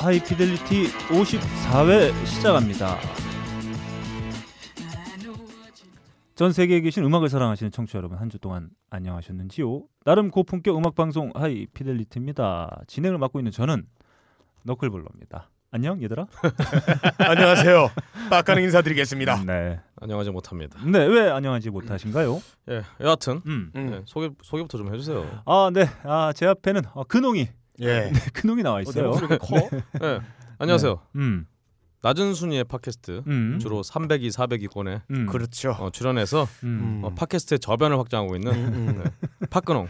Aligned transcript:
하이피델리티 0.00 0.84
54회 1.08 2.26
시작합니다. 2.26 2.96
전 6.34 6.52
세계에 6.52 6.80
계신 6.80 7.04
음악을 7.04 7.28
사랑하시는 7.28 7.70
청취자 7.70 7.98
여러분 7.98 8.16
한 8.16 8.30
주 8.30 8.38
동안 8.38 8.70
안녕하셨는지요? 8.88 9.82
나름 10.06 10.30
고품격 10.30 10.76
음악 10.76 10.94
방송 10.94 11.30
하이피델리티입니다. 11.34 12.80
진행을 12.86 13.18
맡고 13.18 13.40
있는 13.40 13.52
저는 13.52 13.84
너클볼러입니다. 14.64 15.50
안녕 15.72 16.02
얘들아. 16.02 16.26
안녕하세요. 17.18 17.90
빡가는 18.30 18.62
인사드리겠습니다. 18.64 19.44
네. 19.44 19.80
안녕하지 20.00 20.30
못합니다. 20.30 20.78
네, 20.84 21.04
왜 21.06 21.28
안녕하지 21.30 21.70
못하신가요? 21.70 22.40
예, 22.70 22.82
여하튼 23.00 23.42
음. 23.46 23.70
음. 23.76 23.90
네, 23.90 24.02
소개 24.06 24.30
소개부터 24.42 24.78
좀 24.78 24.92
해주세요. 24.92 25.42
아, 25.44 25.70
네. 25.72 25.86
아, 26.04 26.32
제 26.34 26.46
앞에는 26.46 26.82
어, 26.94 27.04
근홍이. 27.04 27.48
예. 27.80 28.10
네, 28.10 28.12
근홍이 28.32 28.62
나와 28.62 28.76
어, 28.76 28.78
내 28.80 28.88
있어요. 28.88 29.08
목소리가 29.08 29.38
커? 29.38 29.56
예, 30.02 30.20
안녕하세요. 30.58 31.00
음. 31.16 31.46
낮은 32.02 32.34
순위의 32.34 32.64
팟캐스트 32.64 33.24
음. 33.26 33.58
주로 33.60 33.82
300위, 33.82 34.32
400위권에 34.32 35.02
음. 35.10 35.26
그렇죠. 35.26 35.72
어, 35.72 35.90
출연해서 35.90 36.46
음. 36.64 37.00
음. 37.02 37.04
어, 37.04 37.14
팟캐스트의 37.14 37.58
저변을 37.58 37.98
확장하고 37.98 38.36
있는 38.36 38.52
음, 38.52 39.02
네, 39.04 39.46
팟근홍 39.50 39.88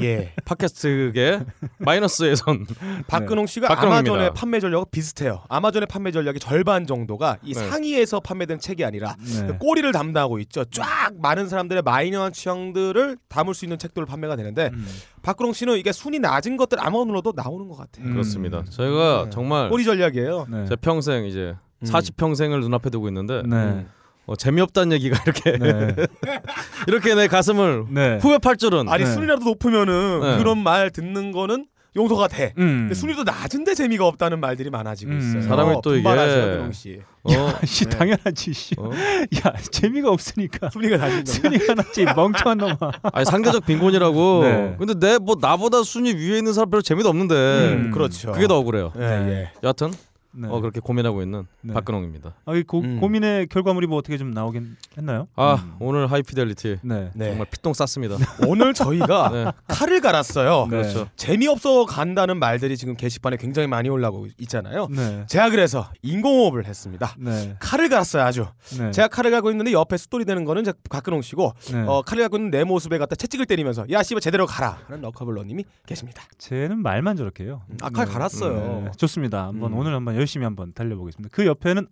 예. 0.00 0.32
팟캐스트계 0.44 1.40
마이너스의 1.78 2.36
선. 2.36 2.66
박근홍 3.06 3.46
씨가 3.46 3.68
박근홍입니다. 3.68 4.10
아마존의 4.12 4.34
판매 4.34 4.60
전략과 4.60 4.86
비슷해요. 4.90 5.42
아마존의 5.48 5.86
판매 5.86 6.10
전략의 6.10 6.40
절반 6.40 6.86
정도가 6.86 7.38
이 7.42 7.54
네. 7.54 7.68
상위에서 7.68 8.20
판매된 8.20 8.58
책이 8.58 8.84
아니라 8.84 9.16
네. 9.18 9.46
그 9.46 9.58
꼬리를 9.58 9.90
담당하고 9.92 10.38
있죠. 10.40 10.64
쫙 10.66 11.12
많은 11.18 11.48
사람들의 11.48 11.82
마이너한 11.82 12.32
취향들을 12.32 13.18
담을 13.28 13.54
수 13.54 13.64
있는 13.64 13.78
책들을 13.78 14.06
판매가 14.06 14.36
되는데 14.36 14.70
음. 14.72 14.86
박근홍 15.22 15.52
씨는 15.52 15.76
이게 15.78 15.92
순위 15.92 16.18
낮은 16.18 16.56
것들 16.56 16.78
아무거나 16.80 17.08
눌러도 17.08 17.32
나오는 17.34 17.68
것 17.68 17.76
같아요. 17.76 18.06
음. 18.06 18.12
그렇습니다. 18.12 18.64
저희가 18.68 19.24
네. 19.24 19.30
정말 19.30 19.68
꼬리 19.68 19.84
전략이에요. 19.84 20.46
네. 20.50 20.64
제 20.66 20.76
평생 20.76 21.24
이제 21.26 21.54
음. 21.82 21.86
40평생을 21.86 22.60
눈앞에 22.60 22.90
두고 22.90 23.08
있는데 23.08 23.42
네. 23.42 23.56
음. 23.56 23.88
어, 24.26 24.36
재미없다는 24.36 24.92
얘기가 24.92 25.18
이렇게 25.24 25.58
네. 25.58 25.94
이렇게 26.88 27.14
내 27.14 27.28
가슴을 27.28 27.84
네. 27.90 28.18
후벼팔 28.22 28.56
줄은 28.56 28.88
아니 28.88 29.04
네. 29.04 29.10
순위라도 29.12 29.44
높으면은 29.44 30.20
네. 30.22 30.38
그런 30.38 30.58
말 30.62 30.90
듣는 30.90 31.32
거는 31.32 31.66
용서가 31.96 32.26
돼. 32.26 32.54
음. 32.58 32.88
근데 32.88 32.94
순위도 32.94 33.22
낮은데 33.22 33.72
재미가 33.74 34.04
없다는 34.08 34.40
말들이 34.40 34.68
많아지고 34.68 35.12
음. 35.12 35.18
있어요. 35.18 35.42
사람이 35.42 35.76
또 35.84 35.92
이게- 35.94 36.02
분발하세요, 36.02 36.56
근홍 36.56 36.72
씨. 36.72 37.00
어, 37.22 37.30
씨 37.64 37.84
네. 37.84 37.96
당연하지 37.96 38.52
씨. 38.52 38.74
어? 38.78 38.90
야 39.46 39.52
재미가 39.70 40.10
없으니까 40.10 40.70
순위가 40.70 40.96
낮은? 40.96 41.24
순위가 41.24 41.74
낮지 41.74 42.04
멍청한 42.16 42.58
놈아. 42.58 42.90
아니 43.12 43.24
상대적 43.24 43.64
빈곤이라고. 43.66 44.40
네. 44.42 44.76
근데 44.76 44.94
내 44.94 45.18
뭐 45.18 45.36
나보다 45.40 45.84
순위 45.84 46.12
위에 46.14 46.38
있는 46.38 46.52
사람 46.52 46.68
별로 46.70 46.82
재미도 46.82 47.08
없는데 47.08 47.34
음. 47.34 47.90
그렇죠. 47.92 48.32
그게 48.32 48.48
더 48.48 48.58
억울해요. 48.58 48.92
예, 48.98 49.02
예. 49.04 49.50
여하튼 49.62 49.92
네. 50.36 50.48
어, 50.48 50.60
그렇게 50.60 50.80
고민하고 50.80 51.22
있는 51.22 51.46
네. 51.60 51.72
박근홍입니다. 51.74 52.34
아, 52.44 52.54
이 52.54 52.62
고, 52.62 52.80
음. 52.80 53.00
고민의 53.00 53.46
결과물이 53.48 53.86
뭐 53.86 53.98
어떻게 53.98 54.18
좀 54.18 54.30
나오긴 54.32 54.76
했나요? 54.98 55.28
아 55.36 55.54
음. 55.54 55.76
오늘 55.80 56.10
하이피델리티 56.10 56.78
네. 56.82 57.10
네. 57.14 57.28
정말 57.28 57.46
피똥 57.50 57.72
쌌습니다. 57.74 58.16
오늘 58.46 58.74
저희가 58.74 59.30
네. 59.30 59.52
칼을 59.68 60.00
갈았어요. 60.00 60.66
네. 60.70 60.78
그렇죠. 60.78 61.08
재미없어 61.16 61.86
간다는 61.86 62.38
말들이 62.38 62.76
지금 62.76 62.96
게시판에 62.96 63.36
굉장히 63.36 63.68
많이 63.68 63.88
올라오고 63.88 64.28
있잖아요. 64.38 64.88
네. 64.90 65.24
제가 65.28 65.50
그래서 65.50 65.88
인공호흡을 66.02 66.66
했습니다. 66.66 67.14
네. 67.18 67.56
칼을 67.60 67.88
갈았어요 67.88 68.22
아주. 68.22 68.46
네. 68.78 68.90
제가 68.90 69.08
칼을 69.08 69.30
갈고 69.30 69.50
있는데 69.50 69.72
옆에 69.72 69.96
숫돌이 69.96 70.24
되는 70.24 70.44
거는 70.44 70.64
박근홍 70.90 71.22
씨고 71.22 71.52
네. 71.72 71.84
어, 71.86 72.02
칼을 72.02 72.22
갈고 72.24 72.36
있는 72.36 72.50
내 72.50 72.64
모습에 72.64 72.98
갖다 72.98 73.14
채찍을 73.16 73.46
때리면서 73.46 73.86
야 73.90 74.02
씨발 74.02 74.20
제대로 74.20 74.46
가라 74.46 74.78
하는 74.86 75.02
러커블러님이 75.02 75.64
계십니다. 75.86 76.22
쟤는 76.38 76.78
말만 76.82 77.16
저렇게 77.16 77.44
해요. 77.44 77.62
아, 77.82 77.90
칼 77.90 78.06
갈았어요. 78.06 78.82
네. 78.84 78.90
좋습니다. 78.96 79.46
한번 79.46 79.72
음. 79.72 79.78
오늘 79.78 79.94
한번 79.94 80.16
열심히 80.24 80.44
한번 80.44 80.72
달려보겠습니다. 80.72 81.34
그 81.34 81.46
옆에는 81.46 81.86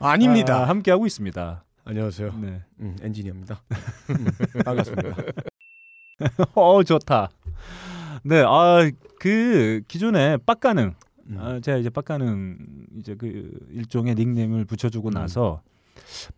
아, 0.00 0.16
닙니다 0.16 0.62
아, 0.62 0.68
함께 0.68 0.90
하고 0.90 1.06
있습니다. 1.06 1.64
안녕하세요. 1.84 2.32
네. 2.40 2.62
음, 2.80 2.96
엔지니어입니다. 3.00 3.62
음, 4.10 4.62
반갑습니다. 4.64 5.16
어 6.54 6.82
좋다. 6.82 7.30
네. 8.24 8.42
아 8.46 8.90
그 9.18 9.82
기존에 9.88 10.36
빡가능 10.38 10.94
음. 11.30 11.36
아, 11.40 11.60
제가 11.60 11.78
이제 11.78 11.90
빡가능 11.90 12.58
이제 12.98 13.14
그 13.16 13.50
일종의 13.70 14.14
닉네임을 14.14 14.64
붙여주고 14.64 15.08
음. 15.08 15.14
나서 15.14 15.62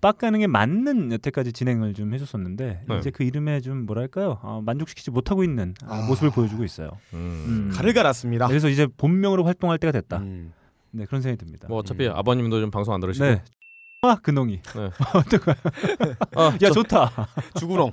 빡가능에 0.00 0.46
맞는 0.46 1.12
여태까지 1.12 1.52
진행을 1.52 1.94
좀 1.94 2.14
해줬었는데 2.14 2.84
네. 2.88 2.98
이제 2.98 3.10
그 3.10 3.24
이름에 3.24 3.60
좀 3.60 3.84
뭐랄까요 3.86 4.38
어, 4.42 4.62
만족시키지 4.64 5.10
못하고 5.10 5.44
있는 5.44 5.74
아, 5.84 5.98
아. 5.98 6.06
모습을 6.06 6.30
보여주고 6.30 6.64
있어요. 6.64 6.90
음. 7.12 7.68
음. 7.68 7.70
칼을 7.74 7.92
갈았습니다. 7.92 8.46
그래서 8.46 8.68
이제 8.68 8.86
본명으로 8.86 9.44
활동할 9.44 9.78
때가 9.78 9.92
됐다. 9.92 10.18
음. 10.18 10.52
네 10.92 11.04
그런 11.06 11.20
생각이 11.22 11.38
듭니다. 11.44 11.68
뭐 11.68 11.78
어차피 11.78 12.06
음. 12.06 12.12
아버님도 12.14 12.60
좀 12.60 12.70
방송 12.70 12.94
안 12.94 13.00
들으시고. 13.00 13.24
네. 13.26 13.42
아 14.02 14.14
근홍이. 14.22 14.60
네. 14.62 14.90
어떡해. 15.12 15.56
아, 16.36 16.44
야 16.54 16.58
저- 16.58 16.70
좋다. 16.70 17.10
주구렁. 17.58 17.90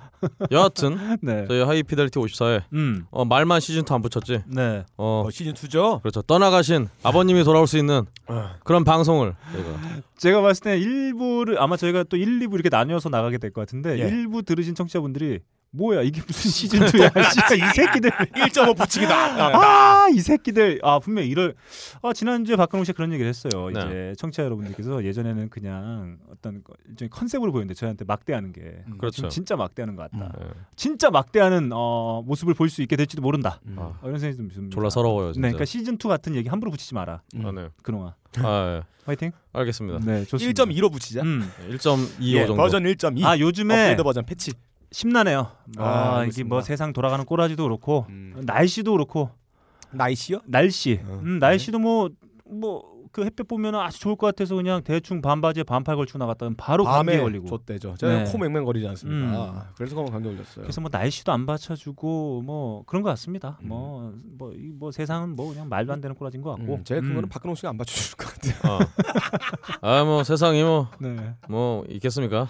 여하튼 0.51 1.17
네. 1.21 1.45
저희 1.47 1.61
하이피델리티 1.63 2.19
54회 2.19 2.61
음. 2.73 3.05
어, 3.09 3.25
말만 3.25 3.59
시즌 3.59 3.81
2안 3.83 4.03
붙였지. 4.03 4.43
네. 4.45 4.85
어 4.97 5.23
어, 5.25 5.31
시즌 5.31 5.53
2죠. 5.53 6.01
그렇죠. 6.03 6.21
떠나가신 6.21 6.89
아버님이 7.01 7.43
돌아올 7.43 7.65
수 7.65 7.79
있는 7.79 8.05
어. 8.27 8.49
그런 8.63 8.83
방송을 8.83 9.33
저희가 9.51 9.69
제가 10.17 10.41
봤을 10.41 10.63
때 10.63 10.77
일부를 10.77 11.59
아마 11.59 11.75
저희가 11.75 12.03
또 12.03 12.17
1, 12.17 12.39
2부 12.39 12.53
이렇게 12.53 12.69
나뉘어서 12.69 13.09
나가게 13.09 13.39
될 13.39 13.51
것 13.51 13.61
같은데 13.61 13.97
예. 13.99 14.07
일부 14.07 14.43
들으신 14.43 14.75
청취자분들이 14.75 15.39
뭐야 15.75 16.01
이게 16.03 16.21
무슨 16.25 16.51
시즌 16.51 16.79
2야? 16.79 17.11
이 17.57 17.73
새끼들. 17.75 18.09
1.5 18.09 18.77
붙이기다. 18.77 19.15
아, 19.55 20.07
이 20.09 20.19
새끼들. 20.19 20.79
아, 20.83 20.99
분명 20.99 21.23
히 21.23 21.29
이럴 21.29 21.55
아, 22.01 22.13
지난주에 22.13 22.55
박근홍 22.55 22.83
씨가 22.85 22.95
그런 22.95 23.11
얘기를 23.13 23.27
했어요. 23.29 23.69
네. 23.73 23.79
이제 23.81 24.13
청취자 24.17 24.43
여러분들께서 24.43 25.03
예전에는 25.03 25.49
그냥 25.49 26.17
어떤 26.31 26.63
거- 26.63 26.73
일종의 26.89 27.09
컨셉으로 27.09 27.51
보였는데 27.51 27.73
저한테 27.73 28.05
막대하는 28.05 28.53
게 28.53 28.61
음, 28.87 28.97
그렇죠. 28.97 29.27
진짜 29.27 29.55
막대하는 29.55 29.95
것 29.95 30.09
같다. 30.11 30.31
네. 30.39 30.45
진짜 30.75 31.09
막대하는 31.09 31.69
어, 31.73 32.21
모습을 32.25 32.53
볼 32.53 32.69
수 32.69 32.81
있게 32.81 32.95
될지도 32.95 33.21
모른다. 33.21 33.59
음. 33.67 33.75
아, 33.77 33.81
어, 33.83 33.99
이런 34.05 34.17
생각이 34.19 34.37
좀 34.37 34.49
듭니다. 34.49 34.73
졸라 34.75 34.89
서러워요 34.89 35.27
네, 35.27 35.33
진짜. 35.33 35.47
그러니까 35.47 35.65
시즌 35.65 35.93
2 35.95 36.07
같은 36.07 36.35
얘기 36.35 36.49
함부로 36.49 36.71
붙이지 36.71 36.93
마라. 36.95 37.21
음. 37.35 37.45
아, 37.45 37.51
네. 37.51 37.69
근홍아. 37.83 38.15
아, 38.39 38.77
예. 38.77 38.81
화이팅. 39.05 39.31
알겠습니다. 39.53 39.99
네, 40.03 40.25
좋습니다. 40.25 40.63
1.2로 40.65 40.91
붙이자. 40.91 41.21
음. 41.21 41.49
1.25 41.69 42.21
예, 42.23 42.47
정도. 42.47 42.55
버전 42.61 42.83
1.2. 42.83 43.23
아, 43.23 43.37
요즘에 43.39 43.73
업그레이드 43.73 44.03
버전 44.03 44.25
패치. 44.25 44.53
심란해요. 44.95 45.51
아, 45.77 45.83
아, 46.19 46.25
이게 46.25 46.43
뭐. 46.45 46.61
세상 46.61 46.93
돌아가는 46.93 47.25
꼬라지도 47.25 47.63
그렇고 47.63 48.05
음. 48.07 48.33
날씨도 48.45 48.93
그렇고 48.93 49.29
나이시요? 49.91 50.39
날씨. 50.45 51.01
어, 51.05 51.19
음, 51.21 51.39
날씨도 51.39 51.79
뭐 51.79 52.09
뭐 52.47 52.95
그 53.15 53.23
햇볕 53.23 53.47
보면 53.47 53.75
아주 53.75 53.97
좋을 54.01 54.17
것 54.17 54.27
같아서 54.27 54.55
그냥 54.55 54.83
대충 54.83 55.21
반바지에 55.21 55.63
반팔 55.63 55.95
걸치고 55.95 56.19
나갔다 56.19 56.47
면 56.47 56.55
바로 56.57 56.83
감기에 56.83 57.13
밤에 57.13 57.23
걸리고. 57.23 57.47
좆대죠. 57.47 57.95
제가 57.97 58.23
네. 58.23 58.29
코 58.29 58.37
맹맹거리지 58.37 58.85
않습니까? 58.89 59.51
음. 59.51 59.73
그래서 59.77 59.95
그만 59.95 60.11
감기 60.11 60.27
걸렸어요. 60.27 60.63
그래서 60.63 60.81
뭐 60.81 60.89
날씨도 60.91 61.31
안 61.31 61.45
받쳐주고 61.45 62.41
뭐 62.41 62.83
그런 62.85 63.03
것 63.03 63.09
같습니다. 63.11 63.57
음. 63.61 63.69
뭐뭐 63.69 64.53
뭐 64.77 64.91
세상은 64.91 65.33
뭐 65.37 65.53
그냥 65.53 65.69
말도 65.69 65.93
안 65.93 66.01
되는 66.01 66.13
꼬라진 66.13 66.41
것 66.41 66.57
같고. 66.57 66.75
음, 66.75 66.83
제가 66.83 66.99
음. 66.99 67.07
그거는 67.07 67.29
박근홍 67.29 67.55
씨가 67.55 67.69
안 67.69 67.77
받쳐줄 67.77 68.17
것 68.17 68.33
같아요. 68.33 68.79
아, 69.79 70.03
뭐 70.03 70.25
세상이 70.25 70.61
뭐뭐 70.61 70.89
네. 70.99 71.35
있겠습니까? 71.91 72.49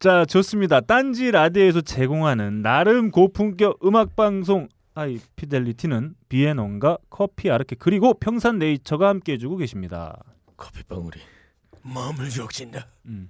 자 0.00 0.24
좋습니다. 0.24 0.80
딴지 0.80 1.32
라디오에서 1.32 1.80
제공하는 1.80 2.62
나름 2.62 3.10
고품격 3.10 3.80
음악 3.84 4.14
방송 4.14 4.68
아이 4.94 5.18
피델리티는 5.34 6.14
비앤원과 6.28 6.98
커피 7.10 7.50
아르케 7.50 7.74
그리고 7.80 8.14
평산 8.14 8.60
네이처가 8.60 9.08
함께 9.08 9.32
해주고 9.32 9.56
계십니다. 9.56 10.16
커피 10.56 10.84
방울이 10.84 11.18
마음을 11.82 12.28
적신다. 12.28 12.86
음. 13.06 13.28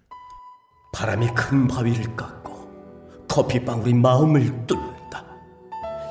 바람이 0.92 1.28
큰 1.28 1.66
바위를 1.66 2.14
깎고 2.14 3.26
커피 3.28 3.64
방울이 3.64 3.94
마음을 3.94 4.66
뚫는다. 4.66 5.24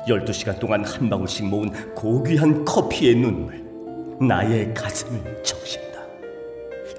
12시간 0.08 0.58
동안 0.58 0.84
한 0.84 1.08
방울씩 1.08 1.46
모은 1.46 1.94
고귀한 1.94 2.64
커피의 2.64 3.14
눈물 3.14 3.64
나의 4.26 4.74
가슴을 4.74 5.40
적신다. 5.44 6.00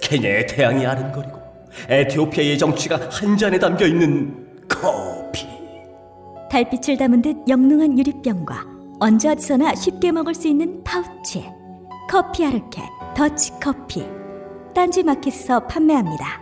케냐의 0.02 0.48
태양이 0.48 0.86
아른거리고 0.86 1.39
에티오피아의 1.88 2.58
정취가 2.58 3.10
한 3.12 3.38
잔에 3.38 3.58
담겨 3.60 3.86
있는 3.86 4.66
커피. 4.68 5.48
달빛을 6.52 6.98
담은 6.98 7.22
듯 7.22 7.38
영롱한 7.48 7.98
유리병과 7.98 8.66
언제 9.00 9.30
어디서나 9.30 9.76
쉽게 9.76 10.12
먹을 10.12 10.34
수 10.34 10.48
있는 10.48 10.84
파우치 10.84 11.46
커피 12.10 12.46
아르케 12.46 12.82
더치 13.16 13.52
커피 13.62 14.04
딴지 14.74 15.04
마켓에서 15.04 15.60
판매합니다. 15.68 16.42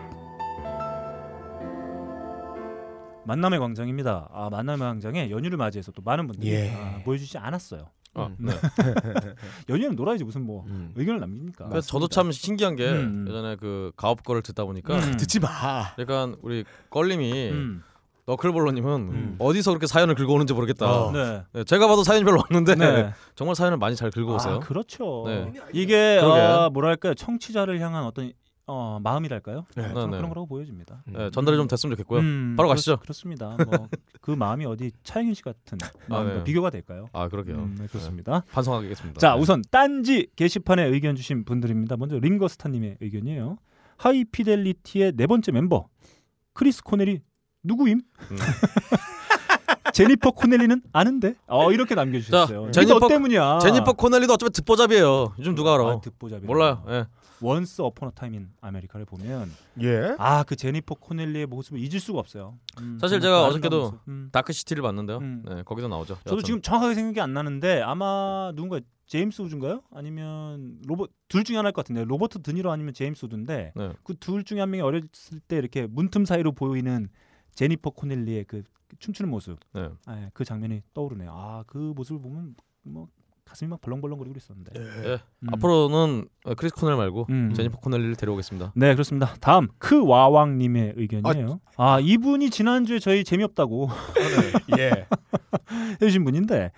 만남의 3.26 3.60
광장입니다. 3.60 4.30
아 4.32 4.50
만남의 4.50 4.80
광장에 4.88 5.30
연휴를 5.30 5.58
맞이해서 5.58 5.92
또 5.92 6.02
많은 6.04 6.28
분들이 6.28 6.50
예. 6.54 6.72
아, 6.74 7.02
보여주지 7.04 7.38
않았어요. 7.38 7.90
아, 8.18 8.28
음. 8.28 8.36
네. 8.40 8.54
연휴는 9.70 9.96
놀아야지 9.96 10.24
무슨 10.24 10.46
뭐 10.46 10.66
음. 10.68 10.92
의견을 10.96 11.20
남깁니까? 11.20 11.70
그래서 11.70 11.88
저도 11.88 12.08
참 12.08 12.32
신기한 12.32 12.76
게 12.76 12.90
음. 12.90 13.26
예전에 13.28 13.56
그 13.56 13.92
가업 13.96 14.24
거를 14.24 14.42
듣다 14.42 14.66
보니까 14.66 14.96
음. 14.96 15.16
듣지 15.18 15.40
마. 15.40 15.94
약간 16.00 16.36
우리 16.42 16.66
껄림이 16.90 17.50
음. 17.52 17.84
너클볼러님은 18.26 18.92
음. 18.94 19.36
어디서 19.40 19.72
그렇게 19.72 19.88
사연을 19.88 20.16
긁어오는지 20.16 20.54
모르겠다. 20.54 20.86
어. 20.92 21.12
네. 21.12 21.44
네, 21.54 21.64
제가 21.64 21.88
봐도 21.88 22.04
사연이 22.04 22.26
별로 22.26 22.42
없는데 22.42 22.76
네. 22.76 23.14
정말 23.36 23.56
사연을 23.56 23.78
많이 23.78 23.96
잘 23.96 24.12
긁어오세요. 24.12 24.56
아, 24.56 24.60
그렇죠. 24.60 25.24
네. 25.28 25.54
이게. 25.74 26.20
아, 26.22 26.70
뭐랄까요 26.74 27.14
청취자를 27.14 27.80
향한 27.80 28.04
어떤 28.04 28.34
어, 28.70 29.00
마음이랄까요? 29.02 29.66
네. 29.76 29.82
저는 29.84 29.94
네, 29.94 29.94
그런 29.94 30.12
네. 30.12 30.18
거라고 30.28 30.46
보여집니다. 30.46 31.04
네, 31.08 31.30
전달이 31.32 31.56
좀 31.58 31.68
됐으면 31.68 31.96
좋겠고요. 31.96 32.20
음, 32.20 32.54
바로 32.58 32.68
그렇- 32.68 32.76
가시죠. 32.76 32.98
그렇 32.98 33.14
습니다. 33.14 33.56
뭐 33.66 33.88
그 34.22 34.32
마음이 34.32 34.66
어디 34.66 34.92
차영윤 35.04 35.34
씨 35.36 35.42
같은 35.42 35.78
마음과 36.10 36.34
네. 36.40 36.44
비교가 36.44 36.70
될까요? 36.70 37.08
아 37.14 37.30
그러게요. 37.30 37.56
음, 37.56 37.76
네, 37.80 37.88
그렇습니다. 37.88 38.44
반성하겠습니다. 38.52 39.20
자, 39.20 39.36
네. 39.36 39.42
우선 39.42 39.62
딴지 39.72 40.28
게시판에 40.36 40.84
의견 40.86 41.16
주신 41.16 41.46
분들입니다. 41.46 41.96
먼저 41.98 42.20
링거스타님의 42.20 42.98
의견이에요. 43.00 43.58
High 43.98 44.31
Fidelity의 44.31 45.14
네 45.16 45.28
번째 45.28 45.52
멤버 45.54 45.88
크리스 46.54 46.84
코넬이 46.84 47.22
누구임? 47.64 48.02
음. 48.32 48.38
제니퍼 49.98 50.32
코넬리는 50.32 50.82
아는데? 50.94 51.36
어 51.48 51.72
이렇게 51.72 51.96
남겨주셨어요. 51.96 52.72
자, 52.72 52.82
제니퍼- 52.82 53.08
때문이야. 53.10 53.60
제니퍼 53.60 53.94
코넬리도 53.94 54.34
어차피 54.34 54.52
듣보잡이에요. 54.54 55.34
요즘 55.40 55.56
누가 55.56 55.74
알아? 55.76 55.84
아, 55.90 56.02
듣보잡이 56.02 56.46
몰라요. 56.46 56.84
예. 56.90 57.06
Once 57.40 57.82
Upon 57.84 58.12
a 58.16 58.20
Time 58.20 58.40
in 58.40 58.50
America를 58.62 59.06
보면 59.06 59.52
예. 59.84 60.16
아 60.18 60.44
그 60.44 60.56
제니퍼 60.56 60.96
코넬리의 60.96 61.46
모습을 61.46 61.80
잊을 61.80 62.00
수가 62.00 62.20
없어요. 62.20 62.58
음, 62.80 62.98
사실 63.00 63.20
정말 63.20 63.22
제가 63.22 63.42
그 63.42 63.48
어저께도. 63.50 64.00
음. 64.08 64.30
Dark 64.32 64.54
City를 64.54 64.82
봤는데요. 64.82 65.18
음. 65.20 65.44
네, 65.48 65.62
거기서 65.64 65.88
나오죠. 65.88 66.16
저도 66.24 66.32
여하튼. 66.38 66.44
지금 66.46 66.62
정확하게 66.62 66.96
생각이 66.96 67.22
안 67.22 67.34
나는데 67.34 67.82
아마 67.84 68.52
누군가 68.56 68.80
제임스 69.06 69.42
우드인가요? 69.44 69.82
아니면 69.94 70.80
로버 70.88 71.08
둘 71.30 71.44
중에 71.44 71.58
하나일 71.58 71.74
것 71.74 71.82
같은데 71.86 72.04
로버트 72.06 72.42
드니로 72.42 72.72
아니면 72.72 72.94
제임스 72.94 73.26
우드인데 73.26 73.72
네. 73.76 73.92
그둘 74.04 74.44
중에 74.44 74.60
한 74.60 74.72
명이 74.72 74.82
어렸을 74.82 75.40
때 75.48 75.58
이렇게 75.58 75.86
문틈 75.88 76.26
사이로 76.26 76.52
보이는 76.54 77.08
제니퍼 77.58 77.90
코넬리의 77.90 78.46
그 78.46 78.64
춤추는 79.00 79.30
모습, 79.32 79.58
네. 79.74 79.90
아, 80.06 80.30
그 80.34 80.46
장면이 80.46 80.82
떠오르네요. 80.94 81.32
아 81.34 81.64
그 81.68 81.94
모습을 81.96 82.22
보면 82.22 82.56
뭐 82.84 83.08
가슴이 83.46 83.70
막 83.70 83.82
벌렁벌렁거리고 83.82 84.36
있었는데. 84.38 84.72
예. 84.78 85.10
예. 85.10 85.14
음. 85.40 85.48
앞으로는 85.54 86.28
어, 86.46 86.54
크리스 86.56 86.76
코넬 86.76 86.96
말고 86.98 87.28
음. 87.30 87.54
제니퍼 87.54 87.80
코넬리를 87.80 88.16
데려오겠습니다. 88.16 88.74
네 88.76 88.94
그렇습니다. 88.94 89.34
다음 89.42 89.68
크 89.80 90.06
와왕님의 90.06 90.94
의견이에요. 90.98 91.60
아 91.78 92.00
이분이 92.00 92.50
지난주에 92.50 93.00
저희 93.00 93.24
재미없다고 93.24 93.90
예. 94.78 95.08
해주신 96.02 96.24
분인데 96.26 96.72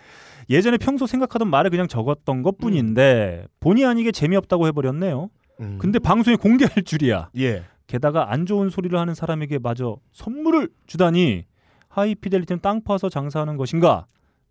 예전에 0.50 0.78
평소 0.78 1.06
생각하던 1.08 1.50
말을 1.50 1.70
그냥 1.72 1.88
적었던 1.88 2.42
것 2.44 2.58
뿐인데 2.58 3.46
본의 3.60 3.86
아니게 3.86 4.12
재미없다고 4.12 4.68
해버렸네요. 4.68 5.30
음. 5.62 5.78
근데 5.80 6.00
방송에 6.00 6.36
공개할 6.38 6.84
줄이야. 6.84 7.30
예. 7.38 7.66
게다가 7.90 8.32
안 8.32 8.46
좋은 8.46 8.70
소리를 8.70 8.98
하는 8.98 9.16
사람에게 9.16 9.58
마저 9.58 9.98
선물을 10.12 10.70
주다니 10.86 11.46
하이피델리티는 11.90 12.62
땅 12.62 12.84
파서 12.84 13.10
장사하는 13.10 13.58
것인가? 13.58 14.06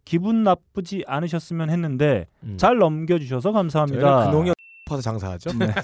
기분 0.04 0.42
나쁘지 0.42 1.04
않으셨으면 1.06 1.70
했는데 1.70 2.26
음. 2.42 2.56
잘 2.58 2.78
넘겨주셔서 2.78 3.52
감사합니다. 3.52 4.26
근홍이 4.30 4.50
파서 4.88 5.02
장사하죠. 5.02 5.52
네. 5.56 5.68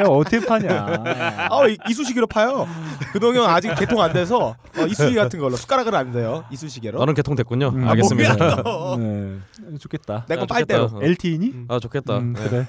야 0.00 0.04
어떻게 0.08 0.44
파냐? 0.44 1.04
아 1.48 1.68
이- 1.68 1.76
이쑤시개로 1.88 2.26
파요. 2.26 2.66
근홍이 3.12 3.38
형 3.38 3.46
아직 3.46 3.72
개통 3.76 4.00
안 4.00 4.12
돼서 4.12 4.56
어, 4.76 4.82
이쑤시개 4.88 5.14
같은 5.14 5.38
걸로 5.38 5.54
숟가락은 5.54 5.94
안 5.94 6.10
돼요. 6.10 6.44
이쑤시개로. 6.50 6.98
너는 6.98 7.14
개통 7.14 7.36
됐군요. 7.36 7.68
음, 7.68 7.86
알겠습니다. 7.86 8.34
뭐야, 8.34 8.56
또. 8.64 8.96
네, 8.96 9.38
좋겠다. 9.78 10.24
내건 10.28 10.42
아, 10.44 10.46
빨대로. 10.46 10.90
LTE니? 11.00 11.50
음. 11.52 11.66
아 11.68 11.78
좋겠다. 11.78 12.18
음, 12.18 12.32
네. 12.32 12.48
그래. 12.48 12.66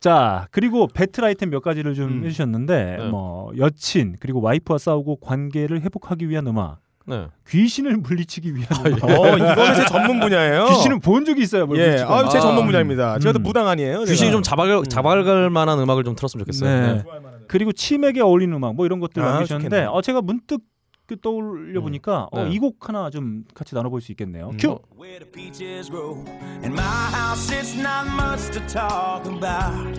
자 0.00 0.46
그리고 0.50 0.86
배틀 0.86 1.24
아이템 1.24 1.50
몇 1.50 1.60
가지를 1.60 1.94
좀 1.94 2.08
음. 2.20 2.24
해주셨는데 2.24 2.96
네. 2.98 3.08
뭐 3.08 3.50
여친 3.56 4.16
그리고 4.20 4.40
와이프와 4.40 4.78
싸우고 4.78 5.16
관계를 5.16 5.80
회복하기 5.82 6.28
위한 6.28 6.46
음악 6.46 6.80
네. 7.08 7.28
귀신을 7.48 7.98
물리치기 7.98 8.54
위한 8.54 8.68
음악 8.86 9.04
어 9.04 9.36
이거는 9.36 9.74
제 9.76 9.84
전문 9.86 10.18
분야예요. 10.20 10.66
귀신은 10.66 11.00
본 11.00 11.24
적이 11.24 11.42
있어요 11.42 11.66
뭘 11.66 11.78
예. 11.78 12.04
아, 12.06 12.28
제 12.28 12.38
아, 12.38 12.40
전문 12.40 12.66
분야입니다. 12.66 13.18
제가 13.20 13.32
또 13.32 13.38
음. 13.38 13.42
무당 13.44 13.68
아니에요. 13.68 14.00
귀신이 14.00 14.18
제가. 14.18 14.32
좀 14.32 14.42
자박을 14.42 14.82
자박할 14.84 15.50
만한 15.50 15.78
음악을 15.78 16.04
좀 16.04 16.16
틀었으면 16.16 16.44
좋겠어요. 16.44 16.68
네. 16.68 16.94
네. 16.94 17.04
그리고 17.48 17.72
치맥에 17.72 18.20
어울리는 18.20 18.54
음악 18.56 18.74
뭐 18.74 18.86
이런 18.86 18.98
것들 19.00 19.22
아, 19.22 19.32
남기셨는데 19.34 19.76
좋겠네. 19.76 19.86
어 19.90 20.02
제가 20.02 20.20
문득 20.20 20.58
그 20.58 20.75
떠올려 21.14 21.80
보니까 21.80 22.28
네. 22.34 22.50
이곡 22.50 22.88
하나 22.88 23.10
좀 23.10 23.44
같이 23.54 23.76
나눠볼 23.76 24.00
수 24.00 24.10
있겠네요 24.12 24.50
음. 24.50 24.56
큐 24.56 24.80
where 25.06 25.20
the 25.20 25.26
peaches 25.26 25.88
grow. 25.88 26.16
In 26.62 26.74
my 26.74 26.82
house, 26.82 27.50
it's 27.50 27.74
not 27.76 28.06
much 28.08 28.50
to 28.50 28.60
talk 28.66 29.24
about. 29.26 29.94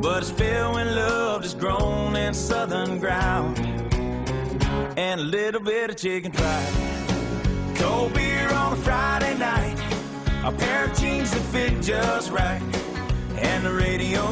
But 0.00 0.22
it's 0.22 0.30
filled 0.30 0.76
with 0.76 0.86
love 0.94 1.42
that's 1.42 1.54
grown 1.54 2.16
in 2.16 2.34
southern 2.34 2.98
ground. 2.98 3.58
And 4.96 5.20
a 5.20 5.24
little 5.24 5.60
bit 5.60 5.90
of 5.90 5.96
chicken 5.96 6.32
fried. 6.32 7.76
Cold 7.76 8.14
beer 8.14 8.48
on 8.52 8.72
a 8.72 8.76
Friday 8.76 9.36
night. 9.38 9.78
A 10.44 10.52
pair 10.52 10.84
of 10.84 10.98
jeans 10.98 11.30
that 11.30 11.42
fit 11.52 11.82
just 11.82 12.30
right. 12.30 12.62
And 13.38 13.64
the 13.64 13.72
radio 13.72 14.22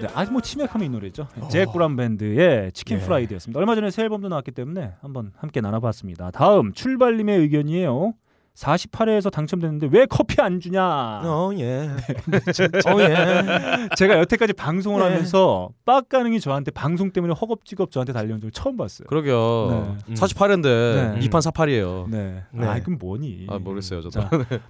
네, 0.00 0.08
아주 0.14 0.30
뭐 0.32 0.40
치맥하면 0.40 0.86
이 0.86 0.88
노래죠. 0.88 1.28
잭 1.50 1.72
브란 1.72 1.96
밴드의 1.96 2.72
치킨 2.72 2.98
예. 2.98 3.00
프라이드였습니다. 3.00 3.58
얼마 3.58 3.74
전에 3.74 3.90
새 3.90 4.02
앨범도 4.02 4.28
나왔기 4.28 4.52
때문에 4.52 4.94
한번 5.00 5.32
함께 5.36 5.60
나눠봤습니다. 5.60 6.30
다음 6.30 6.72
출발님의 6.72 7.38
의견이에요 7.38 8.14
48회에서 8.58 9.30
당첨됐는데 9.30 9.88
왜 9.92 10.06
커피 10.06 10.40
안 10.40 10.58
주냐 10.58 10.82
어 11.22 11.50
예. 11.58 11.88
어 12.90 13.00
예. 13.00 13.88
제가 13.96 14.18
여태까지 14.18 14.52
방송을 14.54 15.00
네. 15.00 15.06
하면서 15.08 15.68
빡가능이 15.84 16.40
저한테 16.40 16.72
방송 16.72 17.12
때문에 17.12 17.34
허겁지겁 17.34 17.92
저한테 17.92 18.12
달려온 18.12 18.40
적을 18.40 18.50
처음 18.50 18.76
봤어요 18.76 19.06
그러게요. 19.06 19.96
네. 20.08 20.14
48회인데 20.14 20.62
네. 20.62 21.28
2판 21.28 21.40
48이에요. 21.52 22.08
네. 22.10 22.42
네. 22.50 22.66
아, 22.66 22.80
그럼 22.80 22.98
뭐니? 23.00 23.46
아 23.48 23.58
모르겠어요 23.58 24.02
저도. 24.02 24.10
자, 24.10 24.28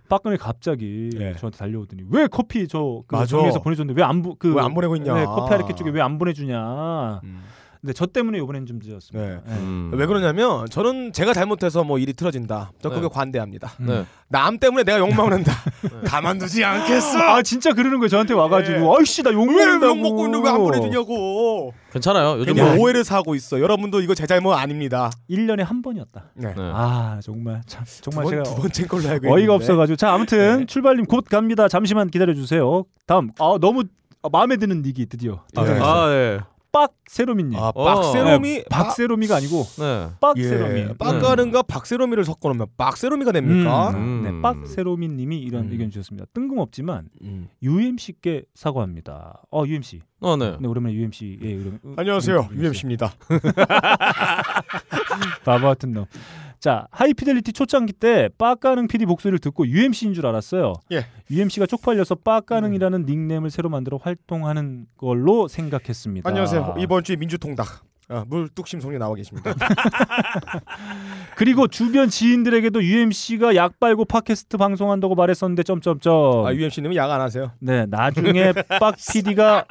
빡가능이 0.09 0.39
갑자기 0.39 1.11
네. 1.15 1.35
저한테 1.37 1.57
달려오더니 1.59 2.03
왜 2.11 2.27
커피 2.27 2.69
저그. 2.69 3.27
정리해서 3.27 3.61
보내줬는데 3.63 3.99
왜안그 4.01 4.55
왜 4.55 4.63
안 4.69 4.75
보내고 4.75 4.97
있냐? 4.97 5.15
네, 5.15 5.25
커피 5.25 5.55
아르케 5.55 5.75
쪽에 5.75 5.91
왜 5.91 6.03
안 6.03 6.19
보내주냐? 6.19 7.21
음. 7.25 7.43
근데 7.81 7.93
저 7.93 8.07
때문에 8.07 8.39
이번엔 8.39 8.67
좀 8.67 8.81
늦었습니다. 8.83 9.19
네. 9.29 9.41
네. 9.47 9.55
음. 9.61 9.91
왜 9.95 10.07
그러냐면 10.07 10.67
저는 10.69 11.13
제가 11.13 11.33
잘못해서 11.33 11.85
뭐 11.85 11.99
일이 11.99 12.13
틀어진다. 12.13 12.73
저 12.83 12.89
그게 12.89 13.03
네. 13.03 13.09
관대합니다. 13.13 13.71
음. 13.81 13.87
네. 13.87 14.05
남 14.29 14.59
때문에 14.59 14.83
내가 14.85 14.99
욕 14.99 15.15
먹는다. 15.15 15.53
가만두지 16.05 16.65
않겠어. 16.65 17.19
아 17.19 17.43
진짜 17.43 17.73
그러는 17.73 17.99
거예요 17.99 18.09
저한테 18.09 18.35
와가지고 18.35 18.97
아이씨 18.99 19.23
나욕 19.23 19.47
네. 19.47 19.53
왜 19.55 19.65
먹는다고 19.67 19.87
욕 19.97 20.03
먹고 20.03 20.25
있는데 20.27 20.49
왜 20.49 20.55
안 20.55 20.59
보내주냐고. 20.59 21.73
괜찮아요. 21.93 22.39
요즘 22.39 22.55
괜히 22.55 22.69
뭐 22.69 22.79
오해를 22.83 23.05
사고 23.05 23.35
있어. 23.35 23.61
여러분도 23.61 24.01
이거 24.01 24.15
제 24.15 24.27
잘못 24.27 24.53
아닙니다. 24.55 25.11
1년에 25.31 25.65
한 25.65 25.81
번이었다. 25.83 26.25
네. 26.35 26.49
네. 26.55 26.71
아 26.75 27.21
정말 27.23 27.63
참 27.67 27.85
두, 27.85 28.01
정말 28.11 28.25
번, 28.25 28.31
제가 28.33 28.43
두 28.43 28.55
번째 28.61 28.87
걸로 28.87 29.09
알고 29.09 29.27
어이가 29.29 29.39
있는데. 29.39 29.53
없어가지고 29.55 29.97
자 29.97 30.13
아무튼 30.13 30.61
네. 30.61 30.67
출발님 30.67 31.07
곧 31.07 31.25
갑니다. 31.31 31.69
잠시만 31.69 32.11
기다려 32.11 32.35
주세요. 32.35 32.85
다음 33.07 33.31
아 33.39 33.57
너무 33.61 33.85
아, 34.23 34.29
마음에 34.31 34.57
드는 34.57 34.83
닉이 34.83 35.07
드디어 35.07 35.45
네. 35.55 35.63
등장했어요. 35.63 35.89
아 35.89 36.13
예. 36.13 36.41
빡세로미님. 36.73 37.59
아 37.59 37.73
어. 37.75 37.85
박세롬이 37.85 38.49
네, 38.51 38.65
박세로미가 38.71 39.37
아니고 39.37 39.65
네. 39.79 40.09
빡세로미. 40.21 40.81
예, 40.81 40.93
빡가는가 40.99 41.63
박세롬이를 41.63 42.25
섞어 42.25 42.49
놓으면 42.49 42.67
빡세롬이가 42.77 43.33
됩니까? 43.33 43.91
음. 43.91 44.23
네, 44.23 44.31
음. 44.31 44.43
빡세로미님이 44.43 45.39
이런 45.39 45.67
음. 45.67 45.73
의견 45.73 45.91
주셨습니다. 45.91 46.27
뜬금없지만 46.35 47.09
음. 47.23 47.49
UMC께 47.63 48.45
사과합니다. 48.55 49.43
어 49.51 49.65
UMC. 49.67 50.01
어 50.21 50.37
네. 50.37 50.57
네 50.61 50.69
오랜만에 50.69 50.95
UMC의 50.95 51.39
이름. 51.41 51.79
안녕하세요 51.97 52.49
UMC입니다. 52.53 53.13
바보 55.45 55.67
같은 55.69 55.93
놈. 55.93 56.05
자 56.61 56.89
하이피델리티 56.91 57.53
초창기 57.53 57.93
때 57.93 58.29
빡가능 58.37 58.89
PD 58.89 59.07
목소리를 59.07 59.39
듣고 59.39 59.67
UMC인 59.67 60.13
줄 60.15 60.27
알았어요. 60.27 60.75
예. 60.93 61.07
UMC가 61.31 61.67
쪽팔려서 61.67 62.17
빡가능이라는 62.17 63.05
닉네임을 63.07 63.51
새로 63.51 63.69
만들어 63.69 63.97
활동하는 64.03 64.87
걸로 64.97 65.47
생각했습니다. 65.49 66.29
안녕하세요 66.29 66.75
이번 66.79 67.05
주에 67.05 67.17
민주통닭 67.17 67.85
아, 68.11 68.25
물뚝심송이 68.27 68.97
나와 68.99 69.15
계십니다. 69.15 69.53
그리고 71.37 71.69
주변 71.69 72.09
지인들에게도 72.09 72.83
UMC가 72.83 73.55
약 73.55 73.79
빨고 73.79 74.05
팟캐스트 74.07 74.57
방송한다고 74.57 75.15
말했었는데 75.15 75.63
점점점. 75.63 76.47
아 76.47 76.55
UMC님은 76.55 76.97
약 76.97 77.09
안 77.11 77.21
하세요? 77.21 77.53
네 77.61 77.87
나중에 77.87 78.53
빡 78.81 78.97
PD가 79.13 79.65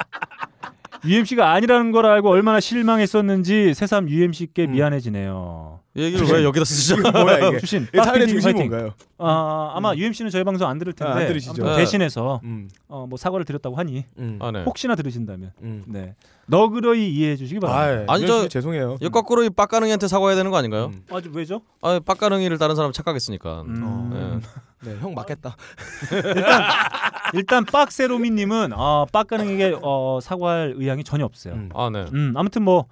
UMC가 1.06 1.51
아니라는 1.51 1.91
걸 1.91 2.06
알고 2.06 2.29
얼마나 2.29 2.60
실망했었는지 2.60 3.74
새삼 3.74 4.10
UMC께 4.10 4.65
음. 4.65 4.72
미안해지네요. 4.72 5.79
이 5.98 6.04
얘기를 6.04 6.27
왜 6.27 6.44
여기다 6.44 6.63
쓰시죠? 6.63 7.01
뭐야 7.01 7.50
이게? 7.50 7.58
이 7.63 7.98
사연의 7.98 8.27
중심이. 8.27 8.54
뭔가요? 8.54 8.94
아, 9.18 9.72
아마 9.75 9.96
UMC는 9.96 10.30
저희 10.30 10.44
방송 10.44 10.68
안 10.70 10.77
들을 10.77 10.94
텐데 10.94 11.12
아, 11.12 11.16
안 11.18 11.27
들으시죠. 11.27 11.63
네. 11.66 11.75
대신해서 11.75 12.39
음, 12.44 12.70
어, 12.88 13.08
뭐 13.10 13.18
사과를 13.18 13.46
드렸다고 13.46 13.75
하니 13.75 14.06
음, 14.20 14.38
아, 14.39 14.51
네. 14.51 14.63
혹시나 14.63 14.94
들으신다면 14.96 15.51
음. 15.63 15.84
네 15.88 16.13
너그러이 16.46 17.10
이해해 17.10 17.36
주시기 17.36 17.60
바랍니다. 17.60 18.12
아, 18.12 18.13
아니, 18.13 18.24
아니 18.24 18.27
저- 18.27 18.44
저 18.44 18.48
죄송해요. 18.48 18.98
이거 19.01 19.10
거꾸로 19.10 19.44
이 19.44 19.50
빡가능이한테 19.50 20.08
사과해야 20.08 20.36
되는 20.38 20.51
거 20.51 20.58
아닌가요? 20.58 20.92
음. 20.94 21.04
아주 21.12 21.32
왜죠? 21.34 21.62
아, 21.82 22.00
빡가능이를 22.06 22.58
다른 22.60 22.75
사람 22.75 22.92
착각했으니까. 22.92 23.63
음. 23.63 23.82
어. 23.84 24.10
네. 24.84 24.92
네, 24.94 25.00
형 25.01 25.16
맞겠다. 25.16 25.58
일단 27.34 27.66
빡세로미님은 27.66 28.72
아, 28.74 29.06
빡가능에게 29.12 29.77
어, 29.82 30.20
사과할 30.22 30.74
의향이 30.77 31.04
전혀 31.04 31.25
없어요. 31.25 31.54
음. 31.56 31.70
음. 31.74 31.77
아, 31.77 31.89
네. 31.89 32.06
아무튼 32.36 32.62
뭐 32.63 32.86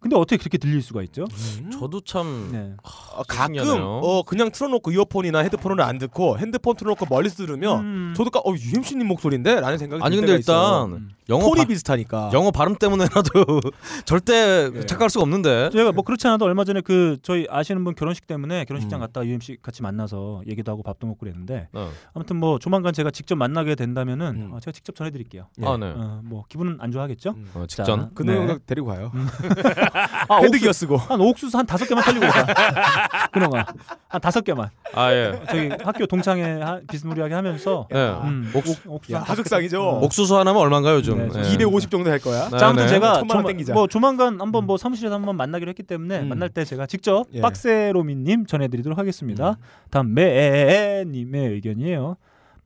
근데 0.00 0.16
어떻게 0.16 0.38
그렇게 0.38 0.56
들릴 0.58 0.82
수가 0.82 1.02
있죠? 1.04 1.26
음. 1.60 1.70
저도 1.70 2.00
참 2.00 2.48
네. 2.52 2.72
어, 2.82 3.22
가끔 3.28 3.54
신기하네요. 3.56 4.00
어 4.02 4.22
그냥 4.22 4.50
틀어놓고 4.50 4.92
이어폰이나 4.92 5.40
헤드폰을 5.40 5.82
안 5.82 5.98
듣고 5.98 6.38
핸드폰 6.38 6.74
틀어놓고 6.74 7.06
멀리서 7.08 7.36
들으면 7.36 7.80
음. 7.80 8.14
저도 8.16 8.30
까, 8.30 8.40
어 8.40 8.54
UMC님 8.54 9.06
목소리인데라는 9.06 9.78
생각이 9.78 10.02
아니 10.02 10.16
들 10.16 10.26
근데 10.26 10.38
있어요. 10.40 10.86
일단 10.88 10.92
음. 10.98 11.10
영어 11.28 11.44
톤이 11.44 11.60
바, 11.60 11.64
비슷하니까. 11.66 12.30
영어 12.32 12.50
발음 12.50 12.76
때문에라도 12.76 13.60
절대 14.04 14.70
네. 14.70 14.86
착각할 14.86 15.10
수가 15.10 15.22
없는데. 15.22 15.70
제가 15.70 15.92
뭐 15.92 16.02
그렇지 16.02 16.26
않아도 16.26 16.44
얼마 16.44 16.64
전에 16.64 16.80
그 16.80 17.18
저희 17.22 17.46
아시는 17.48 17.84
분 17.84 17.94
결혼식 17.94 18.26
때문에 18.26 18.64
결혼식장 18.64 18.98
음. 18.98 19.00
갔다 19.00 19.24
UMC 19.24 19.58
같이 19.62 19.82
만나서 19.82 20.42
얘기도 20.48 20.72
하고 20.72 20.82
밥도 20.82 21.06
먹고 21.06 21.20
그랬는데 21.20 21.68
어. 21.72 21.90
아무튼 22.14 22.36
뭐 22.36 22.58
조만간 22.58 22.92
제가 22.92 23.10
직접 23.10 23.36
만나게 23.36 23.74
된다면은 23.74 24.26
음. 24.48 24.52
어, 24.52 24.60
제가 24.60 24.72
직접 24.72 24.96
전해드릴게요. 24.96 25.46
예. 25.60 25.66
아, 25.66 25.76
네. 25.76 25.92
어, 25.94 26.20
뭐 26.24 26.44
기분은 26.48 26.78
안 26.80 26.90
좋아하겠죠? 26.90 27.30
음. 27.30 27.50
어, 27.54 27.64
직전. 27.68 28.10
그 28.14 28.22
네. 28.22 28.34
놈 28.34 28.58
데리고 28.66 28.88
가요. 28.88 29.12
아, 30.28 30.38
헤드기어 30.42 30.72
쓰고. 30.72 30.96
한 30.96 31.20
옥수수 31.20 31.56
한 31.58 31.66
다섯 31.66 31.86
개만 31.86 32.02
살리고 32.04 32.26
가. 32.26 32.46
그놈아 33.32 33.64
한 34.08 34.20
다섯 34.20 34.42
개만. 34.44 34.70
아, 34.94 35.12
예. 35.12 35.40
저기 35.48 35.70
학교 35.84 36.06
동창회 36.06 36.60
하, 36.62 36.80
비스무리하게 36.90 37.34
하면서 37.34 37.86
예. 37.94 37.96
음, 38.24 38.50
옥수- 38.54 38.80
옥, 38.86 38.94
옥수수 38.96 39.12
야. 39.14 39.20
하극상이죠. 39.26 39.82
어. 39.82 40.00
옥수수 40.04 40.36
하나면 40.38 40.60
얼마인가요, 40.62 40.96
요즘? 40.96 41.28
네, 41.28 41.40
예. 41.44 41.52
250 41.52 41.90
정도 41.90 42.10
할 42.10 42.18
거야. 42.18 42.48
네, 42.48 42.58
자, 42.58 42.68
아무튼 42.68 42.86
네. 42.86 42.88
제가 42.90 43.18
천만 43.18 43.36
원 43.36 43.44
조마- 43.44 43.48
땡기자. 43.48 43.72
뭐 43.72 43.86
조만간 43.86 44.40
한번 44.40 44.66
뭐 44.66 44.76
사무실에서 44.76 45.14
한번 45.14 45.36
만나기로 45.36 45.68
했기 45.68 45.82
때문에 45.82 46.20
음. 46.20 46.28
만날 46.28 46.48
때 46.48 46.64
제가 46.64 46.86
직접 46.86 47.26
예. 47.34 47.40
빡세로미님 47.40 48.46
전해드리도록 48.46 48.98
음. 48.98 49.00
하겠습니다. 49.00 49.56
다음 49.90 50.14
매님의 50.14 51.48
의견이에요. 51.50 52.16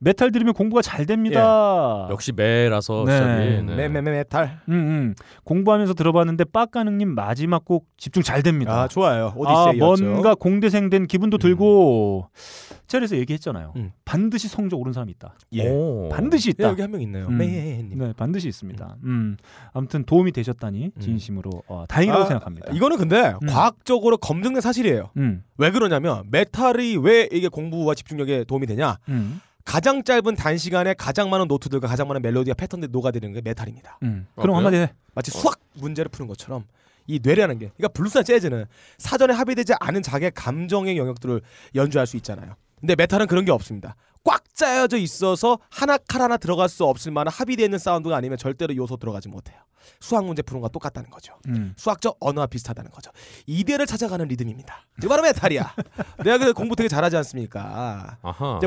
메탈 0.05 0.31
들으면 0.31 0.53
공부가 0.53 0.83
잘 0.83 1.07
됩니다. 1.07 2.07
역시 2.11 2.31
매라서 2.31 3.05
네. 3.07 3.13
시작이. 3.13 3.63
네. 3.63 3.75
메메메 3.75 4.11
메탈. 4.11 4.59
음, 4.69 4.73
음. 4.73 5.15
공부하면서 5.43 5.95
들어봤는데 5.95 6.43
빡가능님 6.45 7.15
마지막 7.15 7.65
곡 7.65 7.87
집중 7.97 8.21
잘 8.21 8.43
됩니다. 8.43 8.83
아 8.83 8.87
좋아요. 8.87 9.33
아, 9.45 9.71
오디세이였죠. 9.71 10.03
뭔가 10.03 10.35
공대생 10.35 10.91
된 10.91 11.07
기분도 11.07 11.37
음. 11.37 11.39
들고 11.39 12.29
제가 12.85 12.99
그래서 12.99 13.17
얘기했잖아요. 13.17 13.73
음. 13.77 13.91
반드시 14.05 14.47
성적 14.47 14.79
오른 14.79 14.93
사람이 14.93 15.11
있다. 15.13 15.33
예. 15.53 15.67
오. 15.67 16.07
반드시 16.11 16.49
예, 16.49 16.51
있다. 16.51 16.69
여기 16.69 16.81
한 16.83 16.91
명 16.91 17.01
있네요. 17.01 17.25
음. 17.27 17.37
메님. 17.37 17.97
네, 17.97 18.13
반드시 18.15 18.47
있습니다. 18.47 18.97
음. 19.05 19.37
아무튼 19.73 20.03
도움이 20.05 20.33
되셨다니 20.33 20.91
음. 20.95 21.01
진심으로 21.01 21.49
어, 21.67 21.85
다행이라고 21.89 22.23
아, 22.23 22.27
생각합니다. 22.27 22.71
이거는 22.73 22.97
근데 22.97 23.33
음. 23.41 23.47
과학적으로 23.47 24.17
검증된 24.17 24.61
사실이에요. 24.61 25.09
음. 25.17 25.41
왜 25.57 25.71
그러냐면 25.71 26.25
메탈이 26.29 26.97
왜 26.97 27.27
이게 27.31 27.47
공부와 27.47 27.95
집중력에 27.95 28.43
도움이 28.43 28.67
되냐? 28.67 28.97
음. 29.65 29.71
가장 29.71 30.03
짧은 30.03 30.35
단시간에 30.35 30.93
가장 30.93 31.29
많은 31.29 31.47
노트들과 31.47 31.87
가장 31.87 32.07
많은 32.07 32.21
멜로디와 32.21 32.53
패턴들이 32.53 32.91
녹아드는 32.91 33.33
게 33.33 33.41
메탈입니다. 33.41 33.99
음. 34.03 34.27
아, 34.35 34.41
그럼? 34.41 34.55
한마디 34.55 34.77
해. 34.77 34.93
마치 35.13 35.31
수학 35.31 35.59
문제를 35.73 36.09
푸는 36.09 36.27
것처럼 36.27 36.65
이 37.07 37.19
뇌라는 37.21 37.59
게 37.59 37.71
그러니까 37.75 37.89
블루스나 37.89 38.23
재즈는 38.23 38.65
사전에 38.97 39.33
합의되지 39.33 39.73
않은 39.79 40.01
자기의 40.01 40.31
감정의 40.33 40.97
영역들을 40.97 41.41
연주할 41.75 42.07
수 42.07 42.17
있잖아요. 42.17 42.55
근데 42.79 42.95
메탈은 42.95 43.27
그런 43.27 43.45
게 43.45 43.51
없습니다. 43.51 43.95
꽉 44.23 44.43
짜여져 44.53 44.97
있어서 44.97 45.59
하나 45.69 45.97
칼 45.97 46.21
하나 46.21 46.37
들어갈 46.37 46.67
수 46.69 46.83
없을 46.85 47.11
만한 47.11 47.31
합의되어 47.31 47.65
있는 47.65 47.77
사운드가 47.79 48.15
아니면 48.15 48.37
절대로 48.37 48.75
요소 48.75 48.97
들어가지 48.97 49.29
못해요. 49.29 49.57
수학 49.99 50.25
문제 50.25 50.41
푸는 50.41 50.61
거와 50.61 50.69
똑같다는 50.69 51.09
거죠. 51.09 51.33
음. 51.47 51.73
수학적 51.77 52.17
언어와 52.19 52.47
비슷하다는 52.47 52.91
거죠. 52.91 53.11
이데아를 53.45 53.85
찾아가는 53.85 54.27
리듬입니다. 54.27 54.85
이게 54.97 55.07
바로 55.07 55.21
메탈이야. 55.23 55.73
내가 56.23 56.37
그 56.37 56.53
공부 56.53 56.75
되게 56.75 56.87
잘하지 56.87 57.17
않습니까? 57.17 58.17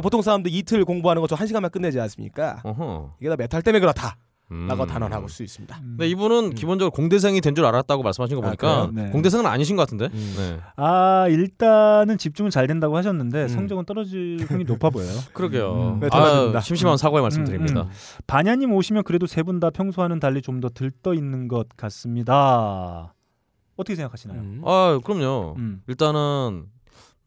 보통 0.00 0.22
사람들 0.22 0.52
이틀 0.52 0.84
공부하는 0.84 1.20
거저 1.22 1.34
한 1.34 1.46
시간만 1.46 1.70
끝내지 1.70 2.00
않습니까? 2.00 2.60
어허. 2.64 3.16
이게 3.20 3.28
다 3.28 3.36
메탈 3.36 3.62
때문에 3.62 3.80
그렇다. 3.80 4.16
음. 4.50 4.66
라고 4.66 4.86
단언하고 4.86 5.28
수 5.28 5.42
있습니다. 5.42 5.78
근데 5.80 6.08
이분은 6.08 6.54
기본적으로 6.54 6.90
공대생이 6.90 7.40
된 7.42 7.54
줄 7.54 7.64
알았다고 7.66 8.02
말씀하신 8.02 8.36
거 8.36 8.42
아, 8.42 8.46
보니까 8.46 8.90
그래요? 8.90 9.04
네. 9.06 9.12
공대생은 9.12 9.44
아니신 9.46 9.76
것 9.76 9.82
같은데. 9.82 10.06
음. 10.06 10.34
네. 10.38 10.60
아 10.76 11.26
일단은 11.28 12.16
집중은 12.18 12.50
잘 12.50 12.66
된다고 12.66 12.96
하셨는데 12.96 13.42
음. 13.42 13.48
성적은 13.48 13.84
떨어질 13.84 14.38
확률이 14.48 14.64
높아 14.64 14.90
보여요. 14.90 15.10
그러게요. 15.34 15.96
음. 15.96 16.00
네. 16.00 16.08
아, 16.12 16.60
심심한 16.60 16.96
사과의 16.96 17.22
말씀드립니다. 17.22 17.82
음, 17.82 17.88
반야님 18.26 18.72
오시면 18.72 19.02
그래도 19.04 19.26
세 19.26 19.42
분 19.42 19.60
다 19.60 19.70
평소와는 19.70 20.20
달리 20.20 20.40
좀 20.42 20.60
더 20.60 20.68
들떠 20.70 21.14
있는 21.14 21.48
것 21.48 21.68
같습니다. 21.76 23.14
어떻게 23.76 23.94
생각하시나요? 23.96 24.40
음. 24.40 24.62
아, 24.64 24.98
그럼요. 25.04 25.54
음. 25.58 25.82
일단은 25.86 26.66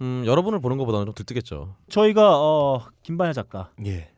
음, 0.01 0.24
여러분을 0.25 0.60
보는 0.60 0.78
것보다는 0.78 1.06
좀 1.06 1.13
들뜨겠죠. 1.13 1.75
저희가 1.90 2.40
어, 2.40 2.86
김반야 3.04 3.34
작가 3.34 3.70
예. 3.86 4.10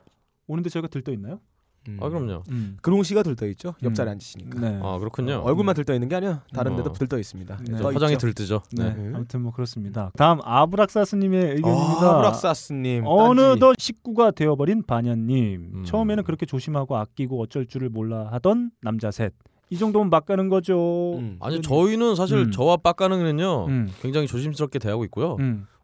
오는데 0.47 0.69
저희가 0.69 0.87
들떠 0.87 1.11
있나요? 1.11 1.39
음. 1.87 1.97
아, 2.01 2.09
그럼요. 2.09 2.43
음. 2.49 2.77
근홍 2.81 3.03
씨가 3.03 3.23
들떠 3.23 3.47
있죠. 3.47 3.75
옆자리 3.83 4.09
음. 4.09 4.11
앉으시니까. 4.13 4.59
네. 4.59 4.79
아, 4.81 4.97
그렇군요. 4.99 5.35
어, 5.35 5.41
얼굴만 5.43 5.75
들떠 5.75 5.93
있는 5.93 6.07
게 6.07 6.15
아니야. 6.15 6.43
다른 6.53 6.75
데도 6.75 6.89
어. 6.91 6.93
들떠 6.93 7.19
있습니다. 7.19 7.59
네. 7.69 7.77
떠 7.77 7.91
화장이. 7.91 8.17
들뜨죠. 8.17 8.61
네. 8.73 8.93
네. 8.93 9.11
아무튼 9.13 9.41
뭐 9.41 9.51
그렇습니다. 9.51 10.11
다음 10.17 10.39
아브락사스님의 10.43 11.55
의견입니다. 11.55 12.09
아, 12.09 12.17
브락사스님. 12.17 13.03
어느덧 13.05 13.75
식구가 13.77 14.31
되어버린 14.31 14.83
반야님. 14.83 15.71
음. 15.73 15.83
처음에는 15.83 16.23
그렇게 16.23 16.45
조심하고 16.45 16.95
아끼고 16.97 17.41
어쩔 17.41 17.65
줄을 17.65 17.89
몰라 17.89 18.29
하던 18.31 18.71
남자 18.81 19.11
셋. 19.11 19.33
이 19.69 19.77
정도면 19.77 20.09
막 20.11 20.25
가는 20.25 20.49
거죠. 20.49 21.17
음. 21.17 21.37
아니 21.39 21.61
저희는 21.61 22.15
사실 22.15 22.37
음. 22.37 22.51
저와 22.51 22.77
빡가능은요 22.77 23.65
음. 23.67 23.89
굉장히 24.01 24.27
조심스럽게 24.27 24.77
대하고 24.77 25.03
있고요. 25.05 25.35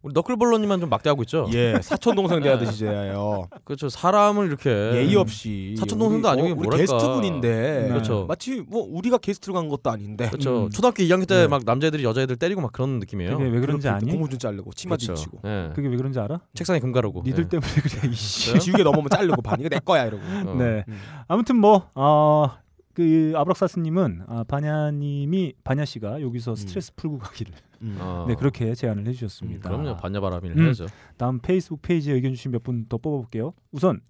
음. 0.01 0.03
우리 0.03 0.13
너클볼러님만 0.13 0.79
좀 0.79 0.89
막대하고 0.89 1.23
있죠. 1.23 1.47
예, 1.53 1.79
사촌 1.81 2.15
동생 2.15 2.41
대하듯이 2.41 2.79
제요. 2.79 3.47
그렇죠. 3.65 3.89
사람을 3.89 4.47
이렇게 4.47 4.69
예의 4.69 5.15
없이 5.15 5.75
사촌 5.77 5.99
동생도 5.99 6.27
우리, 6.29 6.31
아니고 6.31 6.47
어, 6.47 6.51
우리 6.51 6.67
뭐랄까. 6.67 6.77
게스트분인데 6.77 7.81
네. 7.83 7.87
그렇죠. 7.89 8.25
마치 8.27 8.63
뭐 8.67 8.85
우리가 8.89 9.17
게스트로 9.17 9.53
간 9.53 9.67
것도 9.67 9.89
아닌데 9.89 10.27
그렇죠. 10.29 10.65
음. 10.65 10.69
초등학교 10.69 11.03
2학년 11.03 11.27
때 11.27 11.35
네. 11.35 11.47
막 11.47 11.63
남자애들이 11.65 12.03
여자애들 12.03 12.37
때리고 12.37 12.61
막 12.61 12.71
그런 12.71 12.99
느낌이에요. 12.99 13.37
그게 13.37 13.49
왜 13.49 13.59
그런지 13.59 13.89
아니? 13.89 14.11
고무 14.11 14.29
좀 14.29 14.39
자르고 14.39 14.71
치마도 14.73 15.05
그렇죠. 15.05 15.21
입히고 15.21 15.41
예. 15.45 15.71
그게 15.75 15.87
왜 15.89 15.97
그런지 15.97 16.19
알아? 16.19 16.39
책상에 16.53 16.79
금 16.79 16.91
가르고. 16.93 17.23
니들 17.25 17.43
예. 17.45 17.49
때문에 17.49 17.71
그래. 17.73 18.09
이씨. 18.09 18.57
지우개 18.59 18.83
넘으면 18.83 19.09
자르고 19.09 19.41
반 19.41 19.59
이거 19.59 19.67
내 19.69 19.79
거야 19.79 20.05
이러고. 20.05 20.23
어. 20.23 20.55
네. 20.55 20.85
음. 20.87 20.99
아무튼 21.27 21.57
뭐 21.57 21.89
어, 21.93 22.51
그 22.93 23.33
아브락사스님은 23.35 24.23
아, 24.27 24.43
바냐님이 24.47 25.53
바냐 25.63 25.83
씨가 25.83 26.21
여기서 26.21 26.55
스트레스 26.55 26.93
풀고 26.95 27.19
가기를 27.19 27.53
음. 27.81 27.97
어. 27.99 28.25
네 28.27 28.35
그렇게 28.35 28.73
제안을 28.75 29.07
해주셨습니다. 29.07 29.69
그럼요. 29.69 29.95
반야바라밀 29.97 30.51
음. 30.57 30.65
해야죠. 30.65 30.85
다음 31.17 31.39
페이스북 31.39 31.81
페이지에 31.81 32.13
의견 32.13 32.33
주신 32.33 32.51
몇 32.51 32.63
분 32.63 32.85
더 32.89 32.97
뽑아볼게요. 32.97 33.53
우선 33.71 34.01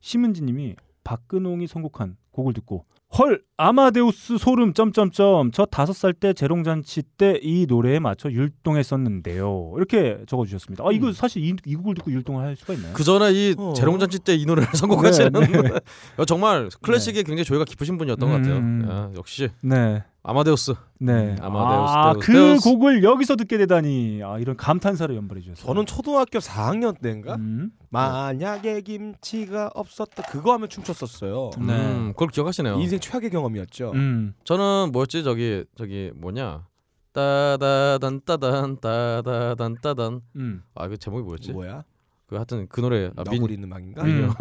심은지님이 0.00 0.76
박근홍이 1.04 1.66
선곡한 1.66 2.16
곡을 2.32 2.52
듣고 2.54 2.84
헐 3.18 3.42
아마데우스 3.58 4.38
소름 4.38 4.72
점점점 4.72 5.50
저 5.52 5.66
다섯 5.66 5.92
살 5.92 6.14
때 6.14 6.32
재롱잔치 6.32 7.02
때 7.18 7.38
이 7.42 7.66
노래에 7.68 7.98
맞춰 7.98 8.30
율동했었는데요. 8.30 9.74
이렇게 9.76 10.18
적어주셨습니다. 10.26 10.82
아 10.86 10.92
이거 10.92 11.08
음. 11.08 11.12
사실 11.12 11.44
이, 11.44 11.54
이 11.66 11.74
곡을 11.76 11.94
듣고 11.96 12.10
율동을 12.10 12.42
할 12.42 12.56
수가 12.56 12.72
있나요? 12.74 12.92
그 12.94 13.04
전에 13.04 13.32
이 13.32 13.54
어. 13.58 13.74
재롱잔치 13.74 14.20
때 14.20 14.34
이 14.34 14.46
노래를 14.46 14.68
선곡하시는 14.74 15.32
네, 15.32 15.46
네. 15.46 15.70
어, 16.16 16.24
정말 16.24 16.70
클래식에 16.80 17.22
굉장히 17.22 17.44
조예가 17.44 17.64
깊으신 17.66 17.98
분이었던 17.98 18.28
것 18.28 18.34
같아요. 18.36 18.56
음. 18.56 18.86
야, 18.88 19.10
역시 19.14 19.50
네. 19.60 20.02
아마데우스. 20.24 20.74
네. 20.98 21.12
음, 21.32 21.36
아마데우스, 21.40 21.92
아, 21.96 22.12
데우스, 22.12 22.26
그 22.26 22.32
데우스. 22.32 22.68
곡을 22.70 23.02
여기서 23.02 23.34
듣게 23.36 23.58
되다니. 23.58 24.20
아, 24.24 24.38
이런 24.38 24.56
감탄사를 24.56 25.14
연발해 25.16 25.42
주셨어요. 25.42 25.66
저는 25.66 25.84
초등학교 25.86 26.38
4학년 26.38 27.00
때인가 27.00 27.34
음. 27.34 27.72
만약에 27.90 28.82
김치가 28.82 29.68
없었다 29.74 30.22
그거 30.30 30.52
하면 30.52 30.68
춤췄었어요. 30.68 31.50
네. 31.58 31.72
음, 31.74 32.12
그걸 32.12 32.28
기억하시네요. 32.28 32.76
인생 32.80 33.00
최악의 33.00 33.30
경험이었죠. 33.30 33.92
음. 33.94 34.34
저는 34.44 34.90
뭐였지 34.92 35.24
저기 35.24 35.64
저기 35.76 36.12
뭐냐 36.14 36.66
따다단 37.12 38.20
따단 38.24 38.78
따다단 38.80 39.76
따단 39.82 40.20
음. 40.36 40.62
아 40.74 40.88
그 40.88 40.96
제목이 40.96 41.22
뭐였지? 41.24 41.52
뭐야? 41.52 41.82
그 42.26 42.36
하여튼 42.36 42.66
그 42.70 42.80
노래 42.80 43.10
아, 43.16 43.22
민 43.28 43.40
너구리 43.40 43.54
있는 43.54 43.68
방인가? 43.68 44.02
음. 44.04 44.30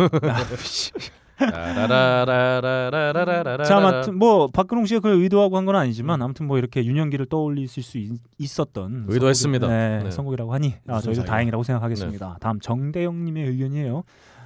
자, 3.64 3.78
아무튼 3.78 4.18
뭐 4.18 4.48
박근홍 4.48 4.86
씨가 4.86 5.00
그걸 5.00 5.18
의도하고 5.22 5.58
한 5.58 5.66
건 5.66 5.76
아니지만 5.76 6.22
아무튼 6.22 6.48
뭐 6.48 6.58
이렇게 6.58 6.84
윤영기를 6.86 7.28
떠올릴 7.28 7.68
수 7.68 7.80
있, 7.98 8.60
었던 8.60 9.06
의도했습니다. 9.10 9.68
네, 9.68 10.04
네. 10.04 10.12
선곡이라고 10.12 10.54
하니 10.54 10.74
아, 10.88 11.00
저희도 11.02 11.24
다행이라고 11.24 11.64
생각하겠습니다. 11.64 12.28
네. 12.28 12.34
다음 12.40 12.60
정대영님의 12.60 13.48
의견이에요. 13.48 14.04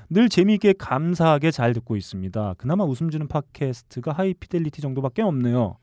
늘 0.10 0.30
재미있게 0.30 0.74
감사하게 0.78 1.52
잘 1.52 1.74
듣고 1.74 1.96
있습니다. 1.96 2.56
그나마 2.58 2.84
웃음 2.84 3.10
주는 3.10 3.28
팟캐스트가 3.28 4.12
하이피델리티 4.12 4.82
정도밖에 4.82 5.22
없네요. 5.24 5.78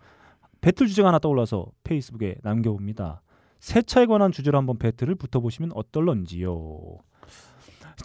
배틀 0.61 0.87
주제가 0.87 1.09
하나 1.09 1.19
떠올라서 1.19 1.67
페이스북에 1.83 2.37
남겨봅니다. 2.43 3.21
세차에 3.59 4.07
관한 4.07 4.31
주제로 4.33 4.59
한번 4.59 4.79
배틀을 4.79 5.15
붙어보시면 5.17 5.73
어떨런지요. 5.75 6.99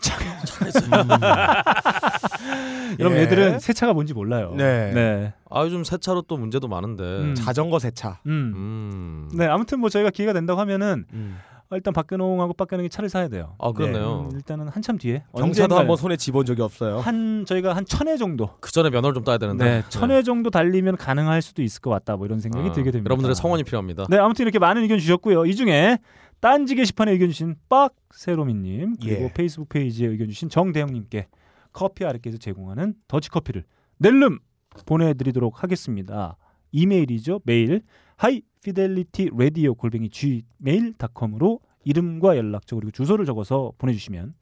참. 0.01 0.19
여러분 2.99 3.17
예. 3.17 3.21
얘들은 3.23 3.59
세차가 3.59 3.93
뭔지 3.93 4.13
몰라요. 4.13 4.53
네. 4.55 4.91
네. 4.93 5.33
아 5.49 5.63
요즘 5.63 5.83
세차로 5.83 6.23
또 6.23 6.37
문제도 6.37 6.67
많은데. 6.67 7.03
음. 7.03 7.35
자전거 7.35 7.79
세차. 7.79 8.19
음. 8.25 8.53
음. 8.55 9.29
네, 9.33 9.45
아무튼 9.45 9.79
뭐 9.79 9.89
저희가 9.89 10.09
기회가 10.09 10.33
된다고 10.33 10.59
하면은 10.61 11.05
음. 11.13 11.37
어, 11.69 11.75
일단 11.75 11.93
박근홍하고 11.93 12.53
박근홍이 12.53 12.89
차를 12.89 13.09
사야 13.09 13.27
돼요. 13.27 13.55
아 13.59 13.73
그렇네요. 13.73 14.29
음, 14.31 14.35
일단은 14.37 14.69
한참 14.69 14.97
뒤에 14.97 15.23
경차도. 15.35 15.77
한번 15.77 15.97
손에 15.97 16.15
집은 16.15 16.45
적이 16.45 16.61
없어요. 16.61 16.99
한 16.99 17.43
저희가 17.45 17.75
한 17.75 17.83
천 17.85 18.07
회 18.07 18.15
정도 18.15 18.51
그 18.61 18.71
전에 18.71 18.89
면허를 18.89 19.13
좀 19.13 19.25
따야 19.25 19.37
되는데. 19.37 19.65
네, 19.65 19.83
천회 19.89 20.23
정도 20.23 20.49
달리면 20.49 20.95
가능할 20.95 21.41
수도 21.41 21.61
있을 21.63 21.81
것 21.81 21.89
같다. 21.89 22.15
뭐 22.15 22.25
이런 22.25 22.39
생각이 22.39 22.69
아, 22.69 22.71
들게 22.71 22.91
됩니다. 22.91 23.09
여러분들의 23.09 23.35
성원이 23.35 23.63
필요합니다. 23.65 24.05
네, 24.09 24.17
아무튼 24.17 24.43
이렇게 24.43 24.59
많은 24.59 24.81
의견 24.81 24.97
주셨고요. 24.97 25.45
이 25.45 25.55
중에 25.55 25.97
딴지 26.39 26.75
게시판에 26.75 27.11
의견 27.11 27.29
주신 27.29 27.55
빡세로미님 27.69 28.97
그리고 29.01 29.23
예. 29.23 29.33
페이스북 29.33 29.69
페이지에 29.69 30.07
의견 30.07 30.27
주신 30.29 30.49
정대영님께 30.49 31.27
커피 31.73 32.05
아르케에서 32.05 32.37
제공하는 32.37 32.95
더치 33.07 33.29
커피를 33.29 33.63
낼름 33.97 34.39
보내드리도록 34.85 35.63
하겠습니다. 35.63 36.37
이메일이죠. 36.71 37.41
메일 37.43 37.81
하이피델리티 38.17 39.31
라디오 39.35 39.73
골뱅이 39.73 40.09
gmail.com으로 40.09 41.59
이름과 41.83 42.37
연락처 42.37 42.75
그리고 42.75 42.91
주소를 42.91 43.25
적어서 43.25 43.71
보내주시면 43.77 44.35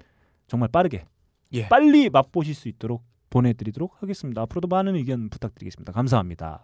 정말 0.47 0.69
빠르게 0.69 1.05
예. 1.53 1.67
빨리 1.67 2.09
맛보실 2.09 2.53
수 2.55 2.67
있도록 2.67 3.03
보내드리도록 3.29 4.01
하겠습니다. 4.01 4.41
앞으로도 4.41 4.67
많은 4.67 4.95
의견 4.95 5.29
부탁드리겠습니다. 5.29 5.91
감사합니다. 5.91 6.63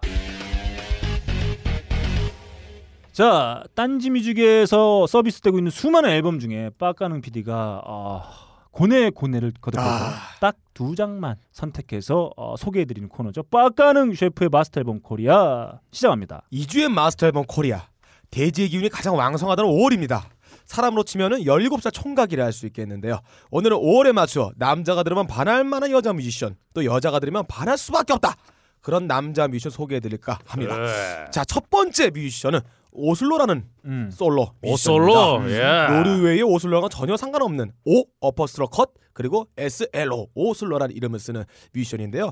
자, 3.12 3.63
딴지 3.75 4.10
뮤직에서 4.10 5.06
서비스되고 5.06 5.58
있는 5.58 5.70
수많은 5.70 6.10
앨범 6.10 6.39
중에 6.39 6.70
빠까능 6.77 7.20
PD가 7.22 7.82
아, 7.86 8.24
고뇌 8.72 9.10
고뇌를 9.10 9.51
거듭해서 9.60 9.89
아. 9.89 10.13
딱두 10.39 10.96
장만 10.96 11.36
선택해서 11.51 12.32
어, 12.38 12.56
소개해드리는 12.58 13.10
코너죠. 13.10 13.44
빠까능 13.44 14.13
셰프의 14.13 14.50
마스터 14.50 14.80
앨범 14.80 15.01
코리아 15.01 15.80
시작합니다. 15.91 16.44
2주의 16.53 16.89
마스터 16.89 17.25
앨범 17.25 17.44
코리아. 17.46 17.84
대지의 18.30 18.70
기운이 18.70 18.88
가장 18.88 19.18
왕성하다는 19.18 19.70
5월입니다. 19.70 20.22
사람으로 20.65 21.03
치면은 21.03 21.39
17살 21.41 21.94
총각이라 21.94 22.46
할 22.46 22.53
수 22.53 22.65
있겠는데요. 22.68 23.20
오늘은 23.50 23.75
5월에 23.75 24.13
맞춰 24.13 24.51
남자가 24.56 25.03
들으면 25.03 25.27
반할 25.27 25.65
만한 25.65 25.91
여자 25.91 26.13
뮤지션, 26.13 26.56
또 26.74 26.86
여자가 26.86 27.20
들으면 27.20 27.44
반할 27.50 27.77
수밖에 27.77 28.13
없다. 28.13 28.36
그런 28.80 29.06
남자 29.06 29.50
뮤지션 29.50 29.70
소개해드릴까 29.70 30.39
합니다. 30.46 30.77
자, 31.30 31.44
첫 31.44 31.70
번째 31.70 32.10
뮤지션은 32.12 32.62
오슬로라는 32.92 33.70
음. 33.86 34.10
솔로 34.12 34.54
오. 34.64 34.78
솔로. 34.78 35.42
예. 35.50 35.88
노르웨이의 35.90 36.44
오슬로랑 36.44 36.90
전혀 36.90 37.18
상관없는 37.18 37.72
O 37.86 38.04
apostrophe 38.20 38.92
그리고 39.14 39.48
SLO 39.58 40.28
오슬로라는 40.36 40.96
이름을 40.96 41.20
쓰는 41.20 41.44
뮤지션인데요. 41.74 42.32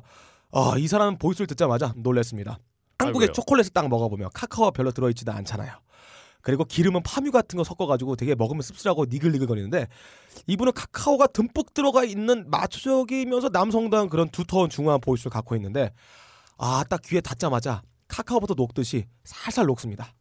아, 0.51 0.75
이 0.78 0.88
사람은 0.88 1.18
보이스를 1.18 1.48
듣자마자 1.48 1.94
놀랐습니다. 1.96 2.60
한국의 3.00 3.28
아이고요. 3.28 3.34
초콜릿을 3.34 3.70
딱 3.74 3.88
먹어보면 3.88 4.30
카카오가 4.34 4.72
별로 4.72 4.92
들어있지도 4.92 5.32
않잖아요. 5.32 5.72
그리고 6.42 6.63
기름은 6.63 7.04
파뮤 7.04 7.32
같은 7.32 7.58
거 7.58 7.63
섞어가지고 7.66 8.16
되게 8.16 8.34
먹으면 8.34 8.62
씁쓸하고 8.62 9.06
니글니글 9.10 9.46
거리는데 9.46 9.88
이분은 10.48 10.72
카카오가 10.74 11.28
듬뿍 11.28 11.74
들어가 11.74 12.04
있는 12.06 12.50
마초적이면서 12.50 13.50
남성다운 13.50 14.10
그런 14.10 14.30
두터운 14.30 14.70
중후한 14.70 15.01
보이스를 15.01 15.32
갖고 15.32 15.56
있는데 15.56 15.92
아 16.58 16.84
딱 16.89 17.01
귀에 17.04 17.20
닿자마자 17.22 17.82
카카오부터 18.08 18.54
녹듯이 18.56 19.06
살살 19.25 19.66
녹습니다. 19.66 20.13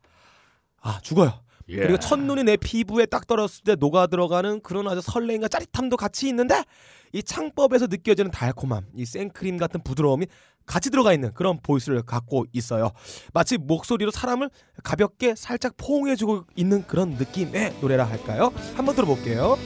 아 0.81 1.01
죽어요. 1.03 1.41
예. 1.69 1.77
그리고 1.77 1.99
첫눈이 1.99 2.45
내 2.45 2.57
피부에 2.57 3.07
딱 3.07 3.27
떨어졌을 3.27 3.63
때 3.63 3.75
녹아 3.75 4.07
들어가는 4.07 4.61
그런 4.63 4.89
아주 4.89 5.01
설레임과 5.03 5.49
짜릿함도 5.49 5.97
같이 5.97 6.29
있는데 6.29 6.65
이 7.13 7.23
창법에서 7.23 7.87
느껴지는 7.87 8.31
달콤함, 8.31 8.87
이 8.95 9.05
생크림 9.05 9.59
같은 9.59 9.83
부드러움이 9.83 10.27
같이 10.67 10.91
들어가 10.91 11.15
있는 11.15 11.33
그런 11.33 11.59
보이스를 11.63 12.03
갖고 12.03 12.45
있어요. 12.53 12.91
마치 13.33 13.57
목소리로 13.57 14.11
사람을 14.11 14.51
가볍게 14.83 15.35
살짝 15.35 15.75
포옹해주고 15.79 16.45
있는 16.57 16.87
그런 16.87 17.11
느낌의 17.11 17.77
노래라 17.81 18.05
할까요? 18.05 18.53
한번 18.77 18.95
들어볼게요. 18.95 19.57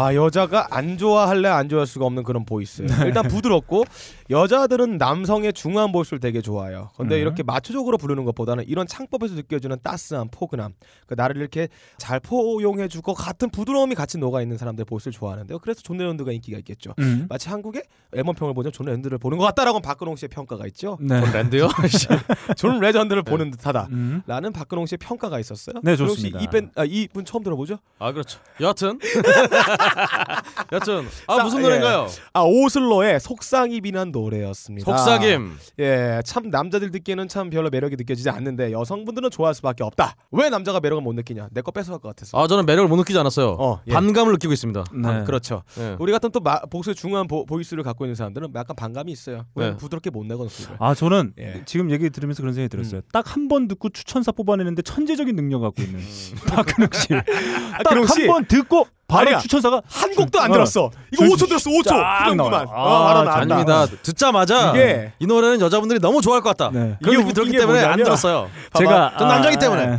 아 0.00 0.14
여자가 0.14 0.68
안 0.70 0.96
좋아할래 0.96 1.46
안 1.48 1.68
좋아할 1.68 1.86
수가 1.86 2.06
없는 2.06 2.22
그런 2.22 2.46
voice. 2.46 2.86
일단 3.04 3.28
부드럽고 3.28 3.84
여자들은 4.30 4.96
남성의 4.98 5.52
중후한 5.52 5.90
voice를 5.90 6.20
되게 6.20 6.40
좋아해요. 6.40 6.90
근데 6.96 7.16
음. 7.16 7.20
이렇게 7.20 7.42
마초적으로 7.42 7.98
부르는 7.98 8.24
것보다는 8.24 8.64
이런 8.68 8.86
창법에서 8.86 9.34
느껴지는 9.34 9.78
따스한 9.82 10.28
포근함, 10.30 10.72
그 11.06 11.14
나를 11.14 11.36
이렇게 11.36 11.68
잘 11.98 12.20
포용해줄 12.20 13.02
것 13.02 13.14
같은 13.14 13.50
부드러움이 13.50 13.96
같이 13.96 14.18
녹아 14.18 14.40
있는 14.40 14.56
사람들 14.56 14.84
voice를 14.84 15.12
좋아하는데요. 15.12 15.58
그래서 15.58 15.80
존 15.82 15.96
레전드가 15.96 16.30
인기가 16.30 16.58
있겠죠. 16.58 16.94
음. 17.00 17.26
마치 17.28 17.48
한국의 17.48 17.82
앨범 18.14 18.34
평을 18.36 18.54
보면 18.54 18.70
존 18.72 18.86
레전드를 18.86 19.18
보는 19.18 19.36
것 19.38 19.44
같다라고 19.46 19.80
박근홍 19.80 20.14
씨의 20.16 20.28
평가가 20.28 20.66
있죠. 20.68 20.96
네. 21.00 21.20
랜드요? 21.32 21.68
존 22.56 22.78
레전드를 22.78 23.22
보는 23.22 23.50
듯하다. 23.50 23.88
음. 23.90 24.22
라는 24.26 24.52
박근홍 24.52 24.86
씨의 24.86 24.98
평가가 24.98 25.40
있었어요. 25.40 25.80
네, 25.82 25.96
좋습니다. 25.96 26.38
이분 26.40 26.70
아, 26.76 26.84
이분 26.86 27.24
처음 27.24 27.42
들어보죠? 27.42 27.78
아 27.98 28.12
그렇죠. 28.12 28.38
여하튼 28.60 28.98
여하튼 30.72 31.06
아 31.26 31.36
싸- 31.36 31.44
무슨 31.44 31.58
예. 31.58 31.62
노래인가요? 31.62 32.06
아 32.32 32.42
오슬로의 32.42 33.18
속상이 33.20 33.80
비난 33.80 34.12
노래였습니다. 34.20 34.84
속삭임. 34.96 35.56
예, 35.78 36.20
참 36.24 36.50
남자들 36.50 36.90
듣기에는 36.90 37.28
참 37.28 37.50
별로 37.50 37.70
매력이 37.70 37.96
느껴지지 37.96 38.30
않는데 38.30 38.72
여성분들은 38.72 39.30
좋아할 39.30 39.54
수밖에 39.54 39.82
없다. 39.84 40.14
왜 40.32 40.48
남자가 40.50 40.80
매력을 40.80 41.02
못 41.02 41.12
느끼냐? 41.14 41.48
내 41.52 41.60
거 41.62 41.70
뺏어갈 41.70 42.00
것 42.00 42.08
같아서. 42.08 42.38
아 42.38 42.46
저는 42.46 42.66
매력을 42.66 42.88
못 42.88 42.96
느끼지 42.96 43.18
않았어요. 43.18 43.56
어, 43.58 43.80
예. 43.86 43.92
반감을 43.92 44.32
느끼고 44.32 44.52
있습니다. 44.52 44.84
네. 44.94 45.08
아, 45.08 45.24
그렇죠. 45.24 45.62
예. 45.78 45.96
우리 45.98 46.10
같은 46.12 46.30
또 46.30 46.40
마, 46.40 46.60
복수의 46.60 46.94
중요한 46.96 47.26
보, 47.28 47.44
보이스를 47.46 47.82
갖고 47.82 48.04
있는 48.04 48.14
사람들은 48.14 48.48
약간 48.54 48.74
반감이 48.76 49.10
있어요. 49.12 49.44
왜 49.54 49.70
네. 49.70 49.76
부드럽게 49.76 50.10
못 50.10 50.24
내거든 50.26 50.48
그걸. 50.56 50.76
아 50.80 50.94
저는 50.94 51.32
예. 51.38 51.62
지금 51.66 51.90
얘기 51.90 52.08
들으면서 52.10 52.42
그런 52.42 52.54
생각이 52.54 52.68
들었어요. 52.70 53.00
음. 53.00 53.08
딱한 53.12 53.48
번 53.48 53.68
듣고 53.68 53.88
추천사 53.90 54.32
뽑아내는데 54.32 54.82
천재적인 54.82 55.36
능력 55.36 55.60
갖고 55.60 55.82
있는 55.82 56.00
박근홍 56.48 56.88
씨. 56.92 57.14
아, 57.74 57.82
딱 57.82 57.90
근홍 57.90 58.06
씨. 58.06 58.20
한번 58.22 58.44
듣고 58.46 58.86
바로 59.10 59.26
아니야. 59.28 59.38
추천사가 59.38 59.82
한 59.88 60.14
곡도 60.14 60.40
안 60.40 60.50
어. 60.50 60.54
들었어. 60.54 60.90
이거 61.12 61.24
줄- 61.24 61.36
5초 61.36 61.48
들었어. 61.48 61.70
5초. 61.70 61.84
쫙그 61.88 62.28
정도만. 62.30 62.50
나와요. 62.64 62.68
어, 62.70 63.04
바로 63.04 63.30
아, 63.30 63.44
나왔다. 63.44 63.86
듣자마자 64.02 64.70
이게- 64.70 65.12
이 65.18 65.26
노래는 65.26 65.60
여자분들이 65.60 66.00
너무 66.00 66.20
좋아할 66.22 66.42
것 66.42 66.56
같다. 66.56 66.70
네. 66.72 66.96
그런 67.02 67.16
느낌이 67.16 67.32
들었기 67.34 67.52
때문에 67.52 67.78
안 67.80 67.84
뭐냐면 67.84 68.04
들었어요. 68.04 68.48
제가 68.78 69.14
전 69.18 69.28
남자기 69.28 69.56
때문에. 69.58 69.82
아, 69.82 69.98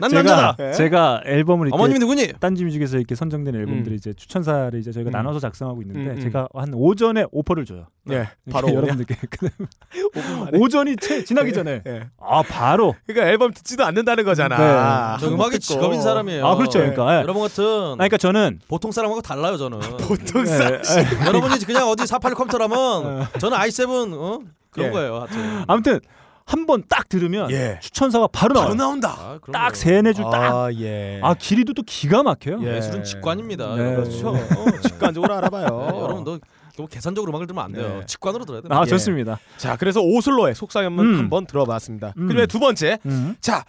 난 0.00 0.10
제가 0.10 0.22
남자다. 0.22 0.56
예? 0.68 0.72
제가 0.72 1.20
앨범을 1.26 1.68
어머님이 1.72 1.98
누구니? 2.00 2.32
딴지 2.40 2.64
뮤직에서 2.64 2.96
이렇게 2.98 3.14
선정된 3.14 3.54
앨범들이 3.54 3.94
이제 3.96 4.12
추천사를 4.14 4.78
이제 4.78 4.90
저희가 4.92 5.10
음. 5.10 5.12
나눠서 5.12 5.40
작성하고 5.40 5.82
있는데 5.82 6.10
음, 6.10 6.16
음. 6.16 6.20
제가 6.22 6.48
한 6.54 6.72
오전에 6.74 7.24
오퍼를 7.32 7.64
줘요. 7.64 7.86
예. 8.10 8.28
바로? 8.50 8.68
여러분들께. 8.74 9.16
오전이 10.52 10.96
채 10.96 11.24
지나기 11.24 11.52
전에 11.52 11.82
예. 11.86 12.02
아 12.20 12.42
바로 12.42 12.94
그러니까 13.06 13.28
앨범 13.30 13.52
듣지도 13.52 13.84
않는다는 13.84 14.24
거잖아. 14.24 15.16
네. 15.20 15.26
곡 15.26 15.34
음악이. 15.34 15.58
직업인 15.58 16.00
사람이에요. 16.00 16.46
아 16.46 16.54
그렇죠. 16.56 16.78
네. 16.78 16.90
그러니까 16.90 17.16
예. 17.18 17.22
여러분 17.22 17.42
같은 17.42 17.64
아니, 17.64 17.96
그러니까 17.96 18.16
저는 18.18 18.45
보통 18.68 18.92
사람하고 18.92 19.22
달라요 19.22 19.56
저는. 19.56 19.78
보통 19.98 20.42
예, 20.42 20.46
사람. 20.46 20.74
예. 20.74 20.80
여러분이 21.26 21.58
그냥 21.64 21.88
어디 21.88 22.06
486 22.06 22.36
컴퓨터라면 22.38 23.28
저는 23.38 23.56
i7 23.58 24.12
어? 24.14 24.40
그런 24.70 24.88
예. 24.88 24.92
거예요. 24.92 25.18
하여튼. 25.20 25.64
아무튼 25.66 26.00
한 26.44 26.64
번 26.66 26.82
딱 26.88 27.08
들으면 27.08 27.50
예. 27.50 27.78
추천사가 27.82 28.28
바로 28.28 28.54
나와요. 28.54 28.68
바로 28.68 28.78
나온다. 28.78 29.10
아, 29.18 29.38
그럼요. 29.42 29.52
딱 29.52 29.74
세네 29.74 30.12
줄 30.12 30.24
딱. 30.30 30.34
아, 30.34 30.72
예. 30.74 31.18
아 31.22 31.34
길이도 31.34 31.72
또 31.74 31.82
기가 31.84 32.22
막혀요. 32.22 32.60
예. 32.62 32.76
예술은 32.76 33.02
직관입니다. 33.04 33.74
네. 33.74 33.96
그렇죠. 33.96 34.28
어, 34.28 34.36
직관적으로 34.82 35.34
알아봐요. 35.34 35.66
네, 35.92 35.98
여러분 36.00 36.22
너 36.24 36.38
너무 36.76 36.88
계산적으로 36.88 37.30
음악을 37.30 37.46
들으면 37.48 37.64
안 37.64 37.72
돼요. 37.72 37.88
네. 38.00 38.06
직관으로 38.06 38.44
들어야 38.44 38.60
돼요. 38.60 38.68
아 38.78 38.82
예. 38.82 38.86
좋습니다. 38.86 39.40
자, 39.56 39.76
그래서 39.76 40.00
오슬로의 40.00 40.54
속삭임은 40.54 41.04
음. 41.04 41.18
한번 41.18 41.46
들어봤습니다. 41.46 42.12
음. 42.16 42.28
그리고 42.28 42.46
두 42.46 42.60
번째, 42.60 42.98
음. 43.06 43.34
자, 43.40 43.64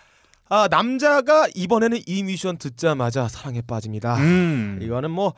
아, 0.50 0.68
남자가 0.70 1.48
이번에는 1.56 2.00
이 2.06 2.24
미션 2.24 2.58
듣자마자 2.58 3.28
사랑에 3.28 3.62
빠집니다. 3.62 4.16
음. 4.18 4.80
이거는 4.82 5.12
뭐 5.12 5.34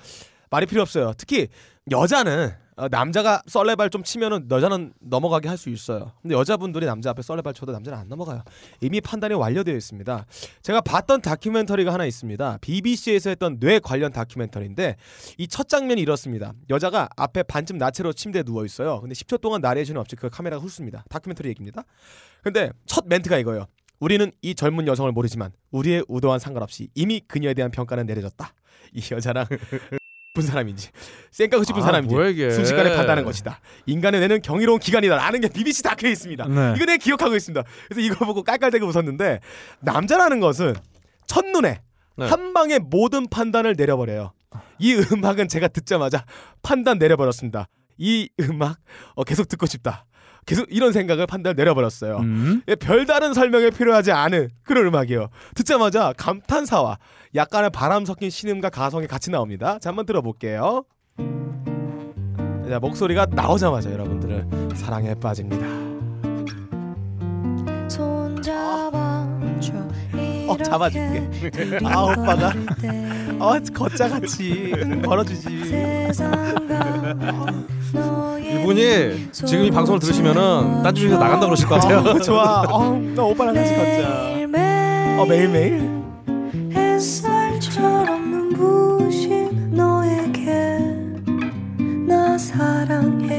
말이 0.52 0.66
필요 0.66 0.82
없어요. 0.82 1.14
특히 1.18 1.48
여자는 1.92 2.52
어, 2.76 2.88
남자가 2.88 3.42
썰레발 3.46 3.90
좀 3.90 4.04
치면은 4.04 4.48
여자는 4.50 4.94
넘어가게 5.02 5.50
할 5.50 5.58
수 5.58 5.70
있어요. 5.70 6.14
근데 6.22 6.34
여자분들이 6.34 6.86
남자 6.86 7.10
앞에 7.10 7.22
썰레발 7.22 7.54
쳐도 7.54 7.74
남자는 7.74 8.00
안 8.00 8.08
넘어가요. 8.08 8.42
이미 8.80 9.02
판단이 9.02 9.34
완료되어 9.34 9.76
있습니다. 9.76 10.26
제가 10.62 10.80
봤던 10.80 11.22
다큐멘터리가 11.22 11.92
하나 11.92 12.06
있습니다. 12.06 12.60
BBC에서 12.62 13.32
했던 13.32 13.60
뇌 13.60 13.80
관련 13.80 14.14
다큐멘터리인데 14.14 14.96
이 15.40 15.48
첫 15.48 15.68
장면이 15.68 16.00
이렇습니다. 16.02 16.54
여자가 16.70 17.10
앞에 17.18 17.44
반쯤 17.44 17.78
나체로 17.80 18.14
침대에 18.14 18.44
누워 18.44 18.64
있어요. 18.64 19.02
근데 19.02 19.14
10초 19.14 19.42
동안 19.42 19.60
나레이션이 19.60 20.00
없이 20.00 20.16
그 20.16 20.30
카메라가 20.30 20.64
훑습니다. 20.64 21.04
다큐멘터리 21.10 21.50
얘기입니다. 21.50 21.84
근데 22.44 22.72
첫 22.86 23.04
멘트가 23.08 23.40
이거예요. 23.40 23.66
우리는 24.00 24.32
이 24.42 24.56
젊은 24.56 24.88
여성을 24.88 25.12
모르지만 25.12 25.52
우리의 25.72 26.06
의도와는 26.08 26.40
상관없이 26.40 26.90
이미 26.96 27.22
그녀에 27.28 27.54
대한 27.54 27.72
평가는 27.72 28.06
내려졌다. 28.06 28.54
이 28.94 29.02
여자랑 29.12 29.46
쁜 30.34 30.44
사람인지 30.44 30.90
쌩까고 31.32 31.64
싶은 31.64 31.82
아, 31.82 31.86
사람인지. 31.86 32.16
순식간에 32.52 32.90
판단하는 32.96 33.26
것이다. 33.26 33.60
인간의 33.88 34.20
뇌는 34.22 34.42
경이로운 34.42 34.80
기관이다라는 34.80 35.42
게 35.42 35.50
BBC 35.50 35.84
다큐에 35.84 36.12
있습니다. 36.12 36.48
네. 36.48 36.74
이거 36.76 36.86
내가 36.86 36.98
기억하고 36.98 37.36
있습니다. 37.36 37.64
그래서 37.90 38.02
이걸 38.02 38.28
보고 38.28 38.44
깔깔대고 38.44 38.86
웃었는데 38.86 39.40
남자라는 39.82 40.40
것은 40.40 40.76
첫눈에 41.28 41.82
네. 42.18 42.26
한 42.26 42.54
방에 42.54 42.80
모든 42.80 43.28
판단을 43.28 43.76
내려버려요. 43.78 44.34
이 44.80 44.94
음악은 44.96 45.48
제가 45.48 45.68
듣자마자 45.68 46.26
판단 46.62 46.98
내려버렸습니다. 47.00 47.68
이 47.98 48.30
음악 48.42 48.78
어, 49.16 49.24
계속 49.24 49.48
듣고 49.50 49.66
싶다. 49.66 50.06
계속 50.50 50.66
이런 50.72 50.92
생각을 50.92 51.28
판단 51.28 51.56
내려버렸어요. 51.56 52.18
음. 52.18 52.64
예, 52.68 52.74
별다른 52.74 53.36
설명이 53.36 53.70
필요하지 53.70 54.12
않은 54.12 54.50
그런 54.64 54.88
음악이에요. 54.88 55.30
듣자마자 55.54 56.12
감탄사와 56.18 56.98
약간의 57.36 57.70
바람 57.70 58.04
섞인 58.04 58.32
신음과 58.32 58.72
가성이 58.72 59.06
같이 59.06 59.30
나옵니다. 59.30 59.78
자, 59.78 59.90
한번 59.90 60.08
들어볼게요. 60.08 60.86
자, 62.68 62.80
목소리가 62.80 63.28
나오자마자 63.28 63.92
여러분들을 63.92 64.48
사랑에 64.74 65.14
빠집니다. 65.14 65.68
손잡아줘 67.88 68.99
어, 70.50 70.58
잡아줄게. 70.58 71.80
아, 71.86 72.02
오빠가. 72.04 72.54
어, 73.40 73.54
걷자같이 73.74 74.74
걸어주지. 75.06 75.48
이분이 78.52 79.30
지금 79.32 79.64
이 79.66 79.72
방송을 79.72 80.00
들으시면은 80.00 80.82
딴지 80.84 81.02
중에서 81.02 81.20
나간다 81.20 81.46
그러실 81.46 81.68
것 81.68 81.76
같아요. 81.76 82.00
어, 82.00 82.20
좋아. 82.20 82.64
어, 82.70 82.94
나 83.16 83.24
오빠랑 83.24 83.54
같이 83.54 83.76
걷자. 83.76 85.22
어, 85.22 85.26
매일 85.28 85.48
매일. 85.50 86.00
햇살처럼 86.74 88.30
눈부신 88.32 89.72
너에게 89.72 90.80
나 92.08 92.38
사랑해 92.38 93.39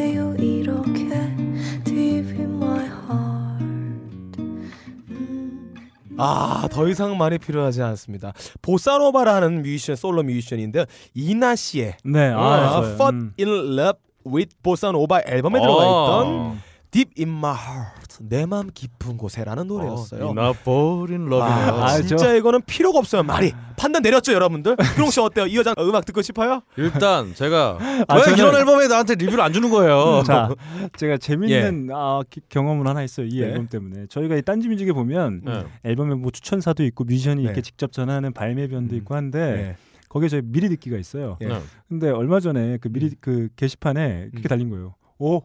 아, 6.20 6.68
더 6.70 6.88
이상 6.88 7.16
말이 7.16 7.38
필요하지 7.38 7.82
않습니다. 7.82 8.32
보사노바라는 8.62 9.62
뮤지션, 9.62 9.96
솔로 9.96 10.22
뮤지션인데 10.22 10.86
이나 11.14 11.56
씨의 11.56 11.96
네. 12.04 12.28
아, 12.28 12.38
아, 12.38 12.80
좋아요. 12.80 12.94
Fall 12.94 13.14
음. 13.14 13.34
in 13.38 13.48
Love 13.78 13.98
with 14.26 14.54
보사노바 14.62 15.22
앨범에 15.26 15.60
들어가 15.60 15.84
있던 15.84 16.60
Deep 16.90 17.12
in 17.18 17.28
My 17.36 17.54
Heart, 17.54 18.09
내 18.22 18.44
마음 18.44 18.68
깊은 18.72 19.16
곳에라는 19.16 19.66
노래였어요. 19.66 20.30
이나 20.30 20.52
볼인 20.52 21.24
러브네요. 21.26 21.42
아, 21.74 21.84
아, 21.86 21.96
진짜 21.96 22.16
저- 22.18 22.36
이거는 22.36 22.60
필요가 22.66 22.98
없어요 22.98 23.22
말이 23.22 23.52
판단 23.78 24.02
내렸죠 24.02 24.34
여러분들 24.34 24.76
크롱 24.94 25.10
씨 25.10 25.20
어때요 25.20 25.46
이 25.46 25.56
여자 25.56 25.74
음악 25.78 26.04
듣고 26.04 26.20
싶어요 26.20 26.60
일단 26.76 27.34
제가 27.34 27.78
아, 28.06 28.14
왜 28.16 28.22
저는- 28.22 28.38
이런 28.38 28.54
앨범에 28.56 28.88
나한테 28.88 29.14
리뷰를 29.14 29.40
안 29.40 29.52
주는 29.54 29.70
거예요? 29.70 30.22
자, 30.26 30.50
제가 30.98 31.16
재밌는 31.16 31.88
아, 31.94 32.20
기- 32.28 32.42
경험을 32.50 32.86
하나 32.86 33.02
있어요. 33.02 33.26
이 33.26 33.40
네. 33.40 33.46
앨범 33.46 33.68
때문에. 33.68 34.06
저희가 34.08 34.36
이 34.36 34.42
딴지뮤직에 34.42 34.92
보면 34.92 35.40
네. 35.44 35.64
앨범에 35.84 36.14
뭐 36.14 36.30
추천사도 36.30 36.84
있고 36.84 37.04
뮤지션이 37.04 37.36
네. 37.42 37.44
이렇게 37.46 37.62
직접 37.62 37.90
전하는 37.92 38.32
발매변도 38.34 38.94
음. 38.94 38.98
있고 38.98 39.14
한데 39.14 39.76
거기에 40.10 40.28
저희 40.28 40.42
미리 40.44 40.68
듣기가 40.68 40.98
있어요. 40.98 41.38
예. 41.40 41.46
네. 41.48 41.58
근데 41.88 42.10
얼마 42.10 42.40
전에 42.40 42.76
그 42.82 42.88
미리 42.90 43.12
그 43.20 43.48
게시판에 43.56 44.28
그렇게 44.30 44.46
음. 44.46 44.48
달린 44.48 44.68
거예요. 44.68 44.94
오, 45.18 45.42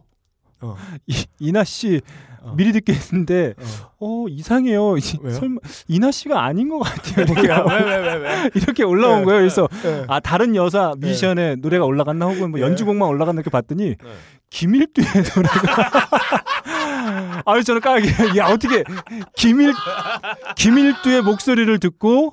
어. 0.60 0.76
이, 1.06 1.24
이나 1.38 1.64
씨 1.64 2.00
어. 2.42 2.54
미리 2.56 2.72
듣게 2.72 2.92
했는데 2.92 3.54
어. 3.58 3.90
어 3.98 4.28
이상해요. 4.28 4.96
이-? 4.96 5.00
설마 5.32 5.58
이나 5.88 6.10
씨가 6.10 6.44
아닌 6.44 6.68
것 6.68 6.78
같아요. 6.78 7.26
왜 7.34 7.42
왜 7.42 7.98
왜 7.98 8.14
왜? 8.14 8.50
이렇게 8.54 8.84
올라온 8.84 9.20
네. 9.20 9.24
거예요. 9.24 9.40
그래서 9.40 9.68
네. 9.82 10.04
아 10.08 10.20
다른 10.20 10.54
여자 10.54 10.92
뮤지션의 10.98 11.56
노래가 11.58 11.84
올라갔나 11.84 12.26
혹은 12.26 12.50
뭐 12.52 12.60
네. 12.60 12.66
연주곡만 12.66 13.08
올라갔나 13.08 13.40
이렇게 13.40 13.50
봤더니 13.50 13.96
김일두의 14.50 15.06
노래가 15.34 16.06
아니 17.44 17.64
저는 17.64 17.80
까기 17.80 18.08
야 18.38 18.46
어떻게 18.46 18.84
김일 19.36 19.72
김일두의 20.56 21.22
목소리를 21.22 21.78
듣고 21.80 22.32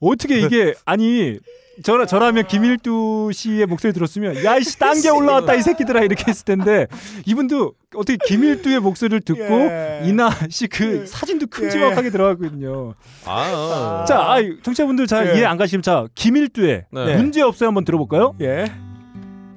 어떻게 0.00 0.40
이게 0.40 0.74
아니 0.84 1.38
저 1.82 2.06
저라면 2.06 2.46
김일두 2.46 3.30
씨의 3.32 3.66
목소리 3.66 3.92
들었으면 3.92 4.42
야이씨 4.44 4.78
딴 4.80 5.00
게 5.02 5.10
올라왔다 5.10 5.54
이 5.54 5.62
새끼들아 5.62 6.00
이렇게 6.02 6.24
했을 6.28 6.44
텐데 6.44 6.86
이분도 7.26 7.74
어떻게 7.94 8.16
김일두의 8.26 8.80
목소리를 8.80 9.20
듣고 9.20 9.42
예. 9.42 10.00
이나 10.04 10.30
씨 10.48 10.68
그 10.68 11.06
사진도 11.06 11.46
큼지막하게 11.46 12.10
들어가거든요. 12.10 12.94
아, 13.24 14.04
자, 14.08 14.18
아, 14.20 14.36
청취자분들 14.62 15.06
잘 15.06 15.28
예. 15.28 15.34
이해 15.36 15.44
안 15.44 15.56
가시면 15.56 15.82
자 15.82 16.06
김일두의 16.14 16.84
네. 16.90 17.16
문제 17.16 17.42
없어요 17.42 17.68
한번 17.68 17.84
들어볼까요? 17.84 18.34
예. 18.40 18.70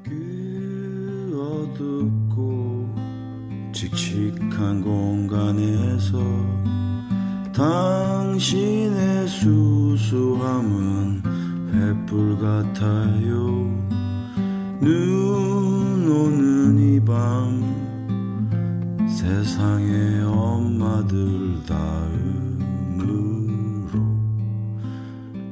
그 0.04 1.70
어둡고 1.74 2.96
칙칙한 3.74 4.82
공간에서 4.82 6.18
당신의 7.54 9.28
수수함은 9.28 11.24
횃불 11.80 12.40
같아요 12.42 13.70
눈 14.82 16.08
오는 16.12 16.78
이 16.80 17.00
밤 17.06 17.80
세상의 19.08 20.22
엄마들 20.24 21.64
다음으로 21.68 23.10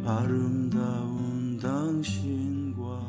아름다운 0.06 1.60
당신과 1.62 3.00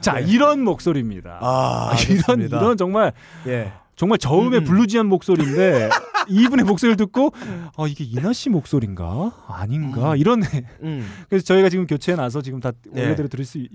자, 0.00 0.18
이런 0.18 0.62
목소리입니다. 0.64 1.38
아 1.40 1.92
이런 2.08 2.16
좋습니다. 2.22 2.58
이런 2.58 2.76
정말 2.76 3.12
예. 3.46 3.72
정말 3.96 4.18
저음의 4.18 4.60
음. 4.60 4.64
블루지한 4.64 5.06
목소리인데 5.06 5.90
이분의 6.28 6.64
목소리를 6.64 6.96
듣고 6.96 7.32
아 7.76 7.86
이게 7.88 8.04
이나 8.04 8.32
씨 8.32 8.48
목소리인가 8.48 9.32
아닌가 9.48 10.14
이런 10.16 10.42
음. 10.82 11.08
그래서 11.28 11.44
저희가 11.44 11.68
지금 11.68 11.86
교체해 11.86 12.16
놔서 12.16 12.42
지금 12.42 12.60
다 12.60 12.72
네. 12.90 13.02
원래대로 13.02 13.28
들을 13.28 13.44
수 13.44 13.58
있, 13.58 13.68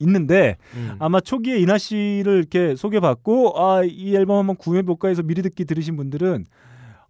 는데 0.00 0.56
음. 0.74 0.96
아마 0.98 1.20
초기에 1.20 1.58
이나 1.58 1.78
씨를 1.78 2.38
이렇게 2.38 2.74
소개받고 2.76 3.54
아 3.56 3.84
이 3.84 4.14
앨범 4.16 4.38
한번 4.38 4.56
구해 4.56 4.82
볼까 4.82 5.08
해서 5.08 5.22
미리 5.22 5.42
듣기 5.42 5.64
들으신 5.64 5.96
분들은 5.96 6.44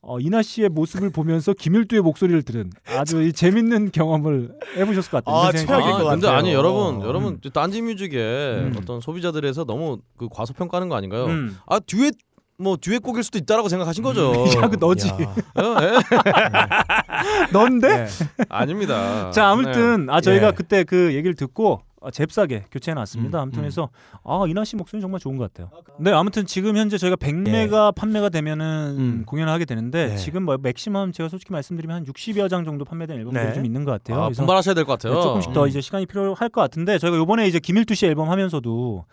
어, 0.03 0.21
이나 0.21 0.43
씨의 0.43 0.69
모습을 0.69 1.11
보면서 1.11 1.55
김일두의 1.55 2.03
목소리를 2.03 2.43
들은 2.43 2.71
아주 2.87 3.23
이 3.23 3.33
재밌는 3.33 3.91
경험을 3.91 4.51
해보셨을 4.77 5.11
것 5.11 5.25
같아요. 5.25 5.41
아, 5.41 5.51
최악일 5.51 5.73
아, 5.73 5.99
것 5.99 6.05
근데 6.05 6.27
같아요. 6.27 6.39
아니 6.39 6.53
여러분, 6.53 6.97
음. 6.97 7.01
여러분 7.03 7.41
딴지 7.55 7.81
뮤직에 7.81 8.19
음. 8.19 8.75
어떤 8.77 9.01
소비자들에서 9.01 9.65
너무 9.65 9.99
그 10.19 10.29
과소평가하는 10.31 10.91
거 10.91 10.97
아닌가요? 10.97 11.25
음. 11.27 11.57
아 11.67 11.79
듀엣 11.81 12.15
뭐 12.59 12.77
듀엣 12.81 13.03
곡일 13.03 13.23
수도 13.25 13.39
있다라고 13.39 13.69
생각하신 13.69 14.03
거죠. 14.05 14.33
야, 14.63 14.69
그 14.69 14.77
너지. 14.79 15.09
야. 15.09 15.15
어, 15.15 15.77
예? 15.83 15.99
넌데? 17.53 17.89
예. 17.89 18.07
아닙니다. 18.49 19.31
자 19.31 19.49
아무튼 19.49 20.09
아 20.11 20.21
저희가 20.21 20.49
예. 20.49 20.53
그때 20.53 20.85
그 20.85 21.15
얘기를 21.15 21.35
듣고 21.35 21.81
어, 22.01 22.11
잽싸게 22.11 22.67
교체해 22.71 22.95
놨습니다. 22.95 23.39
음, 23.39 23.43
아무튼 23.43 23.61
음. 23.63 23.65
해서 23.65 23.89
아 24.25 24.45
이나 24.47 24.63
씨 24.65 24.77
목소리 24.77 25.01
정말 25.01 25.21
좋은 25.21 25.37
것 25.37 25.53
같아요. 25.53 25.71
네 25.99 26.13
아무튼 26.13 26.45
지금 26.47 26.77
현재 26.77 26.99
저희가 26.99 27.17
100매가 27.17 27.95
판매가 27.95 28.29
되면은 28.29 28.95
예. 28.99 29.03
음. 29.03 29.23
공연을 29.27 29.53
하게 29.53 29.65
되는데 29.65 30.09
네. 30.09 30.17
지금 30.17 30.45
뭐 30.45 30.57
맥시멈 30.61 31.13
제가 31.13 31.29
솔직히 31.31 31.53
말씀드리면 31.53 31.97
한 31.97 32.05
60여 32.05 32.49
장 32.51 32.65
정도 32.65 32.85
판매된 32.85 33.17
앨범들이 33.19 33.45
네. 33.47 33.53
좀 33.55 33.65
있는 33.65 33.85
것 33.85 33.91
같아요. 33.93 34.23
아, 34.25 34.29
분발하셔야 34.29 34.75
될 34.75 34.85
것 34.85 34.93
같아요. 34.93 35.15
네, 35.15 35.23
조금씩 35.23 35.53
더 35.55 35.63
음. 35.65 35.69
이제 35.69 35.81
시간이 35.81 36.07
필요할 36.07 36.51
것 36.51 36.61
같은데 36.61 36.99
저희가 36.99 37.17
이번에 37.21 37.49
이제 37.49 37.59
김일두 37.59 37.95
씨 37.95 38.07
앨범 38.07 38.31
하면서도 38.31 39.05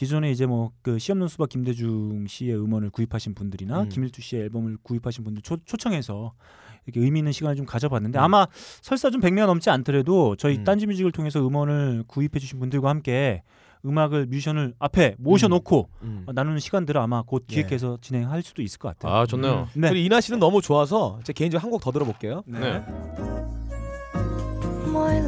기존에 0.00 0.30
이제 0.30 0.46
뭐 0.46 0.72
그 0.80 0.98
시없는 0.98 1.28
수박 1.28 1.50
김대중 1.50 2.26
씨의 2.26 2.56
음원을 2.56 2.88
구입하신 2.88 3.34
분들이나 3.34 3.82
음. 3.82 3.88
김일두 3.90 4.22
씨의 4.22 4.44
앨범을 4.44 4.78
구입하신 4.82 5.24
분들 5.24 5.42
초, 5.42 5.58
초청해서 5.58 6.32
이렇게 6.86 7.00
의미 7.00 7.18
있는 7.20 7.32
시간을 7.32 7.54
좀 7.56 7.66
가져봤는데 7.66 8.18
음. 8.18 8.24
아마 8.24 8.46
설사 8.80 9.10
좀 9.10 9.20
100명 9.20 9.44
넘지 9.44 9.68
않더라도 9.68 10.36
저희 10.36 10.56
음. 10.56 10.64
딴지뮤직을 10.64 11.12
통해서 11.12 11.46
음원을 11.46 12.04
구입해 12.06 12.38
주신 12.38 12.58
분들과 12.60 12.88
함께 12.88 13.42
음악을 13.84 14.24
뮤지션을 14.26 14.72
앞에 14.78 15.16
모셔놓고 15.18 15.90
음. 16.02 16.22
어, 16.26 16.32
나누는 16.32 16.60
시간들을 16.60 16.98
아마 16.98 17.20
곧 17.20 17.44
예. 17.50 17.56
기획해서 17.56 17.98
진행할 18.00 18.42
수도 18.42 18.62
있을 18.62 18.78
것 18.78 18.88
같아요. 18.88 19.12
아 19.14 19.26
좋네요. 19.26 19.68
네. 19.74 19.90
그리고 19.90 19.96
이나 20.06 20.22
씨는 20.22 20.38
너무 20.38 20.62
좋아서 20.62 21.20
제 21.24 21.34
개인적으로 21.34 21.62
한 21.62 21.70
곡 21.70 21.82
더 21.82 21.92
들어볼게요. 21.92 22.42
네. 22.46 22.82
My 24.86 25.20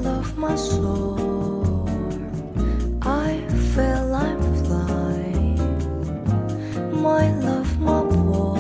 my 7.03 7.31
love, 7.43 7.81
my 7.81 8.03
boy. 8.05 8.59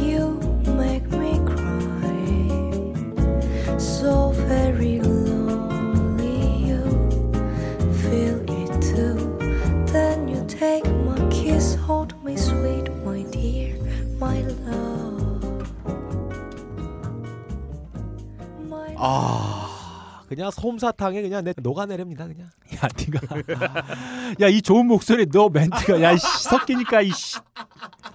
You 0.00 0.40
make 0.64 1.06
me 1.12 1.38
cry. 1.44 2.16
So 3.78 4.30
very 4.48 5.00
lonely, 5.00 6.40
you 6.68 6.80
feel 8.00 8.40
it 8.48 8.72
too. 8.80 9.18
Then 9.92 10.28
you 10.28 10.44
take 10.48 10.86
my 11.04 11.20
kiss, 11.28 11.74
hold 11.74 12.16
me 12.24 12.36
sweet, 12.36 12.88
my 13.04 13.22
dear, 13.30 13.76
my 14.18 14.40
love. 14.40 14.96
그냥 20.28 20.50
솜사탕에 20.50 21.22
그냥 21.22 21.44
내 21.44 21.54
녹아내립니다, 21.56 22.26
그냥. 22.26 22.48
야 22.76 22.88
네가 22.98 23.84
야 24.40 24.48
이 24.48 24.62
좋은 24.62 24.86
목소리 24.86 25.26
너 25.26 25.48
멘트가 25.48 26.00
야 26.02 26.12
이씨 26.12 26.26
섞이니까 26.44 27.02
이씨 27.02 27.38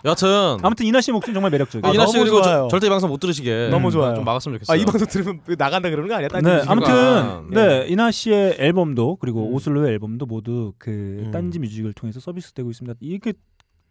여튼 0.06 0.58
아무튼 0.64 0.86
이나 0.86 1.02
씨 1.02 1.12
목소리 1.12 1.34
정말 1.34 1.52
매력적이에요. 1.52 1.90
아, 1.92 1.94
이나 1.94 2.06
씨 2.06 2.14
너무 2.14 2.24
그리고 2.26 2.42
좋아요. 2.42 2.62
저- 2.64 2.68
절대 2.70 2.88
이 2.88 2.90
방송 2.90 3.10
못 3.10 3.20
들으시게 3.20 3.70
너무 3.70 3.92
좋아요. 3.92 4.16
좀 4.16 4.24
막았으면 4.26 4.56
좋겠어요. 4.60 4.74
아이 4.80 4.86
방송 4.86 5.08
들으면 5.08 5.42
나간다 5.58 5.90
그러는 5.90 6.08
거 6.10 6.16
아니야? 6.16 6.28
딴 6.30 6.44
네, 6.44 6.60
집이 6.62 6.72
아무튼 6.72 6.94
아, 6.94 7.44
네 7.52 7.86
이나 7.88 8.12
씨의 8.12 8.56
앨범도 8.60 9.18
그리고 9.18 9.48
음. 9.48 9.54
오슬로의 9.54 9.92
앨범도 9.94 10.26
모두 10.26 10.74
그 10.78 10.90
음. 11.26 11.32
딴지 11.32 11.60
뮤직을 11.60 11.94
통해서 11.94 12.20
서비스되고 12.20 12.70
있습니다. 12.70 12.98
이게 13.02 13.34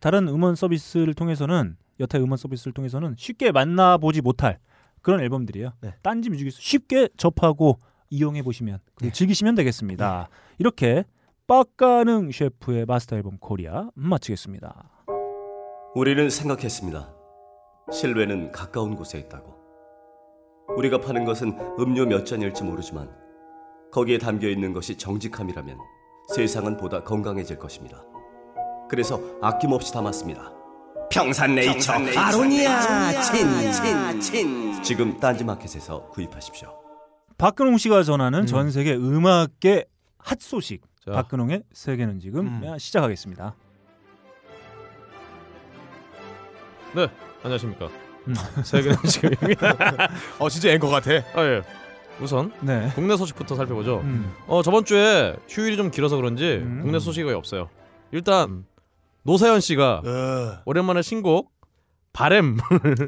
다른 0.00 0.28
음원 0.28 0.54
서비스를 0.56 1.14
통해서는 1.14 1.76
여타 2.00 2.18
음원 2.18 2.36
서비스를 2.38 2.72
통해서는 2.72 3.14
쉽게 3.18 3.52
만나보지 3.52 4.22
못할 4.22 4.58
그런 5.02 5.20
앨범들이에요. 5.20 5.72
네. 5.82 5.94
딴지 6.02 6.30
뮤직에서 6.30 6.56
쉽게 6.60 7.08
접하고 7.16 7.78
이용해 8.10 8.42
보시면 8.42 8.78
그리고 8.94 9.10
네. 9.10 9.12
즐기시면 9.12 9.54
되겠습니다. 9.54 10.28
이렇게 10.58 11.04
빡가능 11.46 12.30
셰프의 12.30 12.84
마스터 12.86 13.16
앨범 13.16 13.38
코리아 13.38 13.88
마치겠습니다. 13.94 14.90
우리는 15.94 16.30
생각했습니다. 16.30 17.12
실외는 17.92 18.52
가까운 18.52 18.94
곳에 18.94 19.18
있다고. 19.18 19.58
우리가 20.76 21.00
파는 21.00 21.24
것은 21.24 21.58
음료 21.80 22.06
몇 22.06 22.24
잔일지 22.24 22.62
모르지만 22.62 23.10
거기에 23.90 24.18
담겨 24.18 24.48
있는 24.48 24.72
것이 24.72 24.96
정직함이라면 24.96 25.76
세상은 26.34 26.76
보다 26.76 27.02
건강해질 27.02 27.58
것입니다. 27.58 28.04
그래서 28.88 29.20
아낌없이 29.42 29.92
담았습니다. 29.92 30.52
평산네이처, 31.10 31.92
아로니아 32.16 33.20
친친친 33.22 34.80
지금 34.84 35.18
딴지마켓에서 35.18 36.08
구입하십시오. 36.10 36.89
박근홍 37.40 37.78
씨가 37.78 38.02
전하는 38.02 38.40
음. 38.40 38.46
전 38.46 38.70
세계 38.70 38.94
음악계 38.94 39.86
핫 40.18 40.38
소식 40.42 40.82
자, 41.02 41.12
박근홍의 41.12 41.62
세계는 41.72 42.20
지금 42.20 42.46
음. 42.46 42.78
시작하겠습니다. 42.78 43.54
안녕하십니까. 47.42 47.88
음. 48.28 48.34
세계는 48.62 48.98
지금입니다. 49.04 50.10
어 50.38 50.50
진짜 50.50 50.70
앵커 50.70 50.88
같아. 50.88 51.12
아 51.34 51.42
예. 51.42 51.62
우선 52.20 52.52
네. 52.60 52.90
국내 52.94 53.16
소식부터 53.16 53.54
살펴보죠. 53.54 54.00
음. 54.00 54.34
어 54.46 54.62
저번 54.62 54.84
주에 54.84 55.34
휴일이 55.48 55.78
좀 55.78 55.90
길어서 55.90 56.16
그런지 56.16 56.56
음. 56.62 56.80
국내 56.82 56.98
소식이 56.98 57.24
거의 57.24 57.36
없어요. 57.36 57.70
일단 58.12 58.66
노사연 59.22 59.60
씨가 59.60 60.02
어. 60.04 60.62
오랜만에 60.66 61.00
신곡 61.00 61.50
바램 62.12 62.58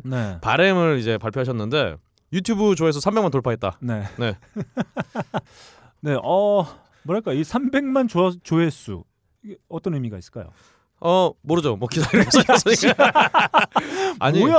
네. 0.05 0.39
바램을 0.41 0.99
이제 1.01 1.19
발표하셨는데 1.19 1.97
유튜브 2.33 2.75
조회수 2.75 3.01
300만 3.01 3.31
돌파했다. 3.31 3.79
네. 3.81 4.03
네. 4.19 4.37
네. 6.01 6.17
어 6.23 6.67
뭐랄까 7.05 7.33
이 7.33 7.43
300만 7.43 8.09
조, 8.09 8.31
조회수 8.43 9.05
이게 9.45 9.57
어떤 9.69 9.95
의미가 9.95 10.19
있을까요? 10.19 10.47
어 11.01 11.33
모르죠. 11.43 11.77
뭐 11.77 11.89
있었으니까. 11.93 13.13
아니 14.21 14.39
뭐야? 14.41 14.55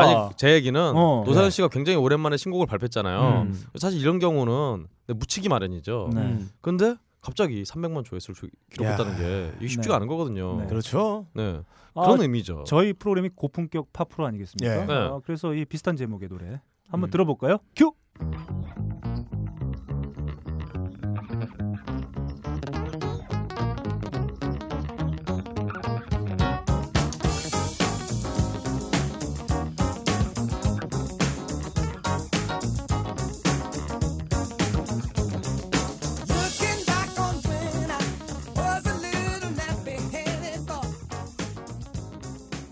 아니 0.00 0.36
제 0.36 0.52
얘기는 0.54 0.80
어. 0.80 1.24
노사연 1.26 1.50
씨가 1.50 1.68
굉장히 1.68 1.96
오랜만에 1.98 2.36
신곡을 2.36 2.66
발표했잖아요. 2.66 3.42
음. 3.42 3.64
사실 3.76 4.00
이런 4.00 4.18
경우는 4.20 4.86
묻히기 5.08 5.48
마련이죠. 5.48 6.10
네. 6.14 6.20
음. 6.20 6.50
근데 6.60 6.94
갑자기 7.20 7.64
300만 7.64 8.04
조회수를 8.04 8.36
조- 8.36 8.46
기록했다는 8.70 9.12
야. 9.12 9.16
게 9.18 9.52
이게 9.58 9.68
쉽지가 9.68 9.94
네. 9.94 9.96
않은 9.96 10.06
거거든요. 10.06 10.56
네. 10.58 10.62
네. 10.62 10.68
그렇죠. 10.68 11.26
아, 11.94 12.02
그런 12.02 12.22
의미죠. 12.22 12.62
저희 12.64 12.92
프로그램이 12.92 13.30
고품격 13.34 13.92
팝 13.92 14.08
프로 14.08 14.24
아니겠습니까? 14.26 14.82
예. 14.82 14.86
네. 14.86 14.92
어, 14.94 15.20
그래서 15.24 15.52
이 15.52 15.64
비슷한 15.64 15.96
제목의 15.96 16.28
노래 16.28 16.60
한번 16.88 17.08
음. 17.08 17.10
들어볼까요? 17.10 17.58
큐. 17.76 17.92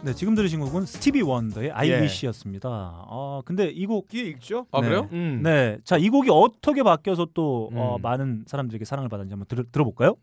네, 0.06 0.14
지금 0.14 0.36
들으신 0.36 0.60
곡은 0.60 0.86
스티비 0.86 1.20
원더의 1.20 1.72
I 1.72 1.90
예. 1.90 1.94
Wish였습니다. 1.98 2.68
아, 2.70 3.42
근데 3.44 3.66
이 3.68 3.86
곡 3.86 4.06
뒤에 4.06 4.22
있죠? 4.30 4.66
아 4.70 4.80
네. 4.80 4.86
그래요? 4.86 5.08
음. 5.10 5.40
네. 5.42 5.78
자, 5.82 5.96
이 5.96 6.08
곡이 6.10 6.28
어떻게 6.30 6.84
바뀌어서 6.84 7.26
또 7.34 7.70
어, 7.74 7.96
음. 7.96 8.02
많은 8.02 8.44
사람들에게 8.46 8.84
사랑을 8.84 9.08
받았는지 9.08 9.32
한번 9.32 9.46
들, 9.48 9.64
들어볼까요? 9.72 10.14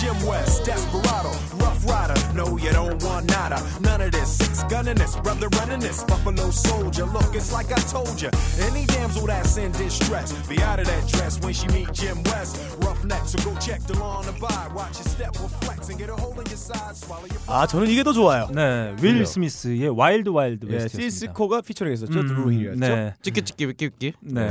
Jim 0.00 0.16
West, 0.26 0.64
Desperado, 0.64 1.30
Rough 1.58 1.84
Rider. 1.84 2.14
No, 2.34 2.56
you 2.56 2.70
don't 2.72 3.02
want 3.02 3.28
nada. 3.28 3.60
None 3.80 4.00
of 4.00 4.10
this. 4.12 4.19
Six 4.40 4.64
gunning 4.72 4.96
this, 4.96 5.16
brother 5.16 5.48
running 5.60 5.80
this. 5.80 6.02
Buffalo 6.04 6.50
soldier. 6.50 7.04
Look, 7.04 7.34
it's 7.34 7.52
like 7.52 7.70
I 7.72 7.80
told 7.92 8.20
you. 8.20 8.30
Any 8.60 8.86
damsel 8.86 9.26
that's 9.26 9.56
in 9.58 9.70
distress, 9.72 10.32
be 10.48 10.56
out 10.62 10.80
of 10.80 10.86
that 10.86 11.06
dress 11.08 11.38
when 11.42 11.52
she 11.52 11.66
meet 11.68 11.92
Jim 11.92 12.22
West. 12.24 12.56
Roughneck, 12.80 13.26
so 13.26 13.38
go 13.44 13.54
check 13.60 13.80
the 13.86 13.98
law 13.98 14.18
on 14.18 14.24
the 14.24 14.32
by. 14.40 14.68
Watch 14.74 14.96
your 14.98 15.08
step 15.12 15.38
will 15.38 15.48
flex 15.60 15.88
and 15.90 15.98
get 15.98 16.08
a 16.08 16.16
hole 16.16 16.32
in 16.40 16.46
your 16.48 16.56
side. 16.56 16.96
Swallow 16.96 17.28
your 17.28 17.40
아 17.46 17.66
저는 17.66 17.88
이게 17.88 18.02
더 18.02 18.12
좋아요. 18.12 18.48
네, 18.54 18.94
윌. 19.02 19.26
스미스의 19.26 19.88
와일드 19.90 20.30
와일드 20.30 20.66
예. 20.70 20.88
시스코가 20.88 21.60
피처링했었죠. 21.60 22.20
음, 22.20 22.26
드루 22.26 22.52
힐이었죠. 22.52 22.78
네. 22.80 23.14
찍기 23.22 23.42
찍기 23.42 23.68
위끼 23.68 23.84
위끼. 23.86 24.12
네. 24.20 24.50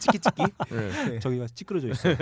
치키치키. 0.00 0.42
네. 0.70 1.18
저기가 1.20 1.46
찌그러져 1.54 1.88
있어요. 1.88 2.16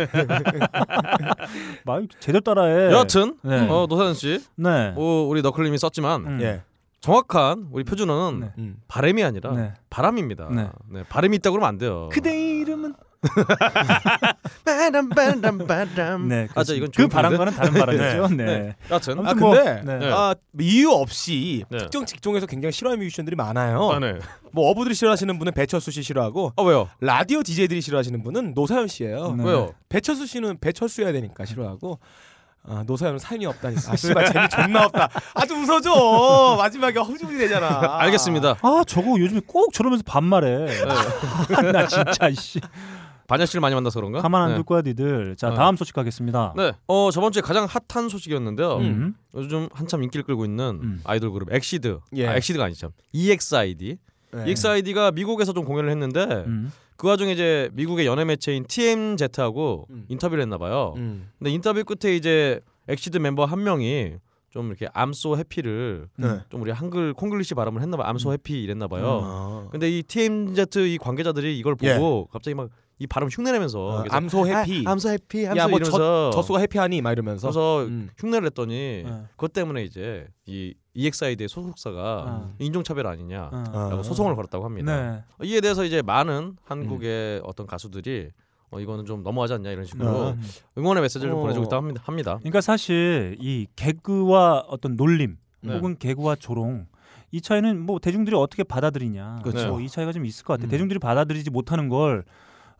말 1.84 2.08
제대로 2.18 2.40
따라해. 2.40 2.92
여하튼 2.92 3.36
네. 3.42 3.68
어 3.68 3.86
노사연 3.88 4.14
씨, 4.14 4.42
네. 4.56 4.90
뭐 4.90 5.28
우리 5.28 5.42
너클님이 5.42 5.78
썼지만 5.78 6.26
음. 6.26 6.38
예. 6.42 6.55
정확한 7.00 7.68
우리 7.70 7.84
표준어는 7.84 8.40
네. 8.40 8.52
음. 8.58 8.76
바람이 8.88 9.22
아니라 9.22 9.52
네. 9.52 9.74
바람입니다. 9.90 10.48
네. 10.50 10.68
네. 10.90 11.04
바람이 11.08 11.36
있다 11.36 11.50
그러면 11.50 11.68
안 11.68 11.78
돼요. 11.78 12.08
그대 12.12 12.58
이름은 12.58 12.94
바람 14.64 15.08
바람 15.08 15.58
바람. 15.58 16.28
네. 16.28 16.48
아, 16.54 16.64
저 16.64 16.74
이건 16.74 16.90
그 16.94 17.08
바람과는 17.08 17.54
다른 17.54 17.72
바람이죠. 17.72 18.34
네. 18.36 18.44
네. 18.44 18.76
아 18.90 18.94
아무튼 18.94 19.38
뭐, 19.38 19.54
근데 19.54 19.98
네. 19.98 20.10
아 20.12 20.34
이유 20.60 20.90
없이 20.90 21.64
네. 21.70 21.78
특정 21.78 22.06
직종에서 22.06 22.46
굉장히 22.46 22.72
싫어하는 22.72 23.02
뮤지션들이 23.02 23.36
많아요. 23.36 23.90
아 23.90 23.98
네. 23.98 24.18
뭐 24.52 24.70
어부들이 24.70 24.94
싫어하시는 24.94 25.38
분은 25.38 25.52
배철수 25.52 25.90
씨 25.90 26.02
싫어하고 26.02 26.52
아 26.56 26.62
왜요? 26.62 26.88
라디오 27.00 27.42
DJ들이 27.42 27.80
싫어하시는 27.80 28.22
분은 28.22 28.54
노사연 28.54 28.88
씨예요. 28.88 29.32
네. 29.32 29.44
왜요? 29.44 29.72
배철수 29.88 30.26
씨는 30.26 30.58
배철수여야 30.60 31.12
되니까 31.12 31.44
싫어하고 31.44 31.98
아, 32.68 32.82
노사연은 32.86 33.18
사연이 33.18 33.46
없다니까. 33.46 33.92
아 33.92 33.96
씨발 33.96 34.26
재미 34.32 34.48
존나 34.48 34.86
없다. 34.86 35.08
아주 35.34 35.54
웃어줘. 35.54 36.56
마지막에 36.58 36.98
허무증이 36.98 37.38
되잖아. 37.38 37.98
알겠습니다. 38.00 38.56
아 38.62 38.82
저거 38.86 39.18
요즘에 39.18 39.40
꼭 39.46 39.72
저러면서 39.72 40.02
반말해. 40.06 40.66
네. 40.66 40.82
아, 41.56 41.62
나 41.72 41.86
진짜 41.86 42.30
씨. 42.32 42.60
반야 43.28 43.44
씨를 43.44 43.60
많이 43.60 43.74
만나서 43.74 43.98
그런가? 43.98 44.20
가만 44.20 44.40
안 44.42 44.48
네. 44.50 44.54
둘 44.56 44.64
거야 44.64 44.82
니들. 44.82 45.36
자 45.36 45.50
네. 45.50 45.56
다음 45.56 45.76
소식 45.76 45.94
가겠습니다. 45.94 46.54
네. 46.56 46.72
어 46.86 47.10
저번 47.12 47.32
주에 47.32 47.42
가장 47.42 47.66
핫한 47.66 48.08
소식이었는데요. 48.08 48.76
음. 48.78 49.14
요즘 49.34 49.68
한참 49.72 50.02
인기를 50.04 50.24
끌고 50.24 50.44
있는 50.44 50.80
음. 50.82 51.00
아이돌 51.04 51.32
그룹 51.32 51.52
엑시드. 51.52 51.98
예. 52.14 52.28
아, 52.28 52.36
엑시드가 52.36 52.64
아니죠. 52.64 52.92
EXID. 53.12 53.98
네. 54.32 54.44
EXID가 54.50 55.10
미국에서 55.12 55.52
좀 55.52 55.64
공연을 55.64 55.90
했는데 55.90 56.24
음. 56.46 56.72
그 56.96 57.08
와중에 57.08 57.32
이제 57.32 57.70
미국의 57.72 58.06
연예 58.06 58.24
매체인 58.24 58.64
TMZ하고 58.66 59.86
음. 59.90 60.04
인터뷰를 60.08 60.42
했나 60.42 60.58
봐요. 60.58 60.94
음. 60.96 61.28
근데 61.38 61.50
인터뷰 61.50 61.84
끝에 61.84 62.16
이제 62.16 62.60
엑시드 62.88 63.18
멤버 63.18 63.44
한 63.44 63.62
명이 63.62 64.14
좀 64.56 64.68
이렇게 64.68 64.88
I'm 64.94 65.19
so 65.19 65.36
happy를 65.36 66.08
네. 66.16 66.40
좀 66.48 66.62
우리 66.62 66.70
한글 66.70 67.12
콩글리시 67.12 67.54
발음을 67.54 67.82
했나 67.82 67.98
봐요. 67.98 68.06
I'm 68.08 68.23
so 68.23 68.32
happy 68.32 68.62
이랬나 68.62 68.88
봐요. 68.88 69.20
아. 69.22 69.68
근데 69.70 69.90
이 69.90 70.02
TMZ 70.02 70.94
이 70.94 70.96
관계자들이 70.98 71.58
이걸 71.58 71.74
보고 71.74 72.26
갑자기 72.32 72.54
막 72.54 72.70
이 72.98 73.06
발음 73.06 73.28
흉내내면서 73.28 73.78
어, 73.78 73.98
그래서 73.98 74.16
I'm 74.16 74.34
so 74.34 74.46
happy. 74.46 74.84
아, 74.86 74.92
I'm 74.92 75.03
so 75.03 75.10
happy 75.10 75.46
암소 75.46 75.58
야 75.58 75.68
뭐 75.68 75.78
이러면서 75.78 76.30
젖소가 76.30 76.60
happy하니 76.60 77.02
막 77.02 77.12
이러면서. 77.12 77.48
그래서 77.48 77.84
음. 77.84 78.08
흉내를 78.16 78.44
냈더니 78.44 79.02
네. 79.04 79.22
그것 79.32 79.52
때문에 79.52 79.84
이제 79.84 80.26
이 80.46 80.72
EXID의 80.94 81.48
소속사가 81.48 82.24
아. 82.26 82.54
인종차별 82.58 83.06
아니냐라고 83.06 83.56
어. 83.76 83.98
아. 83.98 84.02
소송을 84.02 84.34
걸었다고 84.34 84.64
합니다. 84.64 85.24
네. 85.40 85.46
이에 85.46 85.60
대해서 85.60 85.84
이제 85.84 86.00
많은 86.00 86.56
한국의 86.64 87.42
어떤 87.44 87.66
가수들이 87.66 88.30
어, 88.70 88.80
이거는 88.80 89.04
좀 89.06 89.22
넘어가지 89.22 89.54
않냐 89.54 89.70
이런 89.70 89.84
식으로 89.84 90.30
음. 90.30 90.42
응원의 90.78 91.02
메시지를 91.02 91.32
어. 91.32 91.36
보내주고 91.36 91.66
있다고 91.66 91.76
합니다. 91.82 92.02
합니다. 92.04 92.36
그러니까 92.38 92.60
사실 92.60 93.36
이 93.40 93.66
개그와 93.76 94.64
어떤 94.68 94.96
놀림 94.96 95.36
네. 95.60 95.74
혹은 95.74 95.96
개그와 95.98 96.36
조롱 96.36 96.86
이 97.32 97.40
차이는 97.40 97.80
뭐 97.80 97.98
대중들이 97.98 98.36
어떻게 98.36 98.62
받아들이냐. 98.64 99.40
그렇죠. 99.42 99.68
뭐 99.68 99.80
이 99.80 99.88
차이가 99.88 100.12
좀 100.12 100.24
있을 100.24 100.44
것 100.44 100.54
같아. 100.54 100.64
요 100.64 100.66
음. 100.66 100.70
대중들이 100.70 100.98
받아들이지 100.98 101.50
못하는 101.50 101.88
걸 101.88 102.24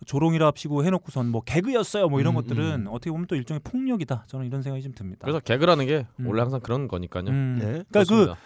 조롱이라 0.05 0.47
합시고 0.47 0.85
해놓고선 0.85 1.29
뭐 1.29 1.41
개그였어요 1.43 2.09
뭐 2.09 2.21
이런 2.21 2.35
음, 2.35 2.43
것들은 2.43 2.87
어떻게 2.89 3.11
보면 3.11 3.27
또 3.29 3.35
일종의 3.35 3.61
폭력이다 3.65 4.25
저는 4.27 4.45
이런 4.47 4.61
생각이 4.63 4.83
좀 4.83 4.93
듭니다. 4.93 5.21
그래서 5.23 5.41
개그라는 5.41 5.87
게 5.87 6.07
음. 6.21 6.27
원래 6.27 6.43
항상 6.43 6.61
그런 6.61 6.87
거니까요. 6.87 7.25
음. 7.29 7.57
네. 7.59 7.65
그러니까 7.67 8.01
그 8.05 8.05
그렇습니다. 8.05 8.37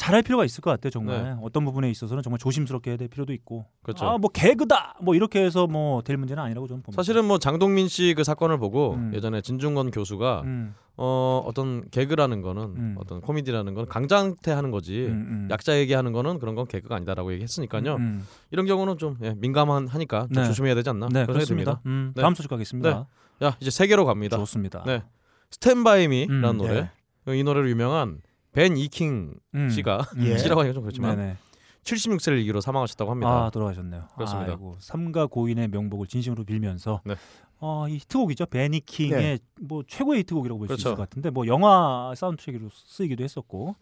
잘할 0.00 0.22
필요가 0.22 0.46
있을 0.46 0.62
것 0.62 0.70
같아요 0.70 0.90
정말 0.90 1.22
네. 1.22 1.36
어떤 1.42 1.62
부분에 1.66 1.90
있어서는 1.90 2.22
정말 2.22 2.38
조심스럽게 2.38 2.90
해야 2.92 2.96
될 2.96 3.08
필요도 3.08 3.34
있고 3.34 3.66
그렇죠. 3.82 4.06
아뭐 4.06 4.20
개그다 4.32 4.96
뭐 5.02 5.14
이렇게 5.14 5.44
해서 5.44 5.66
뭐 5.66 6.00
될 6.02 6.16
문제는 6.16 6.42
아니라고 6.42 6.66
저는 6.66 6.82
봅니다. 6.82 6.98
사실은 7.00 7.26
뭐 7.26 7.38
장동민 7.38 7.88
씨 7.88 8.14
그 8.16 8.24
사건을 8.24 8.58
보고 8.58 8.94
음. 8.94 9.12
예전에 9.14 9.42
진중권 9.42 9.90
교수가 9.90 10.40
음, 10.44 10.74
어 10.96 11.42
어떤 11.44 11.88
개그라는 11.90 12.40
거는 12.40 12.62
음. 12.62 12.94
어떤 12.98 13.20
코미디라는 13.20 13.74
건 13.74 13.86
강장태 13.86 14.52
하는 14.52 14.70
거지 14.70 15.06
음, 15.06 15.12
음. 15.12 15.48
약자 15.50 15.78
얘기하는 15.78 16.12
거는 16.12 16.38
그런 16.38 16.54
건 16.54 16.66
개그가 16.66 16.96
아니다라고 16.96 17.32
얘기했으니까요. 17.34 17.96
음, 17.96 18.26
이런 18.50 18.64
경우는 18.66 18.96
좀 18.96 19.16
예, 19.22 19.34
민감한 19.36 19.86
하니까 19.86 20.28
좀 20.32 20.42
네. 20.42 20.46
조심해야 20.46 20.74
되지 20.74 20.88
않나 20.90 21.08
네 21.12 21.26
그렇습니다. 21.26 21.80
음, 21.86 22.12
네. 22.16 22.22
다음 22.22 22.34
소식 22.34 22.48
가겠습니다. 22.48 23.06
야 23.44 23.56
이제 23.60 23.70
세계로 23.70 24.06
갑니다. 24.06 24.38
좋습니다. 24.38 24.82
네. 24.86 25.02
스탠바이미라는 25.50 26.48
음, 26.48 26.56
노래 26.56 26.90
이 27.28 27.42
노래로 27.42 27.68
유명한 27.68 28.20
벤 28.52 28.76
이킹 28.76 29.34
음. 29.54 29.70
씨가 29.70 30.06
예. 30.20 30.38
씨라고 30.38 30.60
하기가 30.60 30.74
좀 30.74 30.82
그렇지만 30.82 31.16
네네. 31.16 31.36
76세를 31.84 32.40
이기로 32.40 32.60
사망하셨다고 32.60 33.10
합니다. 33.10 33.46
아 33.46 33.50
돌아가셨네요. 33.50 34.08
그렇습니다. 34.14 34.52
아이고, 34.52 34.76
삼가 34.80 35.26
고인의 35.26 35.68
명복을 35.68 36.06
진심으로 36.06 36.44
빌면서 36.44 37.00
네. 37.04 37.14
어, 37.58 37.86
이 37.88 37.94
히트곡이죠. 37.94 38.46
베니킹의 38.46 39.20
네. 39.20 39.38
뭐 39.60 39.82
최고의 39.86 40.20
히트곡이라고 40.20 40.58
볼수 40.58 40.68
그렇죠. 40.68 40.88
있을 40.90 40.96
것 40.96 41.02
같은데 41.02 41.30
뭐 41.30 41.46
영화 41.46 42.12
사운드트랙으로 42.14 42.68
쓰이기도 42.72 43.24
했었고 43.24 43.76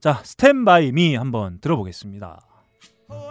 자 0.00 0.20
스탠바이 0.24 0.92
미 0.92 1.14
한번 1.14 1.58
들어보겠습니다. 1.60 2.40
Oh, 3.10 3.30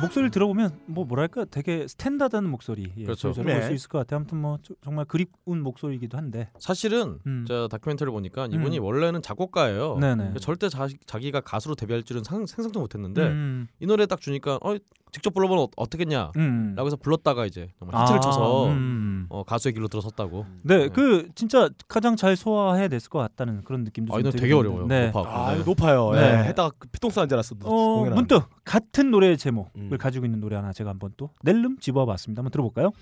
Oh. 0.00 0.04
Oh, 0.04 0.06
네, 0.06 0.06
뭐 0.06 0.06
목소리를 0.06 0.30
들어보면 0.30 0.80
뭐 0.86 1.04
뭐랄까 1.04 1.44
되게 1.44 1.86
standard한 1.86 2.48
목소리 2.48 2.92
예, 2.96 3.04
그렇죠. 3.04 3.32
네. 3.32 3.42
볼수 3.54 3.72
있을 3.72 3.88
것 3.88 3.98
같아요. 3.98 4.16
아무튼 4.18 4.38
뭐 4.40 4.58
저- 4.62 4.74
정말 4.82 5.04
그리운 5.04 5.62
목소리이기도 5.62 6.16
한데. 6.16 6.48
사실은 6.58 7.18
음. 7.26 7.44
저 7.46 7.68
다큐멘터리를 7.68 8.10
보니까 8.12 8.46
이분이 8.46 8.78
음. 8.78 8.84
원래는 8.84 9.22
작곡가예요. 9.22 9.98
네네. 9.98 10.34
절대 10.40 10.68
자, 10.68 10.88
자기가 11.06 11.40
가수로 11.40 11.74
데뷔할 11.74 12.02
줄은 12.02 12.24
상, 12.24 12.46
상상도 12.46 12.80
못했는데 12.80 13.26
음, 13.28 13.68
이 13.80 13.86
노래 13.86 14.06
딱 14.06 14.20
주니까 14.20 14.58
어, 14.62 14.76
직접 15.12 15.32
불러보면 15.34 15.64
어, 15.64 15.68
어떻겠냐 15.76 16.32
음. 16.36 16.74
라고 16.76 16.86
해서 16.86 16.96
불렀다가 16.96 17.46
이제 17.46 17.68
정말 17.78 18.02
히트를 18.02 18.18
아, 18.18 18.20
쳐서 18.20 18.68
음. 18.68 19.26
어, 19.28 19.42
가수의 19.44 19.74
길로 19.74 19.88
들어섰다고 19.88 20.46
네, 20.62 20.78
네. 20.78 20.88
그 20.88 21.28
진짜 21.34 21.68
가장 21.88 22.16
잘 22.16 22.36
소화해야 22.36 22.88
됐을 22.88 23.08
것 23.10 23.18
같다는 23.18 23.62
그런 23.64 23.84
느낌도 23.84 24.12
아, 24.12 24.16
좀 24.18 24.20
이건 24.20 24.32
되게. 24.40 24.54
어려워요 24.54 24.86
네. 24.86 25.06
높아. 25.10 25.28
아 25.28 25.54
네. 25.56 25.62
높아요. 25.64 26.10
네. 26.12 26.20
예. 26.20 26.48
했다가 26.48 26.70
그 26.78 26.88
피똥 26.88 27.10
싸는 27.10 27.28
줄 27.28 27.36
알았어. 27.36 27.56
어. 27.62 28.04
문득 28.10 28.44
같은 28.64 29.10
노래의 29.10 29.36
제목을 29.38 29.70
음. 29.76 29.98
가지고 29.98 30.24
있는 30.26 30.40
노래 30.40 30.56
하나 30.56 30.72
제가 30.72 30.90
한번 30.90 31.12
또 31.16 31.30
낼름 31.42 31.78
집어봤습니다. 31.78 32.40
한번 32.40 32.50
들어볼까요? 32.50 32.92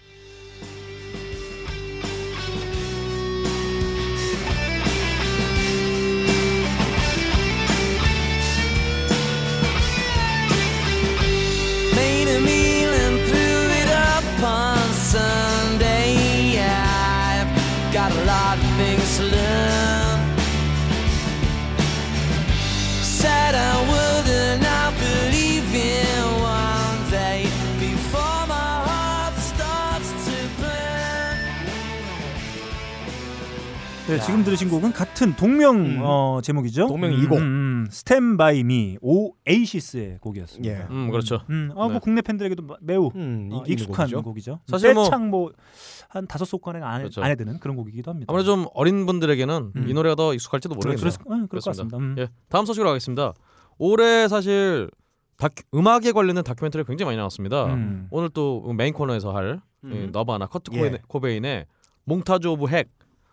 네, 34.08 34.18
지금 34.20 34.42
들으신 34.42 34.70
곡은 34.70 34.92
같은 34.94 35.36
동명 35.36 35.76
음. 35.76 35.98
어, 36.02 36.40
제목이죠. 36.42 36.88
동명 36.88 37.10
음, 37.12 37.22
이곡. 37.22 37.38
음, 37.38 37.42
음. 37.42 37.86
Stand 37.90 38.38
by 38.38 38.60
Me 38.60 38.96
Oasis의 39.02 40.18
곡이었습니다. 40.22 40.74
예. 40.74 40.86
음 40.90 41.10
그렇죠. 41.10 41.40
음, 41.50 41.70
아, 41.72 41.74
뭐 41.74 41.88
네. 41.92 41.98
국내 42.02 42.22
팬들에게도 42.22 42.62
마- 42.62 42.76
매우 42.80 43.10
음, 43.14 43.50
어, 43.52 43.62
익숙한 43.66 44.06
곡이죠. 44.06 44.22
곡이죠. 44.22 44.60
사실 44.66 44.94
뭐- 44.94 45.04
떼창 45.04 45.28
뭐 45.28 45.84
한 45.84 46.26
다섯 46.26 46.46
손가락 46.46 46.80
안에, 46.80 47.00
그렇죠. 47.04 47.22
안에 47.22 47.34
드는 47.34 47.58
그런 47.60 47.76
곡이기도 47.76 48.10
합니다. 48.10 48.32
아무래도 48.32 48.50
좀 48.54 48.66
어린 48.72 49.04
분들에게는 49.04 49.72
음. 49.76 49.86
이 49.88 49.92
노래가 49.92 50.14
더 50.14 50.32
익숙할지도 50.32 50.74
그래, 50.76 50.92
모르겠네요. 50.94 51.14
어, 51.14 51.24
그럴 51.26 51.40
것 51.42 51.48
그렇습니다. 51.50 51.82
같습니다. 51.82 51.96
음. 51.98 52.14
예, 52.18 52.28
다음 52.48 52.64
소식으로 52.64 52.88
가겠습니다. 52.88 53.34
올해 53.76 54.26
사실 54.28 54.90
다큐, 55.36 55.62
음악에 55.74 56.12
관련된 56.12 56.44
다큐멘터리가 56.44 56.86
굉장히 56.88 57.08
많이 57.08 57.16
나왔습니다. 57.18 57.66
음. 57.74 58.08
오늘 58.10 58.30
또 58.30 58.72
메인 58.72 58.94
코너에서 58.94 59.32
할 59.34 59.60
음. 59.84 59.92
이 59.92 60.10
너바나 60.10 60.46
커트 60.46 60.70
예. 60.72 60.78
코베인- 60.80 60.98
코베인의 61.08 61.66
Montage 62.04 62.48
of 62.52 62.68
Heck. 62.68 62.88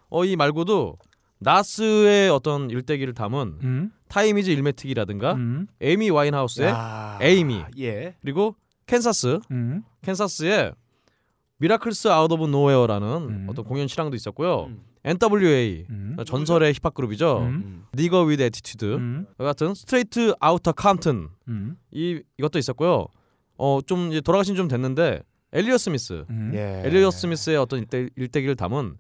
어, 0.10 0.26
이 0.26 0.36
말고도 0.36 0.98
나스의 1.40 2.30
어떤 2.30 2.70
일대기를 2.70 3.14
담은 3.14 3.60
음. 3.64 3.92
Time 4.08 4.36
Is 4.36 4.50
Illmatic이라든가 4.50 5.34
음. 5.34 5.68
에이미 5.82 6.10
와인하우스의 6.10 6.70
야. 6.70 7.20
에이미. 7.22 7.64
예. 7.80 8.16
그리고 8.22 8.56
캔사스 8.86 9.40
음. 9.52 9.84
캔사스의 10.02 10.74
Miracles 11.58 12.10
Out 12.10 12.32
of 12.32 12.46
Nowhere라는 12.48 13.08
음. 13.08 13.48
어떤 13.50 13.66
공연 13.66 13.88
실황도 13.88 14.16
있었고요. 14.16 14.66
음. 14.66 14.82
NWA 15.04 15.86
음. 15.90 16.18
전설의 16.26 16.74
힙합 16.74 16.94
그룹이죠. 16.96 17.48
Nigga 17.94 18.24
With 18.24 18.42
Attitude 18.42 18.96
음. 18.96 19.28
같은 19.38 19.76
Straight 19.76 20.34
Outta 20.40 20.72
Compton 20.72 21.30
음. 21.48 21.78
이 21.92 22.22
이것도 22.38 22.58
있었고요. 22.58 23.06
어좀 23.58 24.12
이제 24.12 24.22
돌아가신 24.22 24.56
좀 24.56 24.68
됐는데 24.68 25.22
엘리엇 25.54 25.78
스미스 25.78 26.26
음. 26.30 26.52
예. 26.54 26.82
엘리엇 26.86 27.12
스미스의 27.12 27.58
어떤 27.58 27.80
일대, 27.80 28.10
일대기를 28.16 28.56
담은 28.56 28.98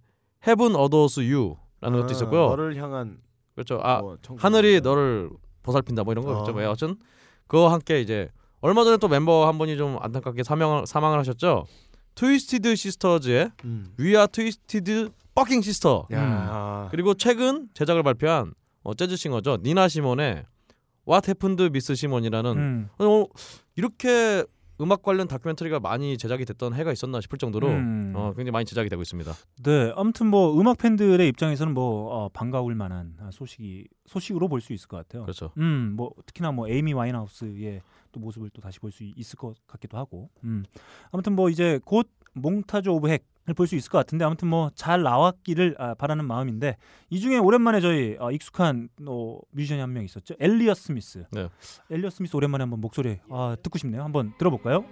Heaven 0.47 0.75
Adores 0.75 1.21
You라는 1.21 1.99
것도 1.99 2.07
아, 2.07 2.11
있었고요. 2.11 2.47
너를 2.49 2.75
향한 2.77 3.17
그렇죠. 3.55 3.79
아 3.81 3.99
뭐. 4.01 4.17
하늘이 4.37 4.81
너를 4.81 5.29
보살핀다 5.63 6.03
뭐 6.03 6.13
이런 6.13 6.25
거 6.25 6.39
있죠. 6.39 6.51
어. 6.51 6.53
뭐 6.53 6.63
여하튼 6.63 6.97
그와 7.47 7.71
함께 7.71 8.01
이제 8.01 8.29
얼마 8.61 8.83
전에 8.83 8.97
또 8.97 9.07
멤버 9.07 9.47
한 9.47 9.57
분이 9.57 9.77
좀 9.77 9.97
안타깝게 9.99 10.43
사망을 10.43 10.85
사망을 10.87 11.19
하셨죠. 11.19 11.65
트위스티드 12.15 12.75
시스터즈의 12.75 13.51
음. 13.65 13.93
We 13.99 14.09
Are 14.09 14.27
Twisted 14.27 15.09
Fucking 15.37 15.67
Sister 15.67 16.03
야. 16.13 16.87
그리고 16.91 17.13
최근 17.13 17.67
제작을 17.73 18.03
발표한 18.03 18.53
어, 18.83 18.93
재즈 18.93 19.17
singer죠 19.17 19.57
니나 19.61 19.87
시몬의 19.87 20.45
What 21.07 21.29
Happened 21.29 21.63
Miss 21.65 21.93
Simone이라는 21.93 22.51
음. 22.57 22.89
어, 22.99 23.25
이렇게 23.75 24.43
음악 24.81 25.01
관련 25.03 25.27
다큐멘터리가 25.27 25.79
많이 25.79 26.17
제작이 26.17 26.43
됐던 26.45 26.73
해가 26.73 26.91
있었나 26.91 27.21
싶을 27.21 27.37
정도로 27.37 27.69
음. 27.69 28.11
어, 28.15 28.33
굉장히 28.35 28.51
많이 28.51 28.65
제작이 28.65 28.89
되고 28.89 29.01
있습니다. 29.01 29.31
네, 29.63 29.93
아무튼 29.95 30.27
뭐 30.27 30.59
음악 30.59 30.77
팬들의 30.77 31.27
입장에서는 31.29 31.73
뭐 31.73 32.13
어, 32.13 32.29
반가울 32.29 32.75
만한 32.75 33.15
소식이 33.31 33.87
소식으로 34.05 34.47
볼 34.47 34.61
수 34.61 34.73
있을 34.73 34.87
것 34.87 34.97
같아요. 34.97 35.23
그렇죠. 35.23 35.51
음, 35.57 35.93
뭐 35.95 36.11
특히나 36.25 36.51
뭐 36.51 36.67
에이미 36.67 36.93
와인하우스의 36.93 37.81
또 38.11 38.19
모습을 38.19 38.49
또 38.51 38.61
다시 38.61 38.79
볼 38.79 38.91
수 38.91 39.03
있을 39.03 39.37
것 39.37 39.55
같기도 39.67 39.97
하고. 39.97 40.29
음. 40.43 40.63
아무튼 41.11 41.35
뭐 41.35 41.49
이제 41.49 41.79
곧 41.85 42.09
Montage 42.33 42.89
of 42.91 43.07
Heck을 43.07 43.19
볼 43.53 43.67
수 43.67 43.75
있을 43.75 43.89
것 43.91 43.97
같은데 43.99 44.25
아무튼 44.25 44.47
뭐 44.47 44.69
잘 44.75 45.01
나왔기를 45.03 45.75
아, 45.77 45.93
바라는 45.93 46.25
마음인데 46.25 46.77
이 47.09 47.19
중에 47.19 47.37
오랜만에 47.37 47.79
저희 47.81 48.15
어, 48.19 48.31
익숙한 48.31 48.89
어, 49.05 49.39
뮤지션이 49.51 49.81
한 49.81 49.93
명 49.93 50.03
있었죠. 50.03 50.33
엘리엇 50.39 50.73
스미스. 50.73 51.25
네. 51.31 51.47
엘리어 51.91 52.09
스미스 52.09 52.35
오랜만에 52.35 52.63
한번 52.63 52.81
목소리 52.81 53.19
아, 53.29 53.55
듣고 53.61 53.77
싶네요. 53.77 54.03
한번 54.03 54.33
들어볼까요? 54.37 54.85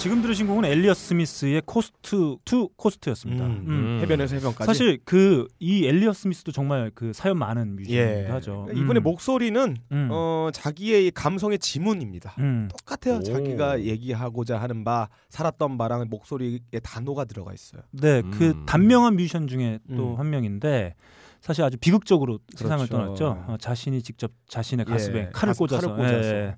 지금 0.00 0.22
들으신 0.22 0.46
곡은 0.46 0.64
엘리엇 0.64 0.94
스미스의 0.94 1.62
Coast 1.66 2.36
to 2.46 2.70
Coast였습니다. 2.76 3.44
음, 3.44 3.64
음. 3.68 3.98
해변에서 4.00 4.36
해변까지. 4.36 4.66
사실 4.66 4.98
그 5.04 5.46
이 5.58 5.86
엘리엇 5.86 6.14
스미스도 6.14 6.52
정말 6.52 6.90
그 6.94 7.12
사연 7.12 7.38
많은 7.38 7.76
뮤지션이기도 7.76 8.28
예. 8.28 8.32
하죠. 8.32 8.66
이분의 8.72 9.02
음. 9.02 9.02
목소리는 9.02 9.76
음. 9.92 10.08
어, 10.10 10.48
자기의 10.54 11.06
이 11.08 11.10
감성의 11.10 11.58
지문입니다. 11.58 12.34
음. 12.38 12.68
똑같아요. 12.70 13.18
오. 13.18 13.22
자기가 13.22 13.82
얘기하고자 13.82 14.58
하는 14.58 14.84
바, 14.84 15.08
살았던 15.28 15.76
바랑 15.76 16.06
목소리에 16.08 16.60
단어가 16.82 17.26
들어가 17.26 17.52
있어요. 17.52 17.82
네, 17.90 18.22
그 18.22 18.52
음. 18.56 18.64
단명한 18.66 19.16
뮤지션 19.16 19.46
중에 19.48 19.80
또 19.94 20.14
음. 20.14 20.18
한 20.18 20.30
명인데 20.30 20.94
사실 21.40 21.64
아주 21.64 21.76
비극적으로 21.78 22.38
세상을 22.54 22.86
그렇죠. 22.86 23.04
떠났죠. 23.04 23.44
어, 23.48 23.56
자신이 23.58 24.02
직접 24.02 24.30
자신의 24.48 24.86
예, 24.88 24.92
가슴에 24.92 25.28
칼을 25.32 25.52
가슴 25.52 25.66
꽂아서, 25.66 25.94
칼을 25.94 26.10
꽂아서. 26.10 26.34
예, 26.34 26.56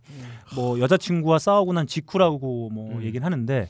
뭐 0.56 0.80
여자친구와 0.80 1.38
싸우고 1.38 1.72
난 1.72 1.86
직후라고 1.86 2.70
뭐 2.70 2.96
음. 2.96 3.02
얘기는 3.02 3.24
하는데 3.24 3.68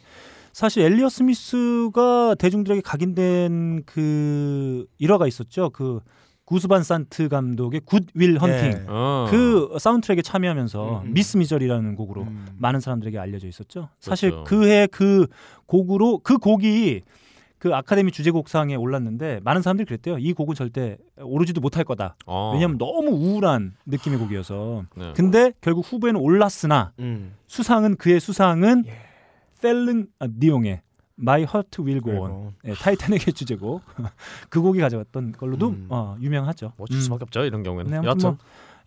사실 0.53 0.83
엘리어 0.83 1.09
스미스가 1.09 2.37
대중들에게 2.39 2.81
각인된 2.83 3.83
그 3.85 4.87
일화가 4.99 5.27
있었죠. 5.27 5.71
그 5.71 6.01
구스반 6.45 6.83
산트 6.83 7.29
감독의 7.29 7.81
굿윌 7.85 8.39
헌팅 8.39 8.67
예. 8.67 8.85
어. 8.89 9.27
그 9.31 9.77
사운드트랙에 9.79 10.23
참여하면서 10.23 11.01
음, 11.03 11.07
음. 11.07 11.15
미스 11.15 11.37
미절이라는 11.37 11.95
곡으로 11.95 12.23
음. 12.23 12.47
많은 12.59 12.81
사람들에게 12.81 13.19
알려져 13.19 13.47
있었죠. 13.49 13.89
사실 14.01 14.31
그렇죠. 14.31 14.45
그해 14.45 14.87
그 14.91 15.27
곡으로 15.67 16.19
그 16.19 16.39
곡이 16.39 17.03
그 17.63 17.73
아카데미 17.73 18.11
주제곡상에 18.11 18.75
올랐는데 18.75 19.39
많은 19.45 19.63
사람들이 19.63 19.87
그랬대요. 19.87 20.19
이 20.19 20.33
곡은 20.33 20.57
절대 20.57 20.99
오르지도 21.17 21.61
못할 21.61 21.85
거다. 21.85 22.17
어. 22.27 22.51
왜냐하면 22.55 22.77
너무 22.77 23.11
우울한 23.11 23.77
느낌의 23.87 24.19
곡이어서. 24.19 24.83
네. 24.97 25.13
근데 25.15 25.53
결국 25.61 25.83
후보에는 25.87 26.21
올랐으나 26.21 26.93
음. 26.99 27.37
수상은 27.47 27.95
그의 27.95 28.19
수상은 28.19 28.83
예. 28.89 28.99
셀린 29.63 30.09
아, 30.19 30.27
디옹의 30.27 30.83
My 31.21 31.43
Heart 31.43 31.83
Will 31.83 32.01
Go 32.03 32.21
On. 32.21 32.53
예, 32.65 32.75
타이타닉의 32.75 33.33
주제곡. 33.33 33.81
그 34.51 34.61
곡이 34.61 34.81
가져갔던 34.81 35.31
걸로도 35.31 35.69
음. 35.69 35.87
어, 35.89 36.17
유명하죠. 36.21 36.73
멋질 36.77 37.01
수밖에 37.01 37.23
없죠 37.23 37.45
이런 37.45 37.63
경우에는. 37.63 37.93
네, 37.93 38.05
여하튼 38.05 38.31
뭐 38.31 38.39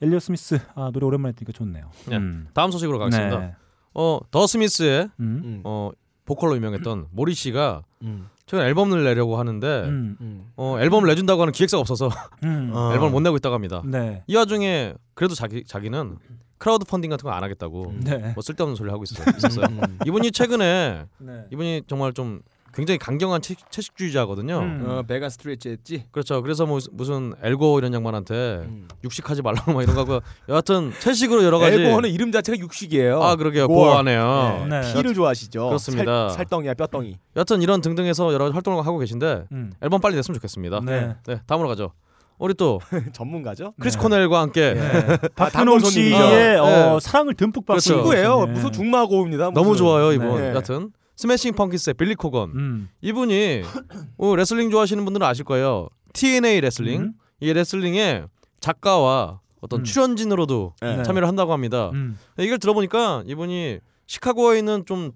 엘리엇 0.01 0.19
스미스 0.19 0.59
아, 0.75 0.91
노래 0.91 1.05
오랜만에 1.05 1.31
들으니까 1.31 1.53
좋네요. 1.53 1.91
네. 2.09 2.17
음. 2.17 2.49
다음 2.53 2.71
소식으로 2.71 2.99
가겠습니다. 2.99 3.39
네. 3.39 3.55
어, 3.93 4.19
더 4.31 4.45
스미스의 4.45 5.11
음. 5.21 5.41
음. 5.45 5.61
어, 5.63 5.91
보컬로 6.25 6.57
유명했던 6.57 7.07
모리시가 7.11 7.83
음. 8.01 8.27
최근 8.47 8.63
앨범을 8.65 9.03
내려고 9.03 9.37
하는데 9.37 9.67
음. 9.85 10.17
음. 10.21 10.51
어, 10.55 10.77
앨범을 10.79 11.07
내준다고 11.07 11.41
하는 11.41 11.51
기획사가 11.51 11.81
없어서 11.81 12.09
음. 12.43 12.71
어. 12.73 12.91
앨범을 12.93 13.11
못 13.11 13.19
내고 13.21 13.35
있다고 13.37 13.55
합니다. 13.55 13.81
네. 13.85 14.23
이 14.27 14.35
와중에 14.35 14.93
그래도 15.15 15.33
자기 15.33 15.63
자기는 15.65 16.17
크라우드 16.57 16.85
펀딩 16.85 17.09
같은 17.09 17.23
거 17.27 17.31
안 17.35 17.43
하겠다고 17.43 17.89
음. 17.89 18.01
네. 18.03 18.31
뭐 18.33 18.41
쓸데없는 18.43 18.75
소리 18.75 18.89
하고 18.91 19.03
있었어요. 19.03 19.33
있었어요. 19.37 19.65
음. 19.65 19.99
이분이 20.05 20.31
최근에 20.31 21.05
네. 21.17 21.45
이분이 21.51 21.83
정말 21.87 22.13
좀 22.13 22.41
굉장히 22.75 22.97
강경한 22.97 23.41
채, 23.41 23.55
채식주의자거든요. 23.69 24.59
음. 24.59 24.85
어, 24.85 25.03
vegan 25.03 25.29
straight 25.29 25.69
edge지. 25.69 26.03
그렇죠. 26.11 26.41
그래서 26.41 26.65
뭐, 26.65 26.79
무슨 26.91 27.33
앨 27.41 27.58
고어 27.58 27.79
이런 27.79 27.93
양반한테 27.93 28.33
음. 28.65 28.87
육식하지 29.03 29.41
말라고 29.41 29.71
막 29.73 29.81
이런 29.81 29.95
거 29.95 30.01
하고 30.01 30.21
여하튼 30.49 30.91
채식으로 30.99 31.43
여러 31.43 31.57
가지 31.57 31.81
앨 31.81 31.89
고어는 31.89 32.09
이름 32.09 32.33
자체가 32.33 32.59
육식이에요. 32.59 33.23
아 33.23 33.35
그러게요. 33.37 33.67
고어. 33.67 33.85
gore하네요. 33.85 34.67
네. 34.69 34.93
피를 34.93 35.13
좋아하시죠. 35.13 35.67
그렇습니다. 35.67 36.27
살, 36.29 36.37
살덩이야 36.37 36.73
뼈덩이. 36.73 37.17
여하튼 37.37 37.61
이런 37.61 37.79
등등해서 37.79 38.33
여러 38.33 38.45
가지 38.45 38.53
활동을 38.53 38.85
하고 38.85 38.97
계신데 38.97 39.45
음. 39.53 39.71
앨범 39.81 40.01
빨리 40.01 40.15
냈으면 40.15 40.35
좋겠습니다. 40.35 40.81
네. 40.83 41.15
네, 41.25 41.41
다음으로 41.47 41.69
가죠. 41.69 41.93
우리 42.37 42.53
또 42.53 42.81
전문가죠. 43.13 43.73
크리스 43.79 43.95
네. 43.95 44.03
코넬과 44.03 44.41
함께 44.41 44.73
네. 44.73 45.17
박근홍 45.35 45.79
단골 45.79 45.89
씨의 45.89 46.11
손님이죠. 46.11 46.63
어, 46.63 46.93
네. 46.95 46.99
사랑을 46.99 47.33
듬뿍 47.35 47.65
받고 47.65 47.79
그렇죠. 47.79 47.93
친구예요. 47.93 48.45
무슨 48.47 48.71
죽마고우입니다. 48.73 49.51
너무. 49.51 49.77
좋아요 49.77 50.11
이분. 50.11 50.35
네. 50.41 50.49
여하튼 50.49 50.91
스매싱 51.15 51.53
펌킨스의 51.53 51.93
빌리 51.95 52.15
코건 52.15 52.51
음. 52.55 52.89
이분이 53.01 53.63
어, 54.17 54.35
레슬링 54.35 54.69
좋아하시는 54.69 55.03
분들은 55.05 55.25
아실 55.25 55.45
거예요. 55.45 55.89
TNA 56.13 56.61
레슬링 56.61 57.01
음. 57.01 57.13
이 57.39 57.51
레슬링에 57.53 58.25
작가와 58.59 59.39
어떤 59.61 59.81
음. 59.81 59.83
출연진으로도 59.83 60.73
네. 60.81 61.03
참여를 61.03 61.27
한다고 61.27 61.53
합니다. 61.53 61.89
음. 61.93 62.17
이걸 62.37 62.57
들어보니까 62.59 63.23
이분이 63.25 63.79
시카고에 64.07 64.59
있는 64.59 64.85
좀 64.85 65.11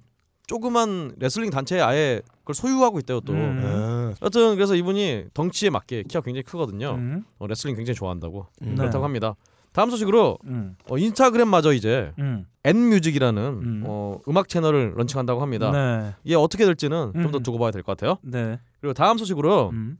조그만 0.47 1.13
레슬링 1.17 1.51
단체에 1.51 1.79
아예 1.79 2.21
그걸 2.39 2.55
소유하고 2.55 2.99
있대요 2.99 3.19
또. 3.21 3.33
음. 3.33 3.61
아, 3.63 4.13
여튼 4.23 4.55
그래서 4.55 4.75
이분이 4.75 5.25
덩치에 5.33 5.69
맞게 5.69 6.03
키가 6.03 6.21
굉장히 6.21 6.43
크거든요. 6.43 6.95
음. 6.95 7.23
어, 7.37 7.45
레슬링 7.45 7.75
굉장히 7.75 7.95
좋아한다고 7.95 8.47
음. 8.63 8.75
그렇다고 8.75 9.03
합니다. 9.05 9.35
다음 9.71 9.89
소식으로 9.89 10.37
음. 10.45 10.75
어, 10.89 10.97
인스타그램마저 10.97 11.73
이제 11.73 12.11
음. 12.19 12.45
앳뮤직이라는 12.63 13.41
음. 13.43 13.83
어, 13.85 14.19
음악 14.27 14.49
채널을 14.49 14.93
런칭한다고 14.97 15.41
합니다. 15.41 15.71
네. 15.71 16.15
이게 16.23 16.35
어떻게 16.35 16.65
될지는 16.65 17.13
좀더 17.13 17.37
음. 17.37 17.43
두고 17.43 17.57
봐야 17.59 17.71
될 17.71 17.83
것 17.83 17.95
같아요. 17.97 18.17
네. 18.23 18.59
그리고 18.81 18.93
다음 18.93 19.17
소식으로 19.17 19.69
음. 19.71 19.97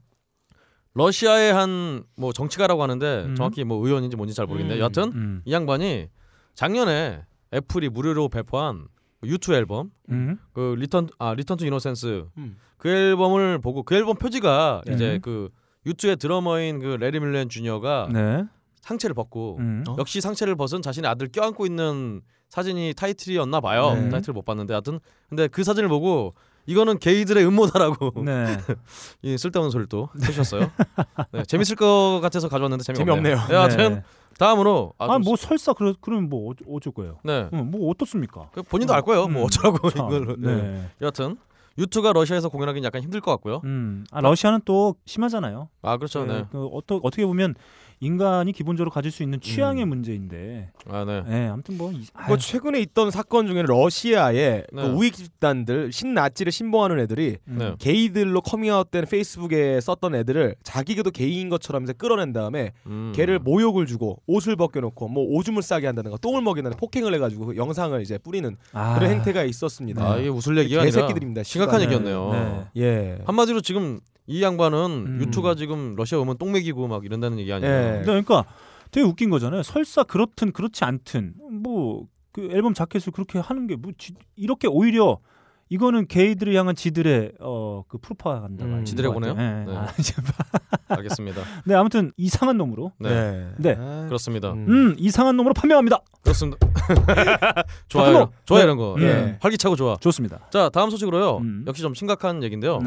러시아의 0.94 1.52
한 1.52 2.04
뭐 2.16 2.32
정치가라고 2.32 2.82
하는데 2.82 3.24
음. 3.26 3.34
정확히 3.36 3.64
뭐 3.64 3.84
의원인지 3.86 4.16
뭔지 4.16 4.34
잘 4.34 4.46
모르겠는데 4.46 4.78
음. 4.78 4.80
여하튼 4.80 5.04
음. 5.14 5.42
이 5.44 5.52
양반이 5.52 6.08
작년에 6.54 7.24
애플이 7.54 7.88
무료로 7.88 8.28
배포한 8.28 8.86
유투 9.24 9.54
앨범 9.54 9.90
음. 10.10 10.38
그 10.52 10.74
return 10.78 11.08
아 11.18 11.32
return 11.34 11.56
to 11.56 11.64
innocence 11.66 12.24
음. 12.36 12.56
그 12.76 12.88
앨범을 12.88 13.60
보고 13.60 13.82
그 13.84 13.94
앨범 13.94 14.16
표지가 14.16 14.82
네. 14.86 14.94
이제 14.94 15.18
그 15.22 15.48
유투의 15.86 16.16
드러머인 16.16 16.80
그 16.80 16.86
레리 17.00 17.20
밀렌 17.20 17.48
주니어가 17.48 18.08
네. 18.12 18.44
상체를 18.80 19.14
벗고 19.14 19.56
음. 19.60 19.84
어? 19.88 19.96
역시 19.98 20.20
상체를 20.20 20.56
벗은 20.56 20.82
자신의 20.82 21.10
아들 21.10 21.28
껴안고 21.28 21.66
있는 21.66 22.22
사진이 22.48 22.94
타이틀이었나 22.96 23.60
봐요. 23.60 23.94
네. 23.94 24.08
타이틀을 24.08 24.34
못 24.34 24.44
봤는데 24.44 24.74
하여튼 24.74 25.00
근데 25.28 25.48
그 25.48 25.62
사진을 25.64 25.88
보고 25.88 26.34
이거는 26.66 26.98
게이들의 26.98 27.46
음모다라고 27.46 28.12
네. 28.24 28.56
이 29.22 29.38
쓸데없는 29.38 29.70
소리를 29.70 29.88
또 29.88 30.08
해주셨어요. 30.20 30.70
네, 31.32 31.44
재밌을 31.44 31.76
것 31.76 32.20
같아서 32.22 32.48
가져왔는데 32.48 32.84
재미없네요. 32.84 33.36
재미없네요. 33.46 33.88
네, 33.88 33.94
네. 33.96 34.02
다음으로 34.38 34.94
아, 34.98 35.18
뭐 35.18 35.36
설사 35.36 35.72
그러, 35.74 35.94
그러면 36.00 36.30
뭐 36.30 36.54
어쩔 36.70 36.92
거예요? 36.92 37.18
네. 37.24 37.48
음, 37.52 37.70
뭐 37.70 37.90
어떻습니까? 37.90 38.48
그 38.52 38.62
본인도 38.62 38.94
알 38.94 39.02
거예요. 39.02 39.28
뭐 39.28 39.42
음. 39.42 39.46
어쩌라고 39.46 39.90
참, 39.90 40.06
이걸로. 40.06 40.36
네. 40.38 40.54
네. 40.54 40.90
여하튼 41.02 41.36
유투가 41.78 42.12
러시아에서 42.12 42.48
공연하기는 42.48 42.84
약간 42.86 43.02
힘들 43.02 43.20
것 43.20 43.30
같고요. 43.32 43.60
음. 43.64 44.04
아, 44.10 44.20
러시아는 44.20 44.60
또 44.64 44.96
심하잖아요. 45.04 45.68
아 45.82 45.96
그렇죠. 45.98 46.24
네. 46.24 46.46
그 46.50 46.66
어떠, 46.66 47.00
어떻게 47.02 47.24
보면 47.26 47.54
인간이 48.00 48.52
기본적으로 48.52 48.90
가질 48.90 49.10
수 49.10 49.22
있는 49.22 49.40
취향의 49.40 49.84
음. 49.84 49.90
문제인데. 49.90 50.70
아 50.88 51.04
네. 51.04 51.22
네, 51.28 51.48
아무튼 51.48 51.76
뭐, 51.76 51.92
이, 51.92 52.06
뭐 52.26 52.38
최근에 52.38 52.80
있던 52.80 53.10
사건 53.10 53.46
중에는 53.46 53.66
러시아의 53.66 54.64
네. 54.72 54.82
그 54.82 54.88
우익 54.88 55.14
집단들 55.14 55.92
신나치를 55.92 56.50
신봉하는 56.50 56.98
애들이 56.98 57.36
음. 57.48 57.58
네. 57.58 57.74
게이들로 57.78 58.40
커밍아웃된 58.40 59.04
페이스북에 59.04 59.80
썼던 59.82 60.14
애들을 60.14 60.56
자기도 60.62 61.10
게이인 61.10 61.50
것처럼 61.50 61.82
해서 61.82 61.92
끌어낸 61.92 62.32
다음에 62.32 62.72
음. 62.86 63.12
걔를 63.14 63.38
모욕을 63.38 63.84
주고 63.84 64.22
옷을 64.26 64.56
벗겨놓고 64.56 65.08
뭐 65.08 65.24
오줌을 65.24 65.60
싸게 65.62 65.86
한다든가 65.86 66.16
똥을 66.16 66.40
먹이는 66.40 66.70
폭행을 66.72 67.12
해가지고 67.14 67.46
그 67.46 67.56
영상을 67.56 68.00
이제 68.00 68.16
뿌리는 68.16 68.56
아, 68.72 68.94
그런 68.94 69.10
행태가 69.10 69.44
있었습니다. 69.44 70.12
아 70.12 70.16
이게 70.16 70.28
웃을 70.28 70.56
얘기가 70.56 70.82
아니라 70.82 70.94
개새끼들입니다. 71.02 71.42
심각한. 71.42 71.80
얘기였네요. 71.80 72.30
네. 72.74 72.82
예. 72.82 73.18
한마디로 73.24 73.60
지금 73.62 74.00
이 74.26 74.42
양반은 74.42 74.78
음. 75.06 75.18
유투가 75.20 75.54
지금 75.54 75.94
러시아 75.96 76.18
오면 76.18 76.38
똥 76.38 76.52
먹이고 76.52 76.86
막 76.88 77.04
이런다는 77.04 77.38
얘기 77.38 77.52
아니에요. 77.52 77.72
예. 77.72 78.02
그러니까 78.04 78.44
되게 78.90 79.06
웃긴 79.06 79.30
거잖아요. 79.30 79.62
설사 79.62 80.02
그렇든 80.04 80.52
그렇지 80.52 80.84
않든 80.84 81.34
뭐 81.62 82.04
그 82.32 82.48
앨범 82.52 82.74
자켓을 82.74 83.12
그렇게 83.12 83.40
하는 83.40 83.66
게 83.66 83.74
뭐 83.74 83.90
이렇게 84.36 84.68
오히려 84.68 85.18
이거는 85.68 86.06
게이들을 86.06 86.54
향한 86.54 86.76
지들의 86.76 87.32
어그 87.40 87.98
프로파간다가 87.98 88.70
음, 88.70 88.84
지들의 88.84 89.12
거네요? 89.12 89.34
네. 89.34 89.64
네. 89.66 89.76
아. 89.76 89.88
알겠습니다. 90.94 91.42
네 91.66 91.74
아무튼 91.74 92.12
이상한 92.16 92.56
놈으로 92.56 92.92
네. 93.00 93.48
네. 93.58 93.74
아, 93.76 94.04
그렇습니다. 94.06 94.52
음. 94.52 94.66
음 94.68 94.94
이상한 94.96 95.36
놈으로 95.36 95.54
판명합니다. 95.54 95.98
그렇습니다. 96.22 96.58
좋아요. 97.88 98.10
이런- 98.10 98.28
좋아요 98.44 98.60
네. 98.60 98.64
이런 98.64 98.76
거. 98.76 98.94
음. 98.94 99.02
예. 99.02 99.38
활기차고 99.40 99.74
좋아. 99.74 99.96
좋습니다. 99.96 100.40
자 100.50 100.68
다음 100.68 100.90
소식으로요. 100.90 101.38
음. 101.38 101.64
역시 101.66 101.82
좀 101.82 101.94
심각한 101.94 102.42
얘기인데요. 102.44 102.78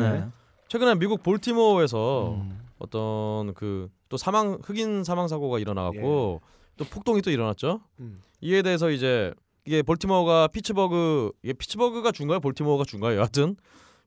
네. 0.73 0.79
최근에 0.79 0.95
미국 0.95 1.23
볼티모어에서 1.23 2.35
음. 2.35 2.59
어떤 2.79 3.53
그 3.53 3.89
또 4.13 4.17
사망 4.17 4.59
흑인 4.63 5.03
사망 5.03 5.27
사고가 5.27 5.57
일어나갖고 5.57 6.39
또 6.77 6.85
폭동이 6.85 7.23
또 7.23 7.31
일어났죠. 7.31 7.81
음. 7.99 8.19
이에 8.41 8.61
대해서 8.61 8.91
이제 8.91 9.33
이게 9.65 9.81
볼티모어가 9.81 10.49
피츠버그 10.49 11.31
이게 11.41 11.53
피츠버그가 11.53 12.11
준가요? 12.11 12.39
볼티모어가 12.39 12.83
준가요? 12.83 13.17
여하튼 13.17 13.55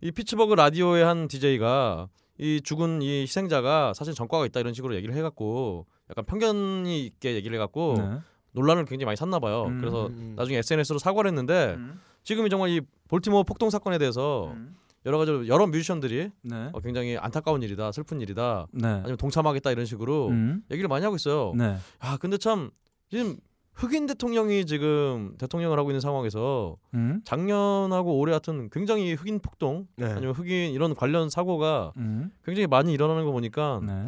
이 0.01 0.13
피츠버그 0.13 0.55
라디오의 0.55 1.05
한 1.05 1.27
DJ가 1.27 2.09
이 2.39 2.61
죽은 2.63 3.03
이 3.03 3.23
희생자가 3.23 3.95
사실 3.95 4.15
전과가 4.15 4.47
있다 4.47 4.61
이런 4.61 4.75
식으로 4.75 4.95
얘기를 4.95 5.13
해갖고 5.17 5.87
약간 6.09 6.25
편견이 6.25 7.05
있게 7.07 7.35
얘기를 7.35 7.57
해갖고 7.57 7.95
네. 7.99 8.19
논란을 8.53 8.85
굉장히 8.85 9.07
많이 9.07 9.17
샀나 9.17 9.41
봐요. 9.41 9.65
음. 9.65 9.81
그래서 9.81 10.07
음. 10.07 10.35
나중에 10.37 10.59
SNS로 10.59 11.01
사과를 11.01 11.29
했는데 11.31 11.75
음. 11.77 12.01
지금 12.23 12.47
이 12.47 12.51
정말 12.51 12.71
이 12.71 12.81
볼티모어 13.09 13.43
폭동 13.43 13.71
사건에 13.71 13.99
대해서 13.99 14.53
음. 14.55 14.77
여러 15.07 15.19
가지 15.19 15.31
여러 15.47 15.67
뮤지션들이 15.67 16.31
네. 16.43 16.71
어, 16.73 16.81
굉장히 16.81 17.17
안타까운 17.17 17.63
일이다, 17.63 17.93
슬픈 17.93 18.21
일이다, 18.21 18.67
네. 18.73 18.89
아니면 18.89 19.17
동참하겠다 19.17 19.71
이런 19.71 19.87
식으로 19.87 20.29
음. 20.29 20.63
얘기를 20.71 20.89
많이 20.89 21.05
하고 21.05 21.15
있어요. 21.17 21.55
네. 21.57 21.77
아 22.01 22.19
근데 22.19 22.37
참 22.37 22.71
지금 23.09 23.37
흑인 23.73 24.07
대통령이 24.07 24.65
지금 24.67 25.37
대통령을 25.39 25.79
하고 25.79 25.91
있는 25.91 26.01
상황에서 26.01 26.77
음. 26.95 27.21
작년하고 27.25 28.19
올해 28.19 28.33
같은 28.33 28.69
굉장히 28.71 29.13
흑인 29.13 29.39
폭동 29.39 29.87
네. 29.97 30.07
아니면 30.07 30.35
흑인 30.35 30.73
이런 30.73 30.95
관련 30.95 31.31
사고가 31.31 31.93
음. 31.99 32.31
굉장히 32.45 32.67
많이 32.67 32.93
일어나는 32.93 33.25
거 33.25 33.33
보니까 33.33 33.81
네. 33.87 34.07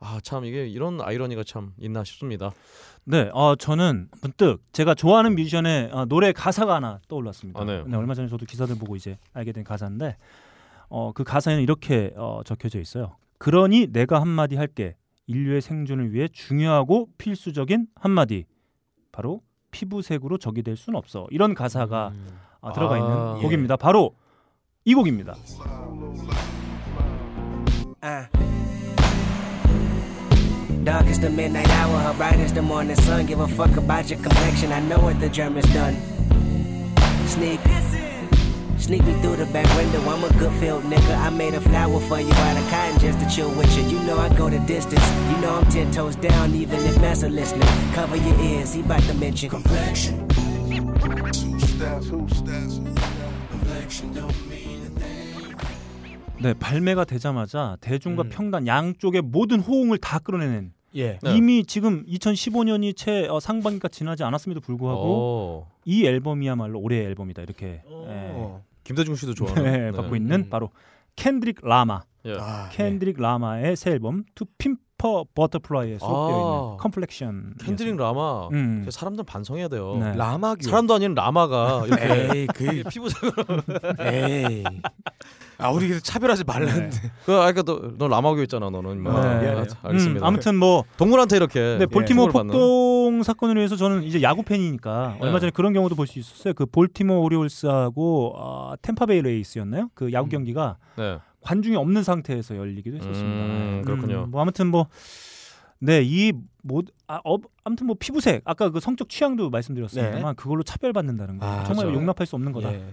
아참 0.00 0.46
이게 0.46 0.66
이런 0.66 1.00
아이러니가 1.00 1.44
참 1.44 1.74
있나 1.78 2.02
싶습니다. 2.02 2.50
네, 3.04 3.30
어, 3.32 3.56
저는 3.56 4.08
문득 4.22 4.62
제가 4.72 4.94
좋아하는 4.94 5.34
뮤지션의 5.34 5.90
어, 5.92 6.04
노래 6.06 6.32
가사가 6.32 6.76
하나 6.76 7.00
떠올랐습니다. 7.08 7.60
아, 7.60 7.64
네. 7.64 7.82
얼마 7.96 8.14
전에 8.14 8.28
저도 8.28 8.46
기사들 8.46 8.76
보고 8.76 8.96
이제 8.96 9.18
알게 9.32 9.52
된 9.52 9.64
가사인데 9.64 10.16
어, 10.88 11.12
그 11.12 11.24
가사에는 11.24 11.62
이렇게 11.62 12.12
어, 12.16 12.42
적혀져 12.44 12.80
있어요. 12.80 13.16
그러니 13.38 13.88
내가 13.92 14.20
한마디 14.20 14.56
할게. 14.56 14.96
인류의 15.26 15.60
생존을 15.60 16.12
위해 16.12 16.26
중요하고 16.28 17.08
필수적인 17.16 17.86
한마디. 17.94 18.46
바로 19.12 19.40
피부색으로 19.70 20.38
적이 20.38 20.62
될 20.62 20.76
수는 20.76 20.98
없어. 20.98 21.26
이런 21.30 21.54
가사가 21.54 22.12
아, 22.60 22.72
들어가 22.72 22.96
아, 22.96 22.98
있는 22.98 23.38
예. 23.38 23.42
곡입니다. 23.42 23.76
바로 23.76 24.16
이 24.84 24.94
곡입니다. 24.94 25.34
Dark 30.84 31.08
is 31.08 31.20
the 31.20 31.28
midnight 31.28 31.68
hour, 31.68 31.98
her 31.98 32.14
bright 32.14 32.40
is 32.40 32.54
the 32.54 32.62
morning 32.62 32.96
sun. 32.96 33.26
Give 33.26 33.40
a 33.40 33.46
fuck 33.46 33.76
about 33.76 34.08
your 34.08 34.18
complexion, 34.20 34.72
I 34.72 34.80
know 34.80 34.98
what 34.98 35.20
the 35.20 35.28
Germans 35.28 35.70
done. 35.74 35.94
Sneak, 37.26 37.60
sneak 38.78 39.04
me 39.04 39.12
through 39.20 39.36
the 39.36 39.46
back 39.52 39.66
window. 39.76 40.00
I'm 40.08 40.24
a 40.24 40.32
good 40.38 40.52
field 40.58 40.84
nigga. 40.84 41.18
I 41.18 41.28
made 41.28 41.52
a 41.52 41.60
flower 41.60 42.00
for 42.00 42.18
you 42.18 42.32
out 42.32 42.56
of 42.56 42.70
cotton 42.70 42.98
just 42.98 43.20
to 43.20 43.28
chill 43.28 43.50
with 43.50 43.76
you. 43.76 43.84
You 43.84 44.04
know 44.06 44.18
I 44.18 44.34
go 44.34 44.48
the 44.48 44.58
distance. 44.60 45.06
You 45.30 45.36
know 45.42 45.54
I'm 45.58 45.66
ten 45.70 45.92
toes 45.92 46.16
down, 46.16 46.54
even 46.54 46.80
if 46.80 46.98
Massa 46.98 47.28
listening. 47.28 47.68
Cover 47.92 48.16
your 48.16 48.40
ears, 48.40 48.72
he 48.72 48.80
bout 48.80 49.02
to 49.02 49.14
mention 49.14 49.50
complexion. 49.50 50.26
네, 56.42 56.54
발매가 56.54 57.04
되자마자 57.04 57.76
대중과 57.80 58.22
음. 58.22 58.28
평단 58.30 58.66
양쪽의 58.66 59.22
모든 59.22 59.60
호응을 59.60 59.98
다 59.98 60.18
끌어내는 60.18 60.72
예. 60.96 61.18
네. 61.22 61.36
이미 61.36 61.64
지금 61.64 62.04
2015년이 62.06 62.96
채 62.96 63.28
어, 63.28 63.40
상반기가 63.40 63.88
지나지 63.88 64.24
않았음에도 64.24 64.60
불구하고 64.60 65.02
어, 65.02 65.70
이 65.84 66.06
앨범이야말로 66.06 66.80
올해의 66.80 67.04
앨범이다 67.06 67.42
이렇게 67.42 67.82
어. 67.86 68.64
김대중 68.84 69.14
씨도 69.14 69.34
좋아하는 69.34 69.62
네, 69.62 69.78
네. 69.78 69.90
받고 69.92 70.16
있는 70.16 70.40
음. 70.40 70.48
바로 70.48 70.70
켄드릭 71.14 71.60
라마 71.62 72.02
예. 72.24 72.34
아, 72.38 72.68
켄드릭 72.72 73.20
라마의 73.20 73.76
새 73.76 73.90
앨범 73.92 74.24
To 74.34 74.46
Pimp 75.00 75.24
a 75.34 75.40
Butterfly에 75.40 75.98
수록되어 75.98 76.36
아. 76.36 76.64
있는 76.64 76.76
Complexion 76.78 77.54
켄드릭 77.64 77.96
라마 77.96 78.48
음. 78.48 78.86
사람들 78.90 79.24
반성해야 79.24 79.68
돼요. 79.68 79.96
네. 79.98 80.10
네. 80.10 80.16
라마기. 80.16 80.64
사람도 80.64 80.94
아닌 80.94 81.14
라마가 81.14 81.84
이렇게 81.86 82.04
에이 82.40 82.46
그 82.54 82.82
피부색으로 82.88 83.44
에이. 84.00 84.64
아 85.58 85.70
우리 85.70 85.88
그래서 85.88 86.02
차별하지 86.02 86.44
말라는데. 86.44 86.96
그 87.26 87.34
아까 87.34 87.62
너, 87.62 87.92
너 87.98 88.08
라마교 88.08 88.42
있잖아 88.42 88.70
너는 88.70 89.02
뭐. 89.02 89.12
네. 89.20 89.48
아. 89.48 89.64
알겠습니다. 89.82 90.20
음, 90.20 90.24
아무튼 90.24 90.56
뭐 90.56 90.84
동물한테 90.96 91.36
이렇게 91.36 91.76
네, 91.78 91.86
볼티모어 91.86 92.26
예. 92.28 92.32
폭동 92.32 93.22
사건을 93.22 93.56
위해서 93.56 93.76
저는 93.76 94.02
이제 94.04 94.22
야구 94.22 94.42
팬이니까 94.42 95.16
네. 95.16 95.26
얼마 95.26 95.38
전에 95.40 95.50
그런 95.50 95.72
경우도 95.72 95.94
볼 95.96 96.06
수 96.10 96.18
있었어요. 96.18 96.54
그 96.54 96.66
볼티모어 96.66 97.18
오리올스하고 97.20 98.32
어, 98.36 98.72
템파베이 98.82 99.22
레이스였나요? 99.22 99.90
그 99.94 100.12
야구 100.12 100.26
음. 100.26 100.30
경기가 100.30 100.76
네. 100.96 101.18
관중이 101.42 101.76
없는 101.76 102.02
상태에서 102.02 102.56
열리기도 102.56 102.96
했었습니다. 102.96 103.44
음, 103.44 103.82
그렇군요. 103.84 104.26
뭐 104.26 104.40
아무튼 104.40 104.66
뭐 104.68 104.86
네, 105.82 106.02
이 106.04 106.32
뭐, 106.62 106.82
아, 107.06 107.20
어, 107.24 107.38
아무튼 107.64 107.86
뭐 107.86 107.96
피부색 107.98 108.42
아까 108.44 108.68
그 108.68 108.80
성적 108.80 109.08
취향도 109.08 109.48
말씀드렸습니다만 109.48 110.36
그걸로 110.36 110.62
차별받는다는 110.62 111.38
거 111.38 111.46
아, 111.46 111.64
정말 111.64 111.86
그렇죠. 111.86 111.98
용납할 111.98 112.26
수 112.26 112.36
없는 112.36 112.52
거다. 112.52 112.72
예. 112.74 112.84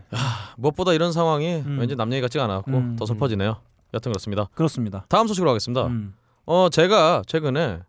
무엇보다 0.56 0.94
이런 0.94 1.12
상황이 1.12 1.64
음. 1.66 1.80
왠지 1.80 1.96
남 1.98 2.12
얘기 2.14 2.22
같지가 2.22 2.46
않았고 2.46 2.72
음. 2.72 2.96
더 2.98 3.06
슬퍼지네요. 3.06 3.58
여튼 3.94 4.12
그렇습니다. 4.12 4.48
그렇습니다. 4.54 5.06
다음 5.10 5.28
소식으로 5.28 5.50
가겠습니다. 5.50 5.88
음, 5.88 6.14
어 6.46 6.70
제가 6.70 7.24
최근에 7.28 7.80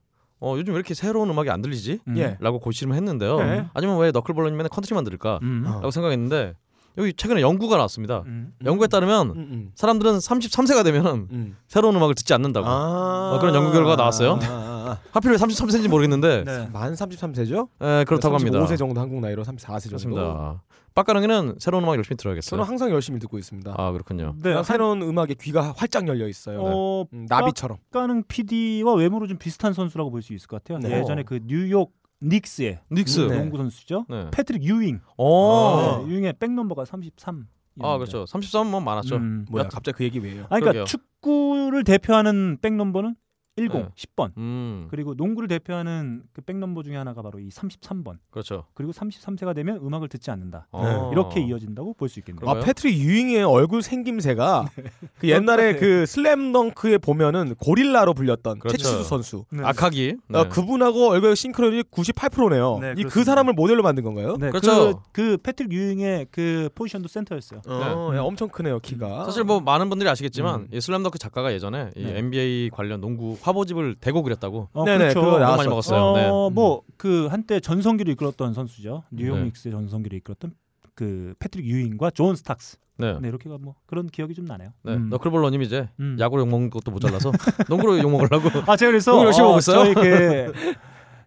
어 0.40 0.54
요즘 0.56 0.72
왜 0.72 0.78
이렇게 0.78 0.94
새로운 0.94 1.30
음악이 1.30 1.48
안 1.50 1.62
들리지? 1.62 2.00
음, 2.08 2.16
예. 2.18 2.36
라고 2.40 2.58
고심을 2.58 2.96
했는데요. 2.96 3.38
네. 3.38 3.66
아니면 3.74 3.98
왜 3.98 4.10
너클볼러님 4.10 4.56
맨날 4.56 4.68
컨트리만 4.68 5.04
들을까? 5.04 5.38
음, 5.42 5.64
어. 5.66 5.74
라고 5.74 5.90
생각했는데 5.92 6.54
여기 6.98 7.12
최근에 7.14 7.40
연구가 7.40 7.76
나왔습니다. 7.76 8.22
음. 8.26 8.52
연구에 8.64 8.88
따르면 8.88 9.30
음, 9.30 9.36
음. 9.36 9.70
사람들은 9.76 10.18
33세가 10.18 10.82
되면 10.84 11.28
음. 11.30 11.56
새로운 11.68 11.94
음악을 11.96 12.14
듣지 12.16 12.34
않는다고. 12.34 12.66
아. 12.66 13.32
어, 13.34 13.38
그런 13.40 13.54
연구 13.54 13.72
결과가 13.72 13.96
나왔어요. 13.96 14.38
아, 14.42 14.44
아, 14.44 14.98
하필 15.12 15.30
왜 15.30 15.36
33세인지 15.36 15.88
모르겠는데 15.88 16.44
네. 16.44 16.50
아. 16.52 16.68
만 16.72 16.92
33세죠? 16.94 17.68
에, 17.80 18.04
그렇다고 18.04 18.34
합니다. 18.36 18.58
35세 18.60 18.76
정도 18.76 19.00
한국 19.00 19.20
나이로 19.20 19.44
34세 19.44 19.82
정도. 19.82 19.88
그렇습니다. 19.90 20.62
빡가능이는 20.94 21.56
새로운 21.60 21.84
음악 21.84 21.94
열심히 21.96 22.16
들어야겠어요. 22.16 22.50
저는 22.50 22.64
항상 22.64 22.90
열심히 22.90 23.20
듣고 23.20 23.38
있습니다. 23.38 23.72
아 23.76 23.92
그렇군요. 23.92 24.34
네, 24.42 24.60
새로운 24.64 25.00
음악에 25.02 25.34
귀가 25.40 25.72
활짝 25.76 26.08
열려 26.08 26.26
있어요. 26.26 26.60
어, 26.60 27.04
음, 27.12 27.26
나비처럼. 27.28 27.78
가능 27.92 28.24
PD와 28.26 28.94
외모로 28.94 29.28
좀 29.28 29.38
비슷한 29.38 29.72
선수라고 29.72 30.10
볼 30.10 30.22
수 30.22 30.32
있을 30.34 30.48
것 30.48 30.64
같아요. 30.64 30.78
네. 30.80 30.98
예전에 30.98 31.22
그 31.22 31.38
뉴욕 31.46 31.92
닉스의 32.22 32.80
닉스. 32.90 33.20
네. 33.20 33.38
농구 33.38 33.56
선수죠. 33.58 34.06
네. 34.08 34.30
패트릭 34.32 34.62
유잉. 34.62 35.00
어. 35.16 36.02
네, 36.04 36.10
유잉의 36.12 36.34
백 36.38 36.50
넘버가 36.52 36.84
33. 36.84 37.46
아 37.80 37.96
그렇죠. 37.96 38.24
33은 38.24 38.82
많았죠. 38.82 39.16
음. 39.16 39.46
뭐야? 39.50 39.68
갑자기 39.68 39.96
그 39.98 40.04
얘기 40.04 40.18
왜요? 40.18 40.42
아, 40.44 40.58
그러니까 40.58 40.72
그러게요. 40.72 40.84
축구를 40.84 41.84
대표하는 41.84 42.58
백 42.60 42.74
넘버는 42.74 43.14
10, 43.58 43.68
네. 43.72 43.88
10번. 43.96 44.30
음. 44.36 44.86
그리고 44.90 45.14
농구를 45.14 45.48
대표하는 45.48 46.22
그 46.32 46.42
백 46.42 46.56
넘버 46.56 46.82
중에 46.82 46.96
하나가 46.96 47.20
바로 47.22 47.38
이 47.38 47.48
33번. 47.50 48.16
그렇죠. 48.30 48.64
그리고 48.74 48.92
33세가 48.92 49.54
되면 49.54 49.76
음악을 49.84 50.08
듣지 50.08 50.30
않는다. 50.30 50.66
어. 50.72 51.10
이렇게 51.12 51.40
이어진다고 51.40 51.94
볼 51.94 52.08
수 52.08 52.18
있겠네요. 52.20 52.48
아? 52.48 52.60
패트릭 52.60 52.96
유잉의 52.98 53.42
얼굴 53.44 53.82
생김새가 53.82 54.66
그 55.20 55.28
옛날에 55.28 55.76
그 55.76 56.06
슬램덩크에 56.06 56.98
보면은 56.98 57.54
고릴라로 57.56 58.14
불렸던 58.14 58.58
그렇죠. 58.60 58.76
채치수 58.78 59.04
선수. 59.04 59.44
네. 59.50 59.62
아카기. 59.62 60.16
네. 60.28 60.38
어, 60.38 60.48
그분하고 60.48 61.10
얼굴 61.10 61.36
싱크로율이 61.36 61.82
98%네요. 61.84 62.78
네, 62.80 62.94
이 62.96 63.04
그. 63.04 63.24
사람을 63.28 63.52
모델로 63.52 63.82
만든 63.82 64.04
건가요? 64.04 64.36
네, 64.38 64.48
그렇죠. 64.48 65.02
그, 65.12 65.34
그 65.34 65.36
패트릭 65.38 65.70
유잉의 65.70 66.28
그 66.30 66.70
포지션도 66.74 67.08
센터였어요. 67.08 67.60
어, 67.66 68.08
네. 68.12 68.16
야, 68.18 68.22
엄청 68.22 68.48
크네요 68.48 68.78
키가. 68.80 69.24
사실 69.26 69.44
뭐 69.44 69.60
많은 69.60 69.90
분들이 69.90 70.08
아시겠지만 70.08 70.60
음. 70.60 70.68
이 70.72 70.80
슬램덩크 70.80 71.18
작가가 71.18 71.52
예전에 71.52 71.90
이 71.94 72.04
네. 72.04 72.18
NBA 72.18 72.70
관련 72.70 73.02
농구 73.02 73.36
화보집을 73.48 73.96
대고 73.96 74.22
그렸다고 74.22 74.68
어, 74.72 74.84
네네, 74.84 74.98
그렇죠. 74.98 75.20
그거. 75.20 75.38
많이 75.38 75.68
먹었어요. 75.68 76.16
네. 76.16 76.28
어, 76.28 76.50
뭐그 76.50 77.26
한때 77.30 77.60
전성기를 77.60 78.12
이끌었던 78.12 78.54
선수죠. 78.54 79.04
뉴욕 79.10 79.36
네. 79.36 79.44
닉스의 79.44 79.72
전성기를 79.72 80.18
이끌었던 80.18 80.52
그 80.94 81.34
패트릭 81.38 81.66
유잉과 81.66 82.10
존 82.10 82.36
스탁스. 82.36 82.78
네. 82.98 83.16
네, 83.20 83.28
이렇게가 83.28 83.58
뭐 83.58 83.76
그런 83.86 84.08
기억이 84.08 84.34
좀 84.34 84.44
나네요. 84.44 84.70
네. 84.82 84.94
음. 84.94 85.08
너클볼러님 85.08 85.62
이제 85.62 85.88
음. 86.00 86.16
야구로 86.18 86.42
욕 86.42 86.48
먹는 86.48 86.70
것도 86.70 86.90
모자라서 86.90 87.30
농구로 87.68 87.98
욕 88.00 88.10
먹으려고. 88.10 88.48
아 88.66 88.76
제가 88.76 88.90
그래서 88.90 89.12
농구 89.12 89.26
열심히 89.26 89.46
하고 89.46 89.58
있어요? 89.58 89.84
저희 89.84 89.94
그 89.94 90.52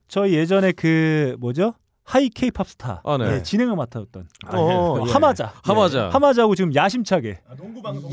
저희 0.08 0.34
예전에 0.34 0.74
그 0.74 1.38
뭐죠 1.40 1.74
하이 2.04 2.30
케이팝 2.30 2.68
스타 2.68 3.02
아, 3.06 3.18
네. 3.18 3.36
예, 3.36 3.44
진행을 3.44 3.76
맡았던 3.76 4.28
아, 4.48 4.58
어, 4.58 5.06
예. 5.08 5.12
하마자 5.12 5.54
하마자. 5.64 6.10
하마자하고 6.10 6.56
지금 6.56 6.74
야심차게 6.76 7.42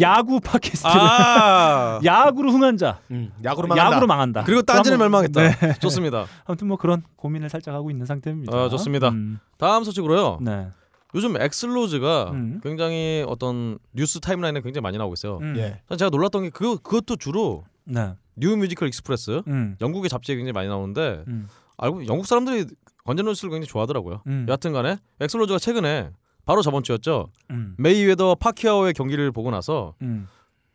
야구 0.01 0.41
팟캐스트를 0.41 0.95
아. 1.01 2.01
야구로 2.05 2.53
흥한 2.53 2.77
자 2.77 3.01
음, 3.11 3.33
야구로 3.43 3.67
망한다. 3.69 3.93
야구로 3.93 4.07
망한다. 4.07 4.45
그리고 4.45 4.63
딴지는 4.63 4.99
멸망했다. 4.99 5.41
네. 5.43 5.75
좋습니다. 5.81 6.27
아무튼 6.45 6.69
뭐 6.69 6.77
그런 6.77 7.03
고민을 7.17 7.49
살짝 7.49 7.75
하고 7.75 7.91
있는 7.91 8.07
상태입니다. 8.07 8.57
아, 8.57 8.69
좋습니다. 8.69 9.09
음, 9.09 9.39
다음 9.57 9.85
소식으로요. 9.85 10.39
네. 10.43 10.69
요즘 11.15 11.41
액슬 11.41 11.86
로즈가 11.86 12.31
음. 12.33 12.61
굉장히 12.63 13.25
어떤 13.27 13.79
뉴스 13.95 14.21
타임라인에 14.21 14.61
굉장히 14.61 14.83
많이 14.83 14.99
나오고 14.99 15.15
있어요. 15.15 15.39
음. 15.41 15.55
예. 15.57 15.81
제가 15.97 16.11
놀랐던 16.11 16.43
게 16.45 16.51
그거 16.51 16.77
그것도 16.77 17.17
주로 17.17 17.65
네. 17.85 18.13
뉴 18.37 18.55
뮤지컬 18.57 18.89
익스프레스 18.89 19.43
음. 19.47 19.77
영국의 19.81 20.11
잡지에 20.11 20.37
굉장히 20.37 20.53
많이 20.53 20.69
나오는데 20.69 21.25
음. 21.29 21.49
알고 21.79 22.07
영국 22.07 22.27
사람들이 22.27 22.67
건즈 23.09 23.20
앤 23.20 23.25
로지스를 23.25 23.51
굉장히 23.51 23.67
좋아하더라고요. 23.69 24.21
음. 24.27 24.45
여하튼간에 24.47 24.99
액슬 25.21 25.40
로즈가 25.40 25.59
최근에 25.59 26.11
바로 26.45 26.61
저번 26.61 26.83
주였죠. 26.83 27.31
음. 27.51 27.75
메이웨더 27.79 28.35
파키아오의 28.35 28.93
경기를 28.93 29.33
보고 29.33 29.51
나서 29.51 29.95
음. 30.03 30.29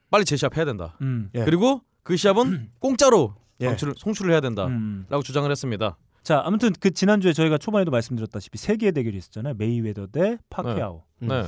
빨리 0.09 0.25
재시합 0.25 0.57
해야 0.57 0.65
된다. 0.65 0.97
음. 1.01 1.29
예. 1.35 1.45
그리고 1.45 1.81
그 2.01 2.17
시합은 2.17 2.71
공짜로 2.79 3.35
예. 3.61 3.67
송출을, 3.67 3.93
송출을 3.97 4.31
해야 4.31 4.41
된다라고 4.41 4.71
음. 4.73 5.05
주장을 5.23 5.49
했습니다. 5.49 5.95
자, 6.23 6.41
아무튼 6.43 6.73
그 6.79 6.89
지난주에 6.89 7.33
저희가 7.33 7.59
초반에도 7.59 7.91
말씀드렸다시피 7.91 8.57
세계의 8.57 8.93
대결이 8.93 9.15
있었잖아요. 9.15 9.53
메이웨더 9.55 10.07
대 10.07 10.39
파키아오. 10.49 11.03
음. 11.21 11.27
네. 11.27 11.43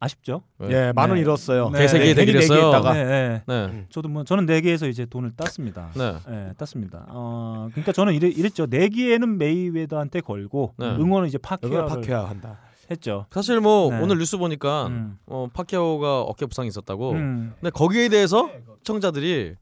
아쉽죠? 0.00 0.42
네. 0.58 0.68
예, 0.70 0.92
만원 0.94 1.16
네. 1.16 1.22
잃었어요. 1.22 1.70
네. 1.70 1.86
대결이었어요. 1.86 2.56
내기했다가. 2.56 2.92
네, 2.92 3.04
네. 3.04 3.42
네. 3.46 3.86
저도 3.90 4.08
뭐 4.08 4.24
저는 4.24 4.46
내기에서 4.46 4.86
이제 4.86 5.06
돈을 5.06 5.32
땄습니다. 5.36 5.90
네. 5.96 6.14
네, 6.28 6.52
땄습니다. 6.56 7.06
어, 7.08 7.68
그러니까 7.72 7.92
저는 7.92 8.14
이랬, 8.14 8.36
이랬죠. 8.38 8.66
내기에는 8.66 9.38
메이웨더한테 9.38 10.20
걸고 10.20 10.74
네. 10.78 10.86
응원은 10.86 11.28
이제 11.28 11.38
파키아오를 11.38 11.86
파키아오한테. 11.86 12.60
했죠. 12.90 13.26
사실 13.30 13.60
뭐 13.60 13.90
네. 13.90 14.00
오늘 14.00 14.18
뉴스 14.18 14.38
보니까 14.38 14.86
음. 14.86 15.18
어, 15.26 15.48
파키아오가 15.52 16.22
어깨 16.22 16.46
부상이 16.46 16.68
있었다고. 16.68 17.12
음. 17.12 17.52
근데 17.60 17.70
거기에 17.70 18.08
대해서 18.08 18.48
시청자들이 18.78 19.56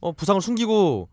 어, 0.00 0.12
부상을 0.12 0.40
숨기고 0.40 1.08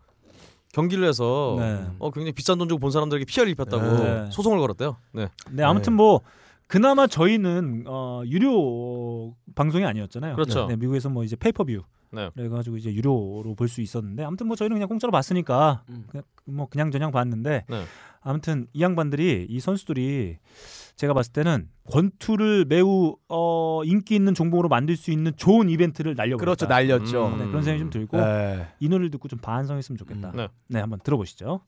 경기를 0.72 1.08
해서 1.08 1.56
네. 1.58 1.86
어 1.98 2.10
굉장히 2.10 2.32
비싼 2.32 2.58
돈 2.58 2.68
주고 2.68 2.78
본 2.78 2.90
사람들에게 2.90 3.24
피해를 3.24 3.50
입혔다고 3.52 4.04
네. 4.04 4.26
소송을 4.30 4.58
걸었대요. 4.58 4.96
네. 5.12 5.28
네, 5.50 5.64
아무튼 5.64 5.94
뭐 5.94 6.20
그나마 6.68 7.06
저희는 7.06 7.84
어, 7.86 8.22
유료 8.26 9.34
방송이 9.54 9.84
아니었잖아요. 9.84 10.34
그렇죠. 10.34 10.66
네, 10.66 10.76
미국에서 10.76 11.08
뭐 11.08 11.22
이제 11.24 11.36
페이퍼뷰 11.36 11.82
네. 12.12 12.30
그래가지고 12.34 12.76
이제 12.76 12.92
유료로 12.92 13.54
볼 13.56 13.68
수 13.68 13.80
있었는데 13.80 14.24
아무튼 14.24 14.46
뭐 14.46 14.56
저희는 14.56 14.76
그냥 14.76 14.88
공짜로 14.88 15.10
봤으니까 15.10 15.82
음. 15.90 16.04
그냥 16.08 16.24
뭐 16.44 16.66
그냥 16.68 16.90
저냥 16.90 17.10
봤는데 17.12 17.64
네. 17.68 17.84
아무튼 18.20 18.66
이 18.72 18.82
양반들이 18.82 19.46
이 19.48 19.60
선수들이 19.60 20.38
제가 20.96 21.14
봤을 21.14 21.32
때는 21.32 21.68
권투를 21.90 22.64
매우 22.68 23.16
어, 23.28 23.82
인기 23.84 24.14
있는 24.16 24.34
종목으로 24.34 24.68
만들 24.68 24.96
수 24.96 25.10
있는 25.12 25.32
좋은 25.36 25.68
이벤트를 25.68 26.14
날려버렸다. 26.16 26.44
그렇죠 26.44 26.66
날렸죠. 26.66 27.26
음. 27.28 27.38
네, 27.38 27.46
그런 27.46 27.62
생각이 27.62 27.80
좀 27.80 27.90
들고 27.90 28.16
네. 28.16 28.66
이 28.80 28.88
노래를 28.88 29.10
듣고 29.12 29.28
좀 29.28 29.38
반성했으면 29.40 29.98
좋겠다. 29.98 30.32
네. 30.34 30.48
네, 30.68 30.80
한번 30.80 30.98
들어보시죠. 31.04 31.60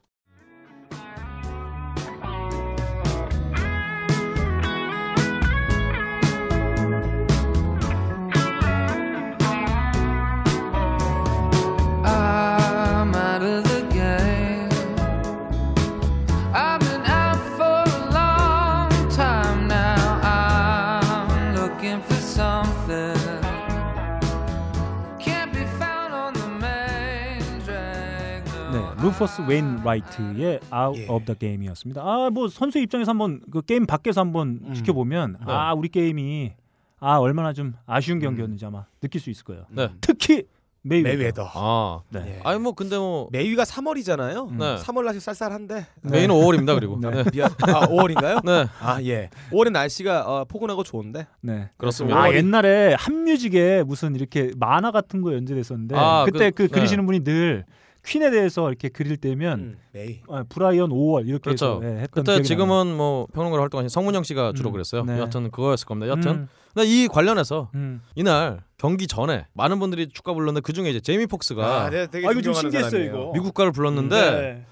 루퍼스 29.19 29.43
웨인 29.49 29.77
라이트의 29.83 30.61
Out 30.73 31.01
예. 31.01 31.09
of 31.09 31.25
the 31.25 31.37
Game이었습니다. 31.37 32.01
아, 32.05 32.31
뭐 32.31 32.47
선수 32.47 32.79
입장에서 32.79 33.11
한번 33.11 33.41
그 33.51 33.63
게임 33.63 33.85
밖에서 33.85 34.21
한번 34.21 34.61
음. 34.65 34.75
지켜보면 34.75 35.39
네. 35.45 35.53
아, 35.53 35.75
우리 35.75 35.89
게임이 35.89 36.53
아 37.01 37.17
얼마나 37.17 37.53
좀 37.53 37.75
아쉬운 37.85 38.21
경기였는지 38.21 38.65
아마 38.65 38.87
느낄 39.01 39.21
수 39.21 39.31
있을 39.31 39.45
거예요. 39.45 39.65
네. 39.71 39.89
특히 40.01 40.45
메이웨더. 40.83 41.17
메이웨더. 41.17 41.51
아. 41.53 42.01
네. 42.11 42.37
예. 42.37 42.41
아니 42.45 42.61
뭐 42.61 42.73
근데 42.73 42.97
뭐 42.97 43.29
May가 43.33 43.65
3월이잖아요. 43.65 44.51
음. 44.51 44.59
네. 44.59 44.77
3월 44.77 45.05
날씨 45.05 45.19
쌀쌀한데. 45.19 45.87
May는 46.03 46.33
5월입니다. 46.37 46.75
그리고. 46.77 46.99
네. 47.01 47.11
네. 47.11 47.25
미안. 47.33 47.51
아 47.63 47.89
5월인가요? 47.89 48.45
네. 48.45 48.67
아 48.81 49.03
예. 49.03 49.31
5월에 49.51 49.73
날씨가 49.73 50.21
어, 50.27 50.45
포근하고 50.45 50.85
좋은데. 50.85 51.27
네. 51.41 51.71
그렇습니다. 51.77 52.23
아 52.23 52.33
옛날에 52.33 52.95
핫뮤직에 52.97 53.83
무슨 53.85 54.15
이렇게 54.15 54.53
만화 54.57 54.93
같은 54.93 55.23
거 55.23 55.35
연재됐었는데 55.35 55.97
아, 55.97 56.25
그때 56.25 56.53
그, 56.53 56.69
그- 56.69 56.75
그리시는 56.75 57.05
분이 57.05 57.25
늘 57.25 57.65
퀸에 58.05 58.31
대해서 58.31 58.69
이렇게 58.69 58.89
그릴 58.89 59.17
때면 59.17 59.61
음, 59.61 59.79
메이. 59.93 60.21
아, 60.29 60.45
브라이언 60.49 60.91
5월 60.91 61.27
이렇게 61.27 61.43
그렇죠. 61.43 61.77
해서 61.77 61.81
예, 61.83 62.01
했던 62.01 62.25
그때 62.25 62.33
기억이 62.35 62.49
지금은 62.49 62.97
뭐 62.97 63.27
평론가로 63.33 63.63
활동하신 63.63 63.89
성문영 63.89 64.23
씨가 64.23 64.53
주로 64.55 64.71
음, 64.71 64.73
그랬어요. 64.73 65.05
네. 65.05 65.19
여하튼 65.19 65.51
그거였을 65.51 65.87
겁니다. 65.87 66.07
나요. 66.07 66.13
여하튼 66.17 66.43
음, 66.43 66.49
근데 66.75 66.89
이 66.89 67.09
관련해서 67.09 67.71
음. 67.75 68.01
이날 68.15 68.63
경기 68.77 69.07
전에 69.07 69.47
많은 69.55 69.79
분들이 69.79 70.09
축가 70.09 70.33
불렀는데 70.33 70.61
그 70.61 70.73
중에 70.73 70.91
이제 70.91 71.01
제이미 71.01 71.27
폭스가 71.27 71.91
네, 71.91 72.07
되게 72.07 72.27
아, 72.27 72.33
이거 72.33 72.41
좀 72.41 72.55
신기했어요. 72.55 73.05
이거. 73.05 73.31
미국 73.35 73.53
가를 73.55 73.73
불렀는데 73.73 74.31
네. 74.31 74.67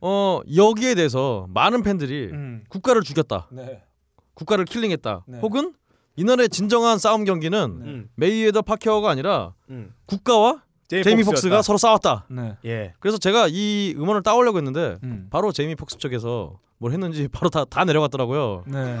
어 0.00 0.40
여기에 0.54 0.96
대해서 0.96 1.46
많은 1.50 1.82
팬들이 1.82 2.30
음. 2.32 2.64
국가를 2.68 3.02
죽였다, 3.02 3.48
네. 3.52 3.82
국가를 4.34 4.64
killing했다, 4.64 5.24
네. 5.28 5.38
혹은 5.38 5.74
이날의 6.16 6.48
진정한 6.48 6.98
싸움 6.98 7.24
경기는 7.24 7.58
음, 7.82 8.08
메이웨더 8.16 8.62
파퀴아오가 8.62 9.08
아니라 9.10 9.54
음. 9.70 9.94
국가와 10.06 10.62
제이미 11.02 11.22
폭스가 11.24 11.62
서로 11.62 11.78
싸웠다. 11.78 12.26
네. 12.28 12.56
예. 12.66 12.92
그래서 13.00 13.16
제가 13.18 13.48
이 13.48 13.94
음원을 13.96 14.22
따오려고 14.22 14.58
했는데 14.58 14.96
음. 15.04 15.28
바로 15.30 15.52
제이미 15.52 15.74
폭스 15.74 15.96
쪽에서 15.98 16.58
뭘 16.78 16.92
했는지 16.92 17.28
바로 17.32 17.48
다 17.48 17.64
다 17.64 17.84
내려갔더라고요. 17.84 18.64
네. 18.66 18.98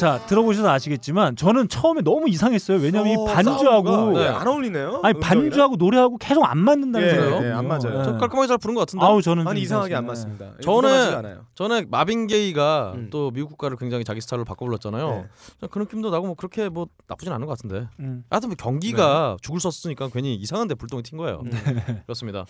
자 0.00 0.18
들어보셔서 0.26 0.70
아시겠지만 0.70 1.36
저는 1.36 1.68
처음에 1.68 2.00
너무 2.00 2.26
이상했어요. 2.30 2.78
왜냐면 2.78 3.18
어, 3.18 3.30
이 3.30 3.34
반주하고 3.34 4.12
네. 4.12 4.22
예, 4.22 4.28
안 4.28 4.48
어울리네요. 4.48 5.00
아니 5.02 5.14
음정이랑. 5.14 5.20
반주하고 5.20 5.76
노래하고 5.76 6.16
계속 6.16 6.42
안 6.44 6.56
맞는다는 6.56 7.06
예, 7.06 7.10
생각이 7.10 7.44
예, 7.44 7.50
안 7.50 7.68
맞아요. 7.68 8.02
네. 8.02 8.18
깔끔하게 8.18 8.46
잘 8.46 8.56
부른 8.56 8.74
것 8.74 8.80
같은데. 8.80 9.04
아우 9.04 9.20
저는 9.20 9.46
아니 9.46 9.60
좀 9.60 9.64
이상하게 9.64 9.94
안. 9.94 10.06
맞습니다. 10.06 10.52
저는- 10.62 10.76
무난하지가 10.82 11.18
않아요. 11.18 11.44
전에 11.54 11.84
마빈 11.90 12.28
게이가 12.28 12.92
음. 12.94 13.08
또 13.10 13.30
미국 13.30 13.50
국가를 13.50 13.76
굉장히 13.76 14.02
자기 14.04 14.22
스타일로 14.22 14.46
바꿔 14.46 14.64
불렀잖아요. 14.64 15.26
네. 15.60 15.68
그 15.70 15.78
느낌도 15.78 16.08
나고 16.08 16.28
뭐 16.28 16.34
그렇게 16.34 16.70
뭐 16.70 16.86
나쁘진 17.06 17.34
않은 17.34 17.46
것 17.46 17.52
같은데. 17.58 17.86
음. 18.00 18.24
하여튼 18.30 18.48
뭐 18.48 18.56
경기가 18.58 19.36
죽을 19.42 19.60
썼으니까 19.60 20.08
괜히 20.08 20.34
이상한데 20.34 20.76
불똥이 20.76 21.02
튄 21.02 21.18
거예요. 21.18 21.42
음. 21.44 22.02
그렇습니다. 22.06 22.46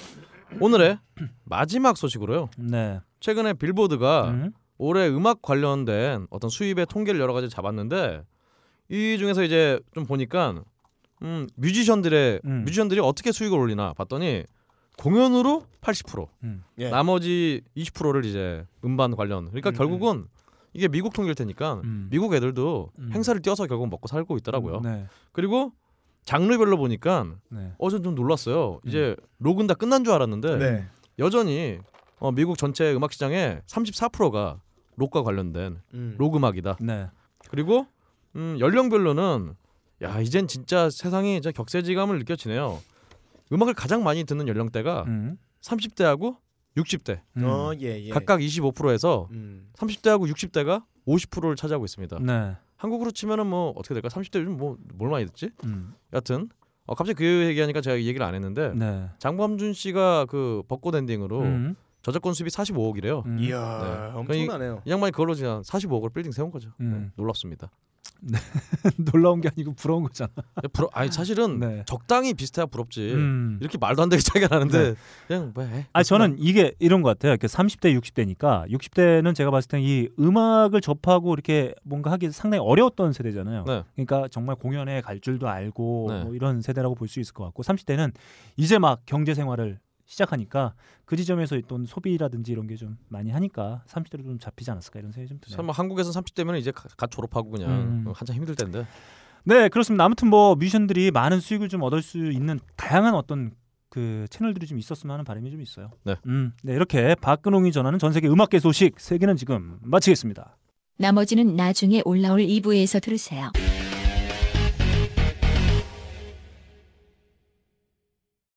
오늘의 0.61 0.98
마지막 1.44 1.96
소식으로요. 1.96 2.48
네. 2.59 3.01
최근에 3.18 3.55
빌보드가 3.55 4.28
음. 4.28 4.53
올해 4.80 5.08
음악 5.08 5.42
관련된 5.42 6.26
어떤 6.30 6.48
수입의 6.48 6.86
통계를 6.86 7.20
여러 7.20 7.34
가지 7.34 7.50
잡았는데 7.50 8.22
이 8.88 9.18
중에서 9.18 9.42
이제 9.42 9.78
좀 9.92 10.06
보니까 10.06 10.64
음, 11.20 11.46
뮤지션들의 11.54 12.40
음. 12.46 12.64
뮤지션들이 12.64 12.98
어떻게 12.98 13.30
수익을 13.30 13.58
올리나 13.58 13.92
봤더니 13.92 14.44
공연으로 14.96 15.64
80%, 15.82 16.28
예. 16.78 16.88
나머지 16.88 17.60
20%를 17.76 18.24
이제 18.24 18.66
음반 18.82 19.14
관련. 19.14 19.48
그러니까 19.48 19.70
음, 19.70 19.74
결국은 19.74 20.26
이게 20.72 20.88
미국 20.88 21.12
통계일 21.12 21.34
테니까 21.34 21.82
음. 21.84 22.08
미국 22.10 22.32
애들도 22.34 22.90
음. 22.98 23.10
행사를 23.12 23.40
뛰어서 23.42 23.66
결국 23.66 23.88
먹고 23.90 24.08
살고 24.08 24.38
있더라고요. 24.38 24.80
네. 24.80 25.06
그리고 25.32 25.72
장르별로 26.24 26.78
보니까 26.78 27.26
네. 27.50 27.72
어제 27.76 28.00
좀 28.00 28.14
놀랐어요. 28.14 28.80
이제 28.86 29.14
록은 29.40 29.66
다 29.66 29.74
끝난 29.74 30.04
줄 30.04 30.14
알았는데 30.14 30.56
네. 30.56 30.86
여전히 31.18 31.78
어, 32.18 32.32
미국 32.32 32.56
전체 32.56 32.94
음악 32.94 33.12
시장의 33.12 33.60
34%가 33.66 34.60
록과 35.01 35.22
관련된 35.22 35.80
음. 35.94 36.14
록 36.18 36.36
음악이다. 36.36 36.76
네. 36.80 37.09
그리고 37.48 37.86
음, 38.36 38.57
연령별로는 38.61 39.55
야 40.03 40.20
이젠 40.20 40.46
진짜 40.46 40.88
세상이 40.90 41.34
진짜 41.34 41.51
격세지감을 41.53 42.18
느껴지네요. 42.18 42.78
음악을 43.53 43.74
가장 43.74 44.05
많이 44.05 44.24
듣는 44.24 44.46
연령대가 44.46 45.05
음. 45.09 45.38
30대하고 45.62 46.36
60대 46.76 47.20
음. 47.38 47.44
어, 47.44 47.72
예, 47.80 48.01
예. 48.05 48.11
각각 48.11 48.40
25%에서 48.40 49.28
음. 49.32 49.68
30대하고 49.74 50.30
60대가 50.32 50.84
50%를 51.07 51.57
차지하고 51.57 51.84
있습니다. 51.84 52.18
네. 52.20 52.57
한국으로 52.76 53.11
치면은 53.11 53.46
뭐 53.46 53.70
어떻게 53.76 53.94
될까? 53.94 54.09
30대 54.09 54.38
요즘 54.40 54.57
뭐 54.57 54.76
뭘 54.94 55.11
많이 55.11 55.26
듣지? 55.26 55.51
음. 55.64 55.94
여튼 56.12 56.48
어, 56.86 56.94
갑자기 56.94 57.16
그 57.18 57.24
얘기하니까 57.48 57.80
제가 57.80 57.96
이 57.96 58.07
얘기를 58.07 58.24
안 58.24 58.34
했는데 58.34 58.72
네. 58.74 59.09
장범준 59.18 59.72
씨가 59.72 60.26
그 60.26 60.62
벚꽃 60.68 60.94
엔딩으로 60.94 61.40
음. 61.42 61.76
저작권 62.03 62.34
수입이 62.34 62.51
45억이래요. 62.51 63.24
음. 63.26 63.38
이야, 63.40 64.11
네. 64.14 64.18
엄청나네요. 64.18 64.82
이 64.84 64.90
양반이 64.90 65.12
그걸로 65.12 65.34
그냥 65.34 65.62
45억을 65.62 66.12
빌딩 66.12 66.32
세운 66.32 66.51
거죠. 66.51 66.70
음. 66.80 66.90
네, 66.92 67.11
놀랍습니다. 67.16 67.70
놀라운 69.12 69.40
게 69.40 69.48
아니고 69.48 69.72
부러운 69.72 70.03
거잖아. 70.03 70.30
부러, 70.74 70.90
아니 70.92 71.11
사실은 71.11 71.59
네. 71.59 71.82
적당히 71.86 72.34
비슷해야 72.34 72.66
부럽지. 72.66 73.14
음. 73.14 73.57
이렇게 73.62 73.78
말도 73.78 74.03
안 74.03 74.09
되게 74.11 74.20
차이가 74.22 74.46
나는데 74.48 74.90
네. 74.90 74.94
그냥 75.26 75.53
뭐 75.55 75.64
해. 75.64 75.86
아 75.94 76.03
저는 76.03 76.36
이게 76.38 76.74
이런 76.78 77.01
것 77.01 77.09
같아요. 77.09 77.32
이렇게 77.32 77.46
30대, 77.46 77.98
60대니까 77.98 78.70
60대는 78.70 79.34
제가 79.34 79.51
봤을 79.51 79.68
때 79.68 79.80
이 79.80 80.09
음악을 80.18 80.82
접하고 80.82 81.32
이렇게 81.32 81.74
뭔가 81.82 82.11
하기 82.12 82.30
상당히 82.32 82.62
어려웠던 82.62 83.14
세대잖아요. 83.14 83.64
네. 83.66 83.84
그러니까 83.94 84.28
정말 84.28 84.57
공연에 84.57 85.01
갈 85.01 85.18
줄도 85.20 85.48
알고 85.48 86.07
네. 86.11 86.24
뭐 86.24 86.34
이런 86.34 86.61
세대라고 86.61 86.94
볼 86.94 87.09
수 87.09 87.20
있을 87.20 87.32
것 87.32 87.44
같고 87.44 87.62
30대는 87.62 88.12
이제 88.59 88.78
막 88.78 89.01
경제 89.07 89.32
생활을 89.32 89.78
시작하니까 90.11 90.74
그 91.04 91.16
지점에서 91.16 91.56
있던 91.56 91.86
소비라든지 91.86 92.50
이런 92.52 92.66
게 92.66 92.74
좀 92.76 92.98
많이 93.08 93.30
하니까 93.30 93.82
30대로 93.86 94.24
좀 94.24 94.38
잡히지 94.38 94.70
않았을까 94.70 94.98
이런 94.98 95.12
생각이 95.12 95.28
좀 95.28 95.38
드네요. 95.40 95.56
설마 95.56 95.72
한국에서 95.72 96.11
30대면 96.11 96.58
이제 96.58 96.72
가- 96.72 96.88
갓 96.96 97.11
졸업하고 97.11 97.50
그냥 97.50 97.70
음. 97.70 98.04
한참 98.14 98.34
힘들 98.36 98.54
텐데. 98.56 98.86
네, 99.44 99.68
그렇습니다. 99.68 100.04
아무튼 100.04 100.28
뭐 100.28 100.54
뮤지션들이 100.56 101.11
많은 101.11 101.40
수익을 101.40 101.68
좀 101.68 101.82
얻을 101.82 102.02
수 102.02 102.18
있는 102.30 102.58
다양한 102.76 103.14
어떤 103.14 103.52
그 103.88 104.26
채널들이 104.30 104.66
좀 104.66 104.78
있었으면 104.78 105.14
하는 105.14 105.24
바람이 105.24 105.50
좀 105.50 105.61
있어요. 105.62 105.90
네. 106.04 106.16
음, 106.26 106.52
네 106.62 106.74
이렇게 106.74 107.14
박근홍이 107.16 107.70
전하는 107.72 107.98
전 107.98 108.12
세계 108.12 108.28
음악계 108.28 108.58
소식 108.58 108.98
세계는 108.98 109.36
지금 109.36 109.78
마치겠습니다. 109.82 110.56
나머지는 110.98 111.54
나중에 111.56 112.02
올라올 112.04 112.40
2부에서 112.40 113.00
들으세요. 113.02 113.50